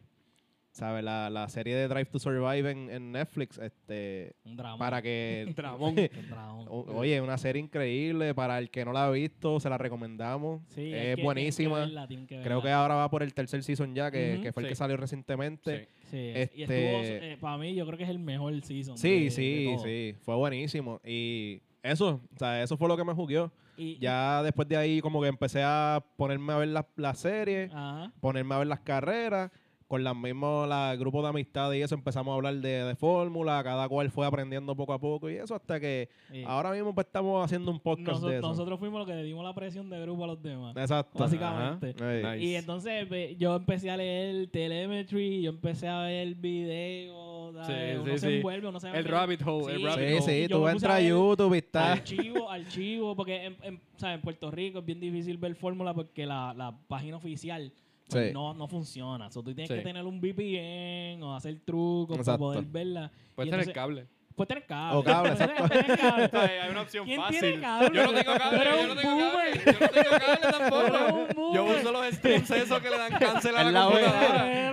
¿Sabes? 0.76 1.06
La, 1.06 1.30
la 1.30 1.48
serie 1.48 1.74
de 1.74 1.88
Drive 1.88 2.08
to 2.08 2.20
Survive 2.20 2.70
en, 2.70 2.90
en 2.90 3.14
Netflix, 3.14 3.58
este, 3.60 4.36
Un 4.44 4.58
drama. 4.58 4.78
para 4.78 5.02
que... 5.02 5.46
Dramón. 5.56 5.96
Un 5.98 6.30
drama. 6.30 6.54
O- 6.70 6.98
Oye, 6.98 7.22
una 7.22 7.38
serie 7.38 7.62
increíble. 7.62 8.34
Para 8.36 8.60
el 8.60 8.70
que 8.70 8.84
no 8.84 8.92
la 8.92 9.06
ha 9.06 9.10
visto, 9.10 9.62
se 9.62 9.70
la 9.70 9.78
recomendamos. 9.78 10.62
Sí, 10.68 10.92
es 10.94 11.00
que- 11.00 11.06
tienen 11.16 11.24
buenísima. 11.24 11.76
que 11.76 11.80
verla, 11.80 12.08
tienen 12.08 12.28
que 12.28 12.42
Creo 12.42 12.62
que 12.62 12.72
ahora 12.72 12.96
va 12.96 13.10
por 13.10 13.24
el 13.24 13.34
tercer 13.34 13.64
season 13.64 13.96
ya, 13.96 14.12
que, 14.12 14.42
que 14.44 14.52
fue 14.52 14.64
el 14.64 14.68
Sí. 14.68 14.72
que 14.72 14.76
salió 14.76 14.98
recientemente. 14.98 15.88
Sí, 16.12 16.32
Este- 16.36 16.58
y 16.58 16.64
estuvo, 16.64 16.78
eh, 16.78 17.38
para 17.40 17.58
mí 17.58 17.74
yo 17.74 17.86
creo 17.86 17.98
que 17.98 18.04
es 18.04 18.10
el 18.10 18.20
mejor 18.20 18.62
season. 18.62 18.98
Sí, 18.98 19.26
de- 19.26 19.32
sí, 19.32 19.64
de 19.72 19.78
sí. 20.14 20.20
Fue 20.26 20.36
buenísimo. 20.36 21.00
Y 21.06 21.62
eso, 21.84 22.20
o 22.36 22.38
sea, 22.38 22.62
eso 22.62 22.76
fue 22.76 22.90
lo 22.90 22.98
que 22.98 23.06
me 23.06 23.14
jugueó. 23.14 23.50
Y, 23.78 23.98
Ya 24.00 24.42
después 24.44 24.68
de 24.68 24.76
ahí 24.78 25.00
como 25.02 25.22
que 25.22 25.28
empecé 25.30 25.62
a 25.64 26.04
ponerme 26.18 26.52
a 26.52 26.58
ver 26.58 26.68
la, 26.70 26.86
la 26.98 27.14
serie, 27.14 27.70
Ajá. 27.74 28.12
ponerme 28.20 28.56
a 28.56 28.58
ver 28.58 28.68
las 28.68 28.80
carreras. 28.82 29.52
Con 29.88 30.04
las 30.04 30.16
mismos, 30.16 30.68
la 30.68 30.96
grupo 30.96 31.22
de 31.22 31.28
amistad 31.30 31.72
y 31.74 31.82
eso 31.84 31.94
empezamos 31.94 32.32
a 32.32 32.36
hablar 32.36 32.56
de, 32.56 32.84
de 32.86 32.96
fórmula, 32.96 33.62
cada 33.64 33.88
cual 33.88 34.10
fue 34.10 34.26
aprendiendo 34.26 34.76
poco 34.76 34.94
a 34.94 35.00
poco 35.00 35.30
y 35.30 35.36
eso 35.36 35.54
hasta 35.54 35.80
que 35.80 36.10
Sí. 36.32 36.44
ahora 36.48 36.72
mismo 36.72 36.96
pues 36.96 37.06
estamos 37.06 37.46
haciendo 37.46 37.70
un 37.70 37.80
podcast 37.80 38.24
de 38.24 38.38
eso. 38.40 38.48
nosotros 38.48 38.80
fuimos 38.80 38.98
los 38.98 39.08
que 39.08 39.14
le 39.14 39.22
dimos 39.24 39.44
la 39.46 39.54
presión 39.54 39.88
de 39.92 40.02
grupo 40.02 40.24
a 40.24 40.28
los 40.28 40.42
demás. 40.42 40.76
Exacto. 40.76 41.20
Básicamente. 41.20 41.94
Nice. 41.94 42.40
Y 42.44 42.56
entonces 42.56 43.08
yo 43.38 43.56
empecé 43.56 43.92
a 43.92 43.98
leer 43.98 44.48
telemetry, 44.50 45.44
yo 45.44 45.52
empecé 45.52 45.88
a 45.88 46.00
ver 46.02 46.34
videos. 46.34 47.56
Sí, 47.68 47.74
uno 48.02 48.06
sí, 48.14 48.18
se 48.20 48.28
sí. 48.28 48.36
envuelve, 48.38 48.68
uno 48.68 48.80
se 48.80 48.90
El 48.90 49.06
rabbit 49.06 49.42
hole, 49.46 49.74
el 49.74 49.78
Sí, 49.80 49.86
rabbit 49.86 50.08
Sí, 50.08 50.14
hole. 50.14 50.22
sí, 50.22 50.48
yo 50.50 50.58
tú 50.60 50.68
entras 50.68 50.96
a 50.96 51.02
YouTube 51.02 51.54
y 51.54 51.58
está. 51.60 51.92
Archivo, 51.94 52.50
archivo, 52.50 53.16
porque 53.16 53.46
en, 53.46 53.56
en- 53.62 53.82
¿sabes? 53.98 54.16
en 54.16 54.22
Puerto 54.22 54.50
Rico 54.52 54.80
es 54.80 54.86
bien 54.86 55.00
difícil 55.00 55.38
ver 55.38 55.56
fórmula 55.56 55.94
porque 55.94 56.26
la, 56.26 56.54
la 56.56 56.76
página 56.88 57.18
oficial 57.18 57.72
pues, 58.10 58.28
Sí. 58.28 58.34
no, 58.34 58.54
no 58.54 58.68
funciona. 58.68 59.28
O 59.28 59.32
sea, 59.32 59.42
tú 59.42 59.54
tienes 59.54 59.68
Sí. 59.70 59.76
que 59.76 59.82
tener 59.82 60.06
un 60.06 60.20
VPN 60.22 61.22
o 61.24 61.36
hacer 61.36 61.60
trucos 61.66 62.18
Exacto. 62.18 62.46
para 62.50 62.60
poder 62.60 62.66
verla. 62.72 63.12
Tener 63.36 63.54
entonces- 63.54 63.74
cable. 63.74 64.08
Puedes 64.36 64.50
tener 64.50 64.66
cable. 64.66 64.98
O 64.98 65.04
cable, 65.04 65.32
tener- 65.32 65.56
cable. 65.98 66.30
Hay 66.62 66.70
una 66.70 66.82
opción 66.82 67.06
¿Quién 67.06 67.22
fácil. 67.22 67.40
tiene 67.40 67.62
cable? 67.62 67.90
Yo 67.94 68.04
no 68.06 68.14
tengo 68.14 68.36
cable, 68.38 68.62
eres 68.62 68.76
yo 68.76 68.82
un 68.82 68.88
no 68.90 68.96
tengo 68.96 69.18
cable. 69.18 69.32
boomer. 69.32 69.66
Yo 69.66 69.72
no 69.80 69.88
tengo 69.90 70.10
cable 70.10 70.52
tampoco. 70.52 71.54
Yo 71.54 71.64
uso 71.64 71.92
los 71.94 72.06
streams 72.16 72.52
esos 72.52 72.82
que 72.82 72.90
le 72.90 72.98
dan 72.98 73.14
cáncer 73.14 73.56
a 73.56 73.64
la 73.64 73.72
la 73.72 73.84
computadora. 73.86 74.44
Ve 74.44 74.72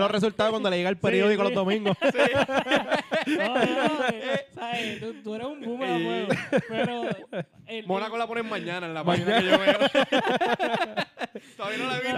los 0.00 0.10
resultados 0.10 0.50
cuando 0.50 0.70
le 0.70 0.76
llega 0.78 0.90
el 0.90 0.96
periódico 0.96 1.42
sí. 1.42 1.48
los 1.48 1.54
domingos. 1.54 1.96
No, 3.26 3.54
no, 3.54 4.06
eh, 4.12 4.46
¿sabes? 4.54 4.98
Tú, 5.00 5.12
tú 5.22 5.34
eres 5.34 5.46
un 5.46 5.60
boomer 5.60 6.02
fuego. 6.02 6.28
Pero. 6.68 7.02
el- 7.66 7.86
Mónaco 7.86 8.16
la 8.16 8.26
ponen 8.26 8.48
mañana 8.48 8.86
en 8.86 8.94
la 8.94 9.04
página 9.04 9.38
que 9.40 9.46
yo 9.46 9.58
veo. 9.58 9.78
Todavía 11.56 11.78
no 11.78 11.86
la 11.86 11.98
he 11.98 12.00
visto. 12.00 12.16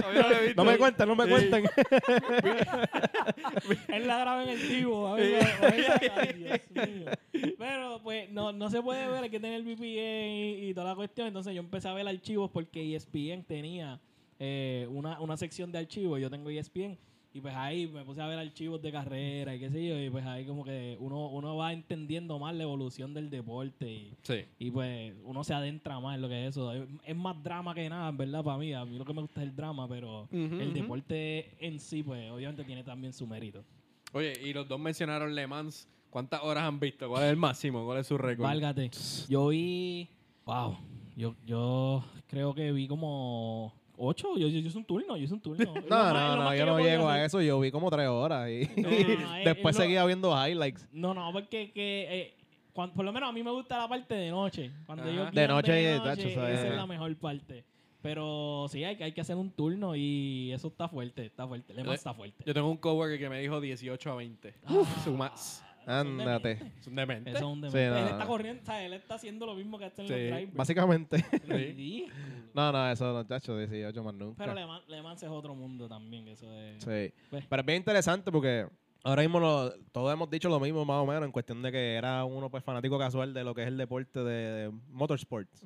Todavía 0.00 0.22
no 0.22 0.28
la 0.30 0.38
he 0.38 0.42
visto. 0.46 0.64
No 0.64 0.70
me 0.70 0.78
cuentan, 0.78 1.08
no 1.08 1.16
me 1.16 1.24
Sí. 1.24 1.30
cuentan. 1.30 1.64
Él 3.88 4.06
la 4.06 4.18
graba 4.18 4.42
en 4.44 4.48
el 4.50 4.68
tivo. 4.68 5.08
a 5.08 5.14
ver, 5.16 5.44
a 5.44 5.60
ver, 5.66 6.12
ay, 6.16 6.32
Dios 6.34 6.60
mío. 6.88 7.54
Pero, 7.58 8.00
pues, 8.02 8.30
no, 8.30 8.52
no 8.52 8.70
se 8.70 8.80
puede 8.82 9.06
ver, 9.08 9.24
hay 9.24 9.30
que 9.30 9.40
tener 9.40 9.54
el 9.60 9.64
VPN 9.64 10.28
y, 10.64 10.68
y 10.70 10.74
toda 10.74 10.90
la 10.90 10.94
cuestión. 10.96 11.26
Entonces, 11.28 11.54
yo 11.54 11.60
empecé 11.60 11.88
a 11.88 11.94
ver 11.94 12.06
archivos 12.08 12.50
porque 12.50 12.94
ESPN 12.94 13.44
tenía 13.44 14.00
eh, 14.38 14.86
una, 14.90 15.20
una 15.20 15.36
sección 15.36 15.70
de 15.72 15.78
archivos. 15.78 16.20
Yo 16.20 16.30
tengo 16.30 16.50
ESPN. 16.50 16.98
Y 17.36 17.40
pues 17.40 17.52
ahí 17.56 17.88
me 17.88 18.04
puse 18.04 18.22
a 18.22 18.28
ver 18.28 18.38
archivos 18.38 18.80
de 18.80 18.92
carrera 18.92 19.56
y 19.56 19.58
qué 19.58 19.68
sé 19.68 19.84
yo. 19.84 19.98
Y 20.00 20.08
pues 20.08 20.24
ahí 20.24 20.44
como 20.46 20.62
que 20.64 20.96
uno, 21.00 21.30
uno 21.30 21.56
va 21.56 21.72
entendiendo 21.72 22.38
más 22.38 22.54
la 22.54 22.62
evolución 22.62 23.12
del 23.12 23.28
deporte. 23.28 23.90
Y, 23.90 24.14
Sí. 24.22 24.44
y 24.60 24.70
pues 24.70 25.12
uno 25.24 25.42
se 25.42 25.52
adentra 25.52 25.98
más 25.98 26.14
en 26.14 26.22
lo 26.22 26.28
que 26.28 26.44
es 26.44 26.50
eso. 26.50 26.72
Es, 26.72 26.84
es 27.04 27.16
más 27.16 27.42
drama 27.42 27.74
que 27.74 27.88
nada, 27.88 28.08
en 28.10 28.16
verdad, 28.18 28.44
para 28.44 28.56
mí. 28.58 28.72
A 28.72 28.84
mí 28.84 28.96
lo 28.96 29.04
que 29.04 29.12
me 29.14 29.20
gusta 29.22 29.42
es 29.42 29.48
el 29.48 29.56
drama, 29.56 29.88
pero 29.88 30.28
el 30.30 30.72
deporte 30.72 31.56
en 31.58 31.80
sí, 31.80 32.04
pues 32.04 32.30
obviamente 32.30 32.62
tiene 32.62 32.84
también 32.84 33.12
su 33.12 33.26
mérito. 33.26 33.64
Oye, 34.12 34.32
y 34.44 34.52
los 34.52 34.68
dos 34.68 34.78
mencionaron 34.78 35.34
Le 35.34 35.44
Mans. 35.48 35.88
¿Cuántas 36.14 36.44
horas 36.44 36.62
han 36.62 36.78
visto? 36.78 37.08
¿Cuál 37.08 37.24
es 37.24 37.30
el 37.30 37.36
máximo? 37.36 37.84
¿Cuál 37.84 37.98
es 37.98 38.06
su 38.06 38.16
récord? 38.16 38.46
Válgate. 38.46 38.88
Yo 39.28 39.48
vi. 39.48 40.08
Wow. 40.46 40.78
Yo, 41.16 41.34
yo 41.44 42.04
creo 42.28 42.54
que 42.54 42.70
vi 42.70 42.86
como. 42.86 43.72
¿Ocho? 43.96 44.28
Yo, 44.38 44.46
yo, 44.46 44.60
yo 44.60 44.68
hice 44.68 44.78
un 44.78 44.84
turno, 44.84 45.16
yo 45.16 45.24
hice 45.24 45.34
un 45.34 45.40
turno. 45.40 45.74
No, 45.90 46.12
no, 46.12 46.36
no, 46.36 46.54
yo 46.54 46.66
no 46.66 46.78
llego 46.78 47.08
a 47.08 47.24
eso. 47.24 47.42
Yo 47.42 47.58
vi 47.58 47.72
como 47.72 47.90
tres 47.90 48.06
horas 48.08 48.48
y 48.48 48.60
No, 48.80 48.88
no, 48.90 48.94
es- 49.38 49.44
después 49.44 49.74
lo- 49.74 49.82
seguía 49.82 50.04
viendo 50.06 50.30
highlights. 50.32 50.86
No, 50.92 51.14
no, 51.14 51.32
porque 51.32 51.72
que, 51.72 52.06
eh, 52.08 52.34
por 52.72 53.04
lo 53.04 53.12
menos 53.12 53.28
a 53.28 53.32
mí 53.32 53.42
me 53.42 53.50
gusta 53.50 53.76
la 53.76 53.88
parte 53.88 54.14
de 54.14 54.30
noche. 54.30 54.70
Cuando 54.86 55.02
De 55.04 55.14
noche, 55.48 55.72
de 55.72 55.98
tacho, 55.98 56.08
noche, 56.22 56.32
¿sabes? 56.36 56.60
esa 56.60 56.68
es 56.68 56.76
la 56.76 56.86
mejor 56.86 57.12
parte. 57.16 57.64
Pero 58.02 58.66
sí, 58.68 58.84
hay, 58.84 58.94
que- 58.96 59.02
hay 59.02 59.12
que 59.12 59.20
hacer 59.20 59.34
un 59.34 59.50
turno 59.50 59.96
y 59.96 60.52
eso 60.52 60.68
está 60.68 60.86
fuerte, 60.88 61.26
está 61.26 61.44
fuerte. 61.48 61.74
Le 61.74 61.82
Yo- 61.82 61.92
está 61.92 62.14
fuerte. 62.14 62.44
Yo 62.46 62.54
tengo 62.54 62.70
un 62.70 62.76
coworker 62.76 63.18
que 63.18 63.28
me 63.28 63.40
dijo 63.40 63.60
18 63.60 64.12
a 64.12 64.14
20. 64.14 64.54
Ah, 64.64 64.84
Su 65.02 65.12
más. 65.14 65.64
Ándate. 65.86 66.58
Es 66.80 66.86
un 66.86 66.94
demente. 66.96 67.30
Eso 67.30 67.38
es 67.38 67.44
un 67.44 67.70
Sí, 67.70 67.76
demente. 67.78 67.90
no, 67.90 67.96
Él 67.98 68.04
no. 68.04 68.10
está 68.10 68.26
corriendo, 68.26 68.72
él 68.72 68.92
está 68.94 69.14
haciendo 69.16 69.46
lo 69.46 69.54
mismo 69.54 69.78
que 69.78 69.84
hacen 69.86 70.06
Sí. 70.06 70.12
los 70.12 70.20
drivers. 70.22 70.54
Básicamente. 70.54 71.24
No, 72.54 72.70
no, 72.70 72.88
eso 72.88 73.12
no, 73.12 73.24
chacho, 73.24 73.58
18 73.58 74.04
más 74.04 74.14
nunca. 74.14 74.36
Pero 74.44 74.54
Le, 74.54 74.64
Mans- 74.64 74.86
Le 74.88 75.02
Mans 75.02 75.20
es 75.22 75.28
otro 75.28 75.56
mundo 75.56 75.88
también, 75.88 76.28
eso 76.28 76.46
es... 76.56 76.84
Sí. 76.84 77.12
Pues. 77.28 77.44
Pero 77.48 77.60
es 77.60 77.66
bien 77.66 77.78
interesante 77.78 78.30
porque 78.30 78.68
ahora 79.02 79.22
mismo 79.22 79.40
lo- 79.40 79.72
todos 79.90 80.12
hemos 80.12 80.30
dicho 80.30 80.48
lo 80.48 80.60
mismo 80.60 80.84
más 80.84 81.02
o 81.02 81.06
menos 81.06 81.24
en 81.24 81.32
cuestión 81.32 81.60
de 81.62 81.72
que 81.72 81.94
era 81.94 82.24
uno 82.24 82.48
pues 82.50 82.62
fanático 82.62 82.96
casual 82.96 83.34
de 83.34 83.42
lo 83.42 83.56
que 83.56 83.62
es 83.62 83.68
el 83.68 83.76
deporte 83.76 84.20
de, 84.22 84.32
de 84.68 84.72
motorsports. 84.92 85.64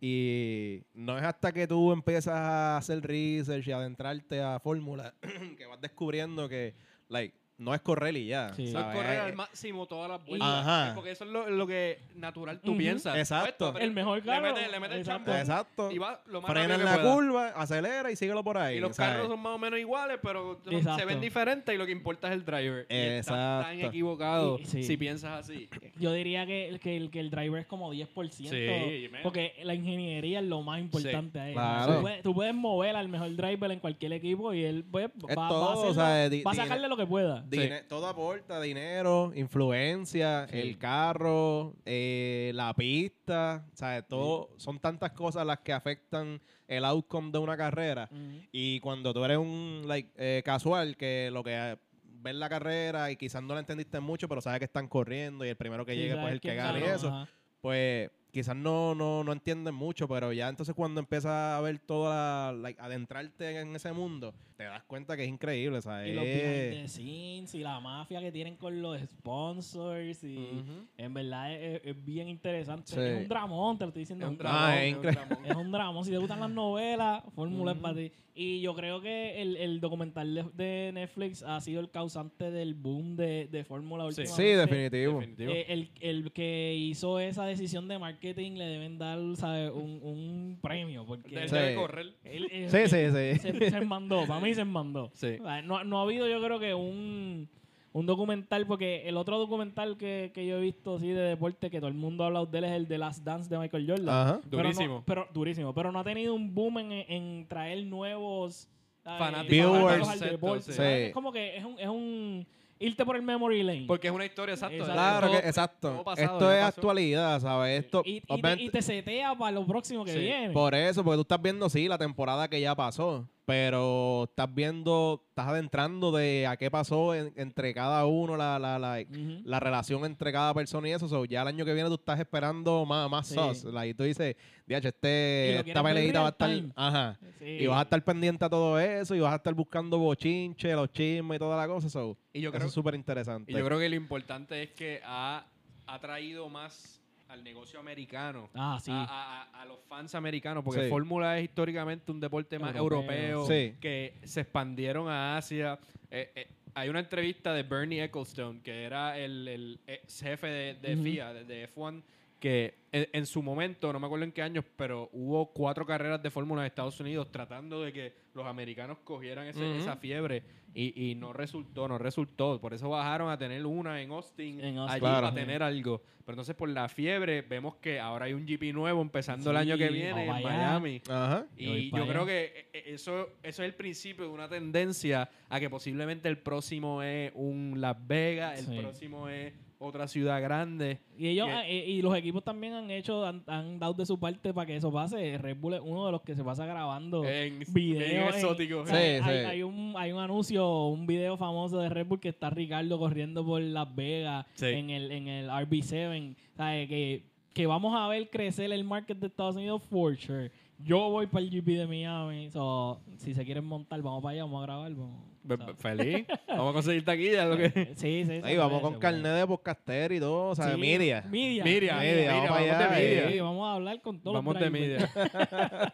Y 0.00 0.82
no 0.94 1.16
es 1.18 1.24
hasta 1.24 1.50
que 1.52 1.66
tú 1.66 1.90
empiezas 1.92 2.34
a 2.34 2.76
hacer 2.76 3.00
research 3.00 3.66
y 3.66 3.72
adentrarte 3.72 4.40
a 4.42 4.60
fórmula 4.60 5.14
que 5.58 5.66
vas 5.66 5.80
descubriendo 5.80 6.48
que, 6.48 6.74
like, 7.08 7.34
no 7.56 7.72
es 7.74 7.80
correr 7.82 8.16
y 8.16 8.26
ya. 8.26 8.52
Sí. 8.54 8.62
No 8.64 8.68
es 8.68 8.72
¿sabes? 8.72 8.96
correr 8.96 9.14
Eh, 9.18 9.20
al 9.20 9.34
máximo 9.34 9.86
todas 9.86 10.10
las 10.10 10.24
vueltas. 10.26 10.48
Ajá. 10.66 10.92
Porque 10.94 11.12
eso 11.12 11.24
es 11.24 11.30
lo, 11.30 11.48
lo 11.50 11.66
que 11.66 12.00
natural 12.16 12.60
tú 12.60 12.76
piensas. 12.76 13.16
Exacto. 13.16 13.68
Esto, 13.68 13.78
El 13.78 13.92
mejor 13.92 14.18
le 14.18 14.24
carro. 14.24 14.52
mete, 14.54 14.68
le 14.68 14.80
mete 14.80 14.94
el 14.96 15.04
champú 15.04 15.30
Exacto. 15.30 15.90
y 15.92 15.98
va 15.98 16.20
lo 16.26 16.40
más 16.42 16.50
Frena 16.50 16.74
en 16.74 16.84
la 16.84 16.94
pueda. 16.94 17.14
curva, 17.14 17.48
acelera 17.50 18.10
y 18.10 18.16
síguelo 18.16 18.42
por 18.42 18.58
ahí. 18.58 18.78
Y 18.78 18.80
los 18.80 18.96
¿sabes? 18.96 19.12
carros 19.14 19.28
son 19.28 19.40
más 19.40 19.54
o 19.54 19.58
menos 19.58 19.78
iguales, 19.78 20.18
pero 20.22 20.60
se 20.64 21.04
ven 21.04 21.20
diferentes 21.20 21.72
y 21.74 21.78
lo 21.78 21.86
que 21.86 21.92
importa 21.92 22.28
es 22.28 22.34
el 22.34 22.44
driver. 22.44 22.86
Y 22.90 22.94
estás 22.96 23.34
tan 23.36 23.72
Exacto. 23.74 23.86
equivocado 23.88 24.58
Y- 24.58 24.64
sí. 24.64 24.82
si 24.82 24.96
piensas 24.96 25.38
así. 25.40 25.68
Yo 25.98 26.12
diría 26.12 26.46
que, 26.46 26.68
el- 26.68 26.80
que, 26.80 26.96
el, 26.96 27.10
que 27.10 27.20
el 27.20 27.30
driver 27.30 27.60
es 27.60 27.66
como 27.66 27.92
10%. 27.92 28.50
Sí, 28.50 29.08
man. 29.12 29.20
porque 29.22 29.54
la 29.62 29.74
ingeniería 29.74 30.40
es 30.40 30.44
lo 30.46 30.60
más 30.62 30.80
importante 30.80 31.38
ahí. 31.38 31.52
Claro. 31.52 31.94
Tú, 31.96 32.00
puedes, 32.02 32.22
tú 32.22 32.34
puedes 32.34 32.54
mover 32.54 32.96
al 32.96 33.08
mejor 33.08 33.34
driver 33.36 33.70
en 33.70 33.78
cualquier 33.78 34.12
equipo 34.12 34.52
y 34.52 34.64
él 34.64 34.84
pues, 34.90 35.10
Es 35.28 35.38
va, 35.38 35.48
todo, 35.48 35.60
va 35.60 35.70
a, 35.70 35.72
hacerlo- 35.74 35.90
o 35.90 35.94
sea, 35.94 36.28
di- 36.28 36.42
va 36.42 36.50
a 36.50 36.54
sacarle 36.54 36.88
lo 36.88 36.96
que 36.96 37.06
pueda. 37.06 37.43
Todo 37.88 38.06
aporta 38.06 38.60
dinero, 38.60 39.32
influencia, 39.34 40.46
Sí. 40.48 40.58
el 40.58 40.78
carro, 40.78 41.74
eh, 41.84 42.52
la 42.54 42.74
pista, 42.74 43.66
¿sabes? 43.74 44.06
Todo, 44.08 44.50
son 44.56 44.78
tantas 44.80 45.12
cosas 45.12 45.46
las 45.46 45.60
que 45.60 45.72
afectan 45.72 46.40
el 46.68 46.84
outcome 46.84 47.30
de 47.30 47.38
una 47.38 47.56
carrera. 47.56 48.08
Y 48.52 48.80
cuando 48.80 49.12
tú 49.12 49.24
eres 49.24 49.38
un 49.38 49.82
like, 49.86 50.10
eh, 50.16 50.42
casual, 50.44 50.96
que 50.96 51.30
lo 51.32 51.42
que 51.42 51.52
eh, 51.54 51.76
ves 52.22 52.34
la 52.34 52.48
carrera 52.48 53.10
y 53.10 53.16
quizás 53.16 53.42
no 53.42 53.54
la 53.54 53.60
entendiste 53.60 54.00
mucho, 54.00 54.28
pero 54.28 54.40
sabes 54.40 54.58
que 54.58 54.64
están 54.64 54.88
corriendo 54.88 55.44
y 55.44 55.48
el 55.48 55.56
primero 55.56 55.84
que 55.84 55.96
llegue 55.96 56.16
pues 56.16 56.32
el 56.32 56.40
que 56.40 56.54
gane 56.54 56.80
y 56.80 56.84
eso, 56.84 57.26
pues 57.60 58.10
quizás 58.34 58.56
no, 58.56 58.96
no, 58.96 59.22
no 59.22 59.32
entienden 59.32 59.76
mucho, 59.76 60.08
pero 60.08 60.32
ya 60.32 60.48
entonces 60.48 60.74
cuando 60.74 60.98
empiezas 60.98 61.30
a 61.56 61.60
ver 61.60 61.78
toda 61.78 62.50
la, 62.52 62.58
like, 62.58 62.80
adentrarte 62.80 63.60
en 63.60 63.76
ese 63.76 63.92
mundo, 63.92 64.34
te 64.56 64.64
das 64.64 64.82
cuenta 64.82 65.16
que 65.16 65.22
es 65.22 65.28
increíble, 65.28 65.80
¿sabes? 65.80 66.10
Y 66.10 66.14
los 66.14 66.24
behind 66.24 66.70
the 66.72 66.88
scenes 66.88 67.54
y 67.54 67.60
la 67.60 67.78
mafia 67.78 68.20
que 68.20 68.32
tienen 68.32 68.56
con 68.56 68.82
los 68.82 69.00
sponsors 69.02 70.24
y 70.24 70.64
en 70.96 71.14
verdad 71.14 71.52
es, 71.54 71.80
es 71.84 72.04
bien 72.04 72.28
interesante. 72.28 72.92
Sí. 72.92 73.00
Es 73.00 73.22
un 73.22 73.28
dramón, 73.28 73.78
te 73.78 73.84
lo 73.84 73.88
estoy 73.90 74.00
diciendo. 74.00 74.24
Es 74.26 74.30
un 74.32 74.38
Ah, 74.40 74.74
dramón, 74.74 74.78
es 74.78 74.90
es 74.90 74.96
un 74.96 75.02
dramón. 75.02 75.46
Es 75.46 75.54
un 75.56 75.70
drama. 75.72 76.04
Si 76.04 76.10
te 76.10 76.18
gustan 76.18 76.40
las 76.40 76.50
novelas, 76.50 77.22
Fórmula 77.36 77.70
es 77.70 77.76
Ujú. 77.76 77.82
para 77.82 77.94
ti. 77.94 78.12
Y 78.36 78.60
yo 78.62 78.74
creo 78.74 79.00
que 79.00 79.40
el, 79.40 79.56
el 79.56 79.78
documental 79.80 80.34
de, 80.34 80.44
de 80.54 80.92
Netflix 80.92 81.44
ha 81.44 81.60
sido 81.60 81.80
el 81.80 81.88
causante 81.90 82.50
del 82.50 82.74
boom 82.74 83.14
de, 83.14 83.46
de 83.46 83.62
Fórmula 83.62 84.10
Sí. 84.10 84.26
Sí, 84.26 84.42
definitivo. 84.42 85.20
Definitivo. 85.20 85.52
Eh, 85.52 85.66
el, 85.68 85.90
el 86.00 86.32
que 86.32 86.74
hizo 86.76 87.20
esa 87.20 87.46
decisión 87.46 87.86
de 87.86 87.98
marketing 88.00 88.52
le 88.52 88.64
deben 88.64 88.98
dar 88.98 89.20
¿sabes? 89.36 89.70
Un, 89.70 90.00
un 90.02 90.58
premio. 90.60 91.06
Porque 91.06 91.46
Sí. 91.48 91.54
debe 91.54 91.74
correr. 91.76 92.12
él- 92.24 92.48
él- 92.50 92.70
Sí, 92.70 92.88
sí, 92.88 93.06
sí. 93.10 93.38
Se, 93.38 93.70
se 93.70 93.80
mandó. 93.82 94.26
Para 94.26 94.40
mí 94.40 94.52
se 94.52 94.64
mandó. 94.64 95.12
Sí. 95.14 95.36
O 95.40 95.44
sea, 95.44 95.62
No, 95.62 95.84
no 95.84 96.00
ha 96.00 96.02
habido, 96.02 96.28
yo 96.28 96.42
creo 96.42 96.58
que 96.58 96.74
un, 96.74 97.48
un 97.96 98.06
documental, 98.06 98.66
porque 98.66 99.08
el 99.08 99.16
otro 99.16 99.38
documental 99.38 99.96
que, 99.96 100.32
que 100.34 100.44
yo 100.46 100.58
he 100.58 100.60
visto 100.60 100.96
así 100.96 101.08
de 101.08 101.22
deporte 101.22 101.70
que 101.70 101.78
todo 101.78 101.88
el 101.88 101.94
mundo 101.94 102.24
ha 102.24 102.26
hablado 102.26 102.46
de 102.46 102.58
él 102.58 102.64
es 102.64 102.72
el 102.72 102.88
de 102.88 102.98
Last 102.98 103.22
Dance 103.24 103.48
de 103.48 103.56
Michael 103.56 103.86
Jordan. 103.88 104.08
Ajá. 104.08 104.40
Pero 104.50 104.62
no- 104.62 104.68
Durísimo. 104.68 105.02
Pero, 105.06 105.28
durísimo. 105.32 105.72
Pero 105.72 105.92
no 105.92 106.00
ha 106.00 106.04
tenido 106.04 106.34
un 106.34 106.52
boom 106.52 106.78
en, 106.80 106.92
en 106.92 107.46
traer 107.48 107.86
nuevos 107.86 108.68
Fanáticos 109.04 109.48
Viewers. 109.48 110.08
al 110.08 110.18
deporte. 110.20 111.06
Es 111.06 111.12
como 111.14 111.30
que 111.32 111.56
es 111.56 111.64
un, 111.64 111.78
es 111.78 111.88
un 111.88 112.46
irte 112.80 113.04
por 113.04 113.14
el 113.16 113.22
memory 113.22 113.62
lane. 113.62 113.84
Porque 113.86 114.08
es 114.08 114.12
una 114.12 114.24
historia 114.26 114.54
exacta. 114.54 114.74
Exacto. 114.74 114.92
Claro 114.94 115.30
que, 115.30 115.36
exacto. 115.48 116.02
pasado, 116.04 116.32
Esto 116.32 116.52
es 116.52 116.58
pasó. 116.64 116.66
actualidad, 116.80 117.40
¿sabes? 117.40 117.84
Esto, 117.84 118.02
y, 118.04 118.16
y 118.16 118.20
te, 118.22 118.32
obviamente- 118.32 118.64
y 118.64 118.68
te 118.70 118.82
setea 118.82 119.34
para 119.36 119.52
lo 119.52 119.64
próximo 119.66 120.04
que 120.04 120.12
Sí. 120.14 120.18
viene. 120.18 120.50
Por 120.52 120.74
eso, 120.74 121.04
porque 121.04 121.16
tú 121.18 121.22
estás 121.22 121.40
viendo, 121.40 121.68
sí, 121.70 121.86
la 121.86 121.96
temporada 121.98 122.48
que 122.48 122.60
ya 122.60 122.74
pasó, 122.74 123.28
pero 123.46 124.24
estás 124.24 124.52
viendo, 124.54 125.22
estás 125.28 125.48
adentrando 125.48 126.10
de 126.12 126.46
a 126.46 126.56
qué 126.56 126.70
pasó 126.70 127.14
en- 127.14 127.32
entre 127.36 127.74
cada 127.74 128.06
uno, 128.06 128.36
la, 128.36 128.58
la, 128.58 128.78
la, 128.78 129.04
la 129.44 129.60
relación 129.60 130.04
entre 130.06 130.32
cada 130.32 130.54
persona 130.54 130.88
y 130.88 130.92
eso. 130.92 131.08
So, 131.08 131.24
ya 131.26 131.42
el 131.42 131.48
año 131.48 131.64
que 131.64 131.74
viene 131.74 131.88
tú 131.90 131.96
estás 131.96 132.18
esperando 132.20 132.86
más, 132.86 133.10
más 133.10 133.26
Sí. 133.28 133.34
sauce. 133.34 133.70
like, 133.70 133.88
y 133.90 133.94
tú 133.94 134.04
dices, 134.04 134.36
Y 134.66 134.72
este, 134.74 135.58
esta 135.60 135.82
peleita 135.82 136.20
va 136.22 136.26
a 136.28 136.30
estar... 136.30 136.48
time. 136.50 136.72
Ajá. 136.74 137.18
Sí. 137.38 137.44
Y 137.44 137.66
vas 137.66 137.78
a 137.80 137.82
estar 137.82 138.02
pendiente 138.02 138.44
a 138.44 138.48
todo 138.48 138.78
eso 138.80 139.14
y 139.14 139.20
vas 139.20 139.32
a 139.32 139.36
estar 139.36 139.52
buscando 139.54 139.98
bochinche, 139.98 140.72
los 140.72 140.90
chismes 140.90 141.36
y 141.36 141.38
toda 141.38 141.56
la 141.56 141.66
cosa. 141.66 141.88
So, 141.90 142.16
Y 142.32 142.40
yo 142.40 142.48
eso 142.48 142.56
creo 142.56 142.68
es 142.68 142.72
súper 142.74 142.94
interesante. 142.94 143.52
Y 143.52 143.54
yo 143.56 143.64
creo 143.64 143.78
que 143.78 143.88
lo 143.90 143.96
importante 143.96 144.62
es 144.62 144.70
que 144.70 145.00
ha, 145.04 145.46
ha 145.86 145.98
traído 146.00 146.48
más 146.48 147.02
al 147.34 147.44
negocio 147.44 147.78
americano. 147.78 148.48
Ah, 148.54 148.78
sí. 148.82 148.90
A, 148.90 149.04
a- 149.04 149.42
a- 149.42 149.62
a 149.62 149.64
los 149.66 149.78
fans 149.88 150.14
americanos, 150.14 150.64
porque 150.64 150.84
Sí. 150.84 150.88
Fórmula 150.88 151.38
es 151.38 151.44
históricamente 151.44 152.10
un 152.10 152.20
deporte 152.20 152.58
más 152.58 152.74
Europeo. 152.74 153.40
europeo, 153.42 153.46
Sí. 153.46 153.76
que 153.80 154.14
se 154.24 154.40
expandieron 154.42 155.08
a 155.08 155.36
Asia. 155.36 155.78
Eh, 156.10 156.32
eh, 156.34 156.48
hay 156.74 156.88
una 156.88 157.00
entrevista 157.00 157.52
de 157.52 157.62
Bernie 157.64 158.02
Ecclestone, 158.04 158.60
que 158.62 158.84
era 158.84 159.18
el, 159.18 159.46
el 159.48 159.80
ex 159.86 160.20
jefe 160.22 160.46
de. 160.46 160.96
FIA, 160.96 161.32
de, 161.32 161.44
de 161.44 161.68
F1, 161.68 162.02
que 162.44 162.74
en, 162.92 163.08
en 163.14 163.24
su 163.24 163.42
momento, 163.42 163.90
no 163.90 163.98
me 163.98 164.04
acuerdo 164.04 164.26
en 164.26 164.32
qué 164.32 164.42
años, 164.42 164.66
pero 164.76 165.08
hubo 165.14 165.50
cuatro 165.54 165.86
carreras 165.86 166.22
de 166.22 166.30
Fórmula 166.30 166.60
en 166.60 166.66
Estados 166.66 167.00
Unidos 167.00 167.32
tratando 167.32 167.80
de 167.80 167.90
que 167.90 168.12
los 168.34 168.44
americanos 168.44 168.98
cogieran 169.02 169.46
ese- 169.46 169.78
esa 169.78 169.96
fiebre 169.96 170.42
y, 170.74 171.10
y 171.10 171.14
no 171.14 171.32
resultó, 171.32 171.88
no 171.88 171.96
resultó. 171.96 172.60
Por 172.60 172.74
eso 172.74 172.90
bajaron 172.90 173.30
a 173.30 173.38
tener 173.38 173.64
una 173.64 174.02
en 174.02 174.10
Austin, 174.10 174.60
En 174.62 174.76
Austin. 174.76 174.90
allí 174.90 175.00
Claro. 175.00 175.22
para 175.22 175.34
tener 175.34 175.62
algo. 175.62 176.02
Pero 176.26 176.34
entonces 176.34 176.54
por 176.54 176.68
la 176.68 176.86
fiebre 176.90 177.40
vemos 177.40 177.76
que 177.76 177.98
ahora 177.98 178.26
hay 178.26 178.34
un 178.34 178.44
GP 178.44 178.74
nuevo 178.74 179.00
empezando 179.00 179.50
el 179.50 179.56
año 179.56 179.78
que 179.78 179.88
viene 179.88 180.26
en. 180.26 180.42
Miami. 180.42 181.00
Ajá. 181.08 181.46
Y 181.56 181.90
yo 181.96 182.06
creo 182.06 182.26
que 182.26 182.68
eh, 182.74 182.82
eso, 182.88 183.30
eso 183.42 183.62
es 183.62 183.68
el 183.70 183.74
principio 183.74 184.26
de 184.26 184.30
una 184.30 184.50
tendencia 184.50 185.30
a 185.48 185.58
que 185.60 185.70
posiblemente 185.70 186.28
el 186.28 186.36
próximo 186.36 187.02
es 187.02 187.32
un 187.34 187.76
Las 187.80 187.96
Vegas, 188.06 188.58
el 188.58 188.66
Sí. 188.66 188.78
próximo 188.80 189.30
es 189.30 189.54
otra 189.84 190.08
ciudad 190.08 190.40
grande. 190.42 190.98
Y 191.16 191.28
ellos 191.28 191.46
que- 191.46 191.52
ah, 191.52 191.68
eh, 191.68 191.84
y 191.88 192.02
los 192.02 192.16
equipos 192.16 192.42
también 192.42 192.72
han 192.72 192.90
hecho, 192.90 193.24
han, 193.26 193.42
han 193.46 193.78
dado 193.78 193.94
de 193.94 194.06
su 194.06 194.18
parte 194.18 194.52
para 194.52 194.66
que 194.66 194.76
eso 194.76 194.92
pase. 194.92 195.38
Red 195.38 195.56
Bull 195.58 195.74
es 195.74 195.80
uno 195.84 196.06
de 196.06 196.12
los 196.12 196.22
que 196.22 196.34
se 196.34 196.42
pasa 196.42 196.66
grabando 196.66 197.24
En, 197.24 197.60
videos. 197.72 198.10
en 198.10 198.16
en- 198.22 198.28
exótico. 198.28 198.80
o 198.80 198.86
sea, 198.86 198.96
hay, 198.96 199.18
Sí, 199.18 199.24
sí. 199.24 199.46
hay 199.46 199.62
un, 199.62 199.94
hay 199.96 200.12
un 200.12 200.20
anuncio, 200.20 200.86
un 200.86 201.06
video 201.06 201.36
famoso 201.36 201.78
de 201.80 201.88
Red 201.88 202.06
Bull 202.06 202.20
que 202.20 202.30
está 202.30 202.50
Ricardo 202.50 202.98
corriendo 202.98 203.44
por 203.44 203.60
Las 203.60 203.94
Vegas 203.94 204.46
Sí. 204.54 204.66
en 204.66 204.90
el 204.90 205.10
en 205.12 205.28
el 205.28 205.48
RB7. 205.50 206.34
¿sabes? 206.56 206.88
Que, 206.88 207.24
que 207.52 207.66
vamos 207.66 207.94
a 207.96 208.08
ver 208.08 208.28
crecer 208.30 208.72
el 208.72 208.84
market 208.84 209.18
de 209.18 209.26
Estados 209.28 209.56
Unidos 209.56 209.82
for 209.82 210.16
sure. 210.16 210.50
Yo 210.78 211.08
voy 211.08 211.26
para 211.28 211.44
el 211.44 211.50
GP 211.50 211.76
de 211.78 211.86
Miami. 211.86 212.50
So, 212.50 213.00
si 213.16 213.32
se 213.32 213.44
quieren 213.44 213.64
montar, 213.64 214.02
vamos 214.02 214.22
para 214.22 214.32
allá, 214.32 214.42
vamos 214.44 214.60
a 214.62 214.66
grabar. 214.66 214.92
Vamos, 214.92 215.22
Be- 215.46 215.58
Feliz. 215.76 216.26
Vamos 216.48 216.70
a 216.70 216.72
conseguir 216.72 217.04
taquilla. 217.04 217.44
Lo 217.44 217.56
que... 217.56 217.92
Sí, 217.96 218.24
sí. 218.26 218.40
Ahí 218.42 218.54
se 218.54 218.58
vamos 218.58 218.80
con 218.80 218.98
carnet 218.98 219.32
de 219.34 219.46
podcaster 219.46 220.12
y 220.12 220.18
todo, 220.20 220.48
o 220.50 220.54
sea, 220.54 220.72
Sí, 220.74 220.80
media. 220.80 221.22
Media. 221.28 221.62
Media, 221.64 221.96
Media, 221.96 222.32
vamos 222.32 222.48
para 222.48 222.60
vamos 222.62 222.70
allá, 222.70 222.78
de 222.78 223.00
media. 223.00 223.30
Sí, 223.30 223.40
vamos 223.40 223.68
a 223.68 223.72
hablar 223.74 224.00
con 224.00 224.20
todos 224.20 224.34
Vamos 224.34 224.54
los 224.54 224.62
de 224.62 224.70
media. 224.70 225.10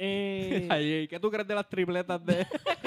eh, 0.00 0.68
Ahí, 0.70 1.08
¿Qué 1.08 1.18
tú 1.20 1.30
crees 1.30 1.46
de 1.48 1.54
las 1.54 1.68
tripletas 1.68 2.24
de, 2.24 2.34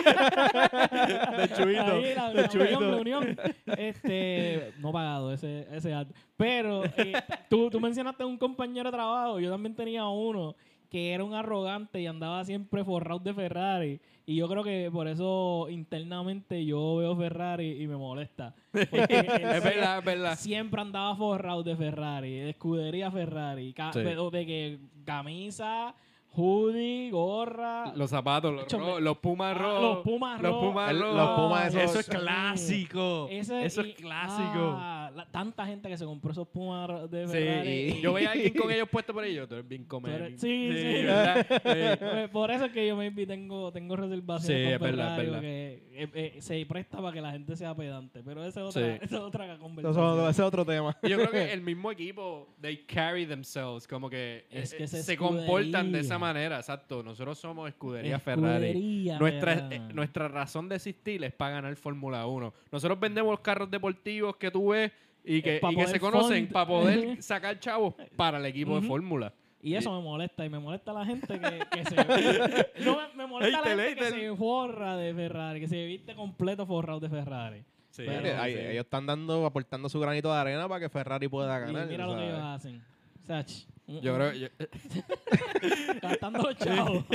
de 1.37 1.49
Chuito? 1.55 1.81
Ahí, 1.83 2.13
la, 2.15 2.29
De 2.29 2.41
la 2.41 2.49
Chuito. 2.49 2.77
unión, 2.77 2.91
la 2.91 2.97
unión. 2.97 3.37
Este, 3.77 4.71
no 4.79 4.91
pagado 4.91 5.33
ese, 5.33 5.67
ese. 5.71 5.93
Pero 6.35 6.85
eh, 6.85 7.13
tú, 7.49 7.69
tú 7.69 7.79
mencionaste 7.79 8.23
un 8.23 8.37
compañero 8.37 8.89
de 8.89 8.95
trabajo. 8.97 9.39
Yo 9.39 9.49
también 9.51 9.75
tenía 9.75 10.05
uno 10.07 10.55
que 10.89 11.13
era 11.13 11.23
un 11.23 11.33
arrogante 11.33 12.01
y 12.01 12.07
andaba 12.07 12.43
siempre 12.45 12.83
forrado 12.83 13.19
de 13.19 13.33
Ferrari. 13.33 13.99
Y 14.25 14.35
yo 14.35 14.47
creo 14.49 14.63
que 14.63 14.89
por 14.91 15.07
eso 15.07 15.67
internamente 15.69 16.65
yo 16.65 16.97
veo 16.97 17.15
Ferrari 17.15 17.81
y 17.81 17.87
me 17.87 17.95
molesta. 17.95 18.53
Es 18.73 19.63
verdad, 19.63 19.99
es 19.99 20.05
verdad. 20.05 20.37
Siempre 20.37 20.81
andaba 20.81 21.15
forrado 21.15 21.63
de 21.63 21.75
Ferrari, 21.75 22.35
de 22.35 22.49
escudería 22.49 23.09
Ferrari. 23.09 23.73
Sí. 23.93 23.99
pero 24.03 24.29
De 24.29 24.45
que 24.45 24.79
camisa, 25.05 25.95
hoodie, 26.35 27.09
gorra. 27.11 27.93
Los 27.95 28.09
zapatos, 28.11 28.53
los, 28.53 29.01
los 29.01 29.17
pumas 29.17 29.55
Ah, 29.55 29.59
rojos. 29.59 29.81
los 29.81 30.03
pumas 30.03 30.41
Los 30.41 30.51
rojos. 30.51 30.67
pumas 30.69 30.91
El- 30.91 30.99
rojos. 30.99 31.15
los 31.15 31.29
pumas 31.39 31.67
esos- 31.75 31.81
Eso 31.89 31.99
es 31.99 32.05
Sí. 32.05 32.11
clásico. 32.11 33.27
Ese- 33.31 33.65
Eso 33.65 33.81
y- 33.85 33.89
es 33.91 33.95
clásico. 33.95 34.75
ah, 34.77 35.11
la- 35.15 35.25
tanta 35.31 35.65
gente 35.65 35.89
que 35.89 35.97
se 35.97 36.05
compró 36.05 36.31
esos 36.31 36.47
Pumas 36.47 37.09
de 37.09 37.25
Sí, 37.27 37.33
Ferrari. 37.33 37.69
y 37.69 38.01
yo 38.01 38.13
veía 38.13 38.29
a 38.29 38.31
alguien 38.33 38.53
con 38.53 38.71
ellos 38.71 38.87
puestos 38.89 39.13
por 39.13 39.23
ellos. 39.25 39.47
Tú 39.47 39.55
eres 39.55 39.67
bien 39.67 39.83
comer. 39.85 40.21
eres- 40.21 40.41
sí, 40.41 40.69
sí. 40.71 41.03
¿verdad? 41.05 41.45
Sí. 41.49 42.31
Por 42.31 42.51
eso 42.51 42.65
es 42.65 42.71
que 42.71 42.87
yo 42.87 42.95
maybe 42.95 43.25
tengo, 43.25 43.71
tengo 43.71 43.95
reservaciones 43.95 44.45
Sí, 44.45 44.63
con 44.65 44.73
es 44.73 44.79
verdad, 44.79 45.19
es 45.21 45.25
verdad. 45.31 45.41
eh, 45.43 45.83
eh, 46.13 46.35
se 46.39 46.65
presta 46.67 46.97
para 47.01 47.13
que 47.13 47.21
la 47.21 47.31
gente 47.31 47.55
sea 47.55 47.73
pedante. 47.75 48.21
Pero 48.23 48.43
esa 48.45 48.61
es 48.61 48.67
otra, 48.67 48.81
Sí. 48.81 48.99
esa 49.01 49.15
es 49.15 49.21
otra 49.21 49.45
Eso, 49.53 49.59
conversación. 49.61 50.19
ese 50.21 50.29
es 50.29 50.39
otro 50.39 50.65
tema. 50.65 50.95
Yo 51.03 51.17
creo 51.17 51.31
que 51.31 51.51
el 51.53 51.61
mismo 51.61 51.91
equipo, 51.91 52.55
they 52.61 52.77
carry 52.85 53.25
themselves, 53.25 53.87
como 53.87 54.09
que, 54.09 54.45
Es 54.49 54.73
eh, 54.73 54.77
que 54.77 54.83
esa 54.83 54.97
se 55.01 55.17
comportan 55.17 55.91
de 55.91 55.99
escudería. 55.99 56.03
Esa 56.17 56.33
manera, 56.33 56.57
exacto. 56.57 57.01
Nosotros 57.03 57.37
somos 57.39 57.67
escudería 57.69 58.19
Ferrari. 58.19 59.09
Nuestra, 59.19 59.67
eh, 59.71 59.79
nuestra 59.93 60.27
razón 60.27 60.67
de 60.69 60.75
existir 60.75 61.23
es 61.23 61.33
para 61.33 61.51
ganar 61.55 61.75
Fórmula 61.75 62.25
1. 62.25 62.53
Nosotros 62.71 62.99
vendemos 62.99 63.39
carros 63.39 63.69
deportivos 63.71 64.35
que 64.37 64.51
tú 64.51 64.69
ves 64.69 64.91
y 65.23 65.41
que, 65.41 65.59
y 65.61 65.75
que 65.75 65.87
se 65.87 65.99
conocen 65.99 66.47
fund- 66.47 66.51
para 66.51 66.67
poder 66.67 67.21
sacar 67.23 67.59
chavos 67.59 67.95
para 68.15 68.37
el 68.37 68.45
equipo 68.45 68.79
de. 68.79 68.87
Fórmula. 68.87 69.33
Y 69.61 69.73
eso 69.73 69.91
me 69.91 70.01
molesta, 70.03 70.45
y 70.45 70.49
me 70.49 70.59
molesta 70.59 70.93
la 70.93 71.03
gente 71.05 71.39
que, 71.39 71.59
que 71.71 71.83
se... 71.85 71.95
no, 72.85 72.97
me, 72.97 73.13
me 73.15 73.27
molesta 73.27 73.61
la 73.75 73.83
gente 73.83 73.95
que 73.95 74.09
se 74.11 74.35
forra 74.35 74.95
de 74.95 75.13
Ferrari, 75.13 75.59
que 75.59 75.67
se 75.67 75.83
viste 75.85 76.15
completo 76.15 76.65
forrado 76.65 76.99
de 76.99 77.09
Ferrari. 77.09 77.63
Sí, 77.89 78.03
Pero-. 78.05 78.43
Ellos 78.45 78.85
están 78.85 79.07
dando, 79.07 79.45
aportando 79.45 79.89
su 79.89 79.99
granito 79.99 80.31
de 80.31 80.39
arena 80.39 80.67
para 80.69 80.81
que 80.81 80.89
Ferrari 80.89 81.27
pueda 81.27 81.57
Y 81.57 81.61
ganar. 81.73 81.87
mira 81.87 82.05
lo 82.05 82.15
que 82.15 82.27
ellos 82.27 82.39
hacen. 82.41 82.83
O 83.23 83.25
sea, 83.25 83.41
ch- 83.43 83.65
Yo 83.87 84.15
creo 84.15 84.31
que 84.31 84.51
gastando 86.01 86.39
los 86.43 86.57
chavos. 86.57 87.05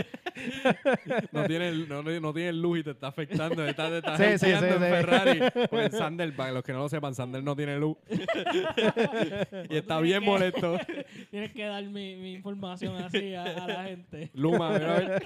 no 1.31 1.45
tiene, 1.45 1.73
no, 1.87 2.03
no 2.03 2.33
tiene 2.33 2.53
luz 2.55 2.79
y 2.79 2.83
te 2.85 2.91
está 2.93 3.09
afectando. 3.09 3.66
Está, 3.66 3.89
te 3.91 3.99
está 3.99 4.16
Sí, 4.16 4.25
sí, 4.47 4.53
hateando 4.53 4.68
sí, 4.68 4.75
en 4.75 4.81
sí. 4.81 4.87
Ferrari. 5.07 5.41
Porque 5.70 5.85
en 5.87 5.93
Sander, 5.93 6.35
para 6.35 6.53
los 6.53 6.62
que 6.64 6.73
no 6.73 6.79
lo 6.79 6.89
sepan, 6.89 7.14
Sander 7.14 7.43
no 7.43 7.55
tiene 7.55 7.79
luz. 7.79 7.99
y 9.68 9.77
está 9.77 10.01
bien 10.01 10.20
que- 10.20 10.27
molesto. 10.27 10.79
Tienes 11.31 11.53
que 11.53 11.64
dar 11.64 11.85
mi, 11.85 12.16
mi 12.16 12.33
información 12.33 12.97
así 12.97 13.35
a, 13.35 13.43
a 13.43 13.66
la 13.68 13.85
gente. 13.85 14.31
Luma, 14.33 14.70
mira 14.73 14.97
a 14.97 14.99
ver. 14.99 15.23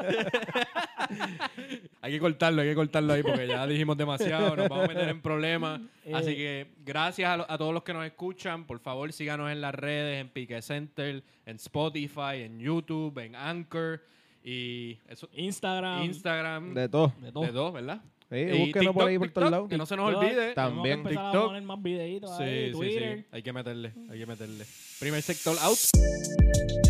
Hay 2.03 2.13
que 2.13 2.19
cortarlo, 2.21 2.63
hay 2.63 2.69
que 2.69 2.75
cortarlo 2.75 3.13
ahí 3.13 3.23
porque 3.23 3.47
ya 3.49 3.67
dijimos 3.67 3.97
demasiado, 3.97 4.55
nos 4.57 4.69
vamos 4.69 4.85
a 4.85 4.89
meter 4.89 5.09
en 5.09 5.21
problemas. 5.21 5.81
Así 6.13 6.31
Eh. 6.31 6.37
que 6.37 6.67
gracias 6.85 7.29
a, 7.31 7.37
lo- 7.39 7.51
a 7.51 7.59
todos 7.59 7.75
los 7.75 7.83
que 7.83 7.93
nos 7.93 8.05
escuchan. 8.07 8.65
Por 8.65 8.79
favor, 8.81 9.13
síganos 9.13 9.51
en 9.51 9.61
las 9.61 9.75
redes, 9.75 10.21
en 10.21 10.29
Pique 10.29 10.61
Center, 10.63 11.23
en 11.47 11.57
Spotify, 11.57 12.43
en 12.43 12.61
YouTube, 12.61 13.19
en 13.19 13.35
Anchor 13.35 14.03
y 14.45 14.99
eso, 15.09 15.29
Instagram. 15.35 16.05
Instagram. 16.05 16.75
De 16.75 16.89
todo. 16.89 17.13
de 17.21 17.33
todo. 17.33 17.45
de 17.45 17.53
dos, 17.53 17.73
¿verdad? 17.73 18.01
Sí, 18.29 18.37
Y 18.39 18.59
búsquenlo 18.59 18.93
por 18.93 19.05
TikTok, 19.05 19.09
ahí 19.09 19.19
por 19.19 19.27
TikTok, 19.29 19.41
todos 19.41 19.51
lados. 19.53 19.69
Que 19.69 19.79
no 19.79 19.87
se 19.87 19.97
nos 19.97 20.11
Todo- 20.13 20.21
olvide. 20.21 20.55
También 20.55 20.99
empezar 20.99 21.27
a 21.27 21.31
TikTok. 21.31 21.47
poner 21.47 21.63
más 21.63 21.83
videitos 21.83 22.37
Sí, 22.37 22.43
ahí, 22.43 22.67
sí, 22.67 22.73
Twitter. 22.73 23.19
sí. 23.19 23.25
Hay 23.33 23.43
que 23.43 23.53
meterle, 23.53 23.93
hay 24.11 24.19
que 24.19 24.27
meterle. 24.27 24.65
Primer 25.01 25.23
sector 25.23 25.57
out. 25.61 26.86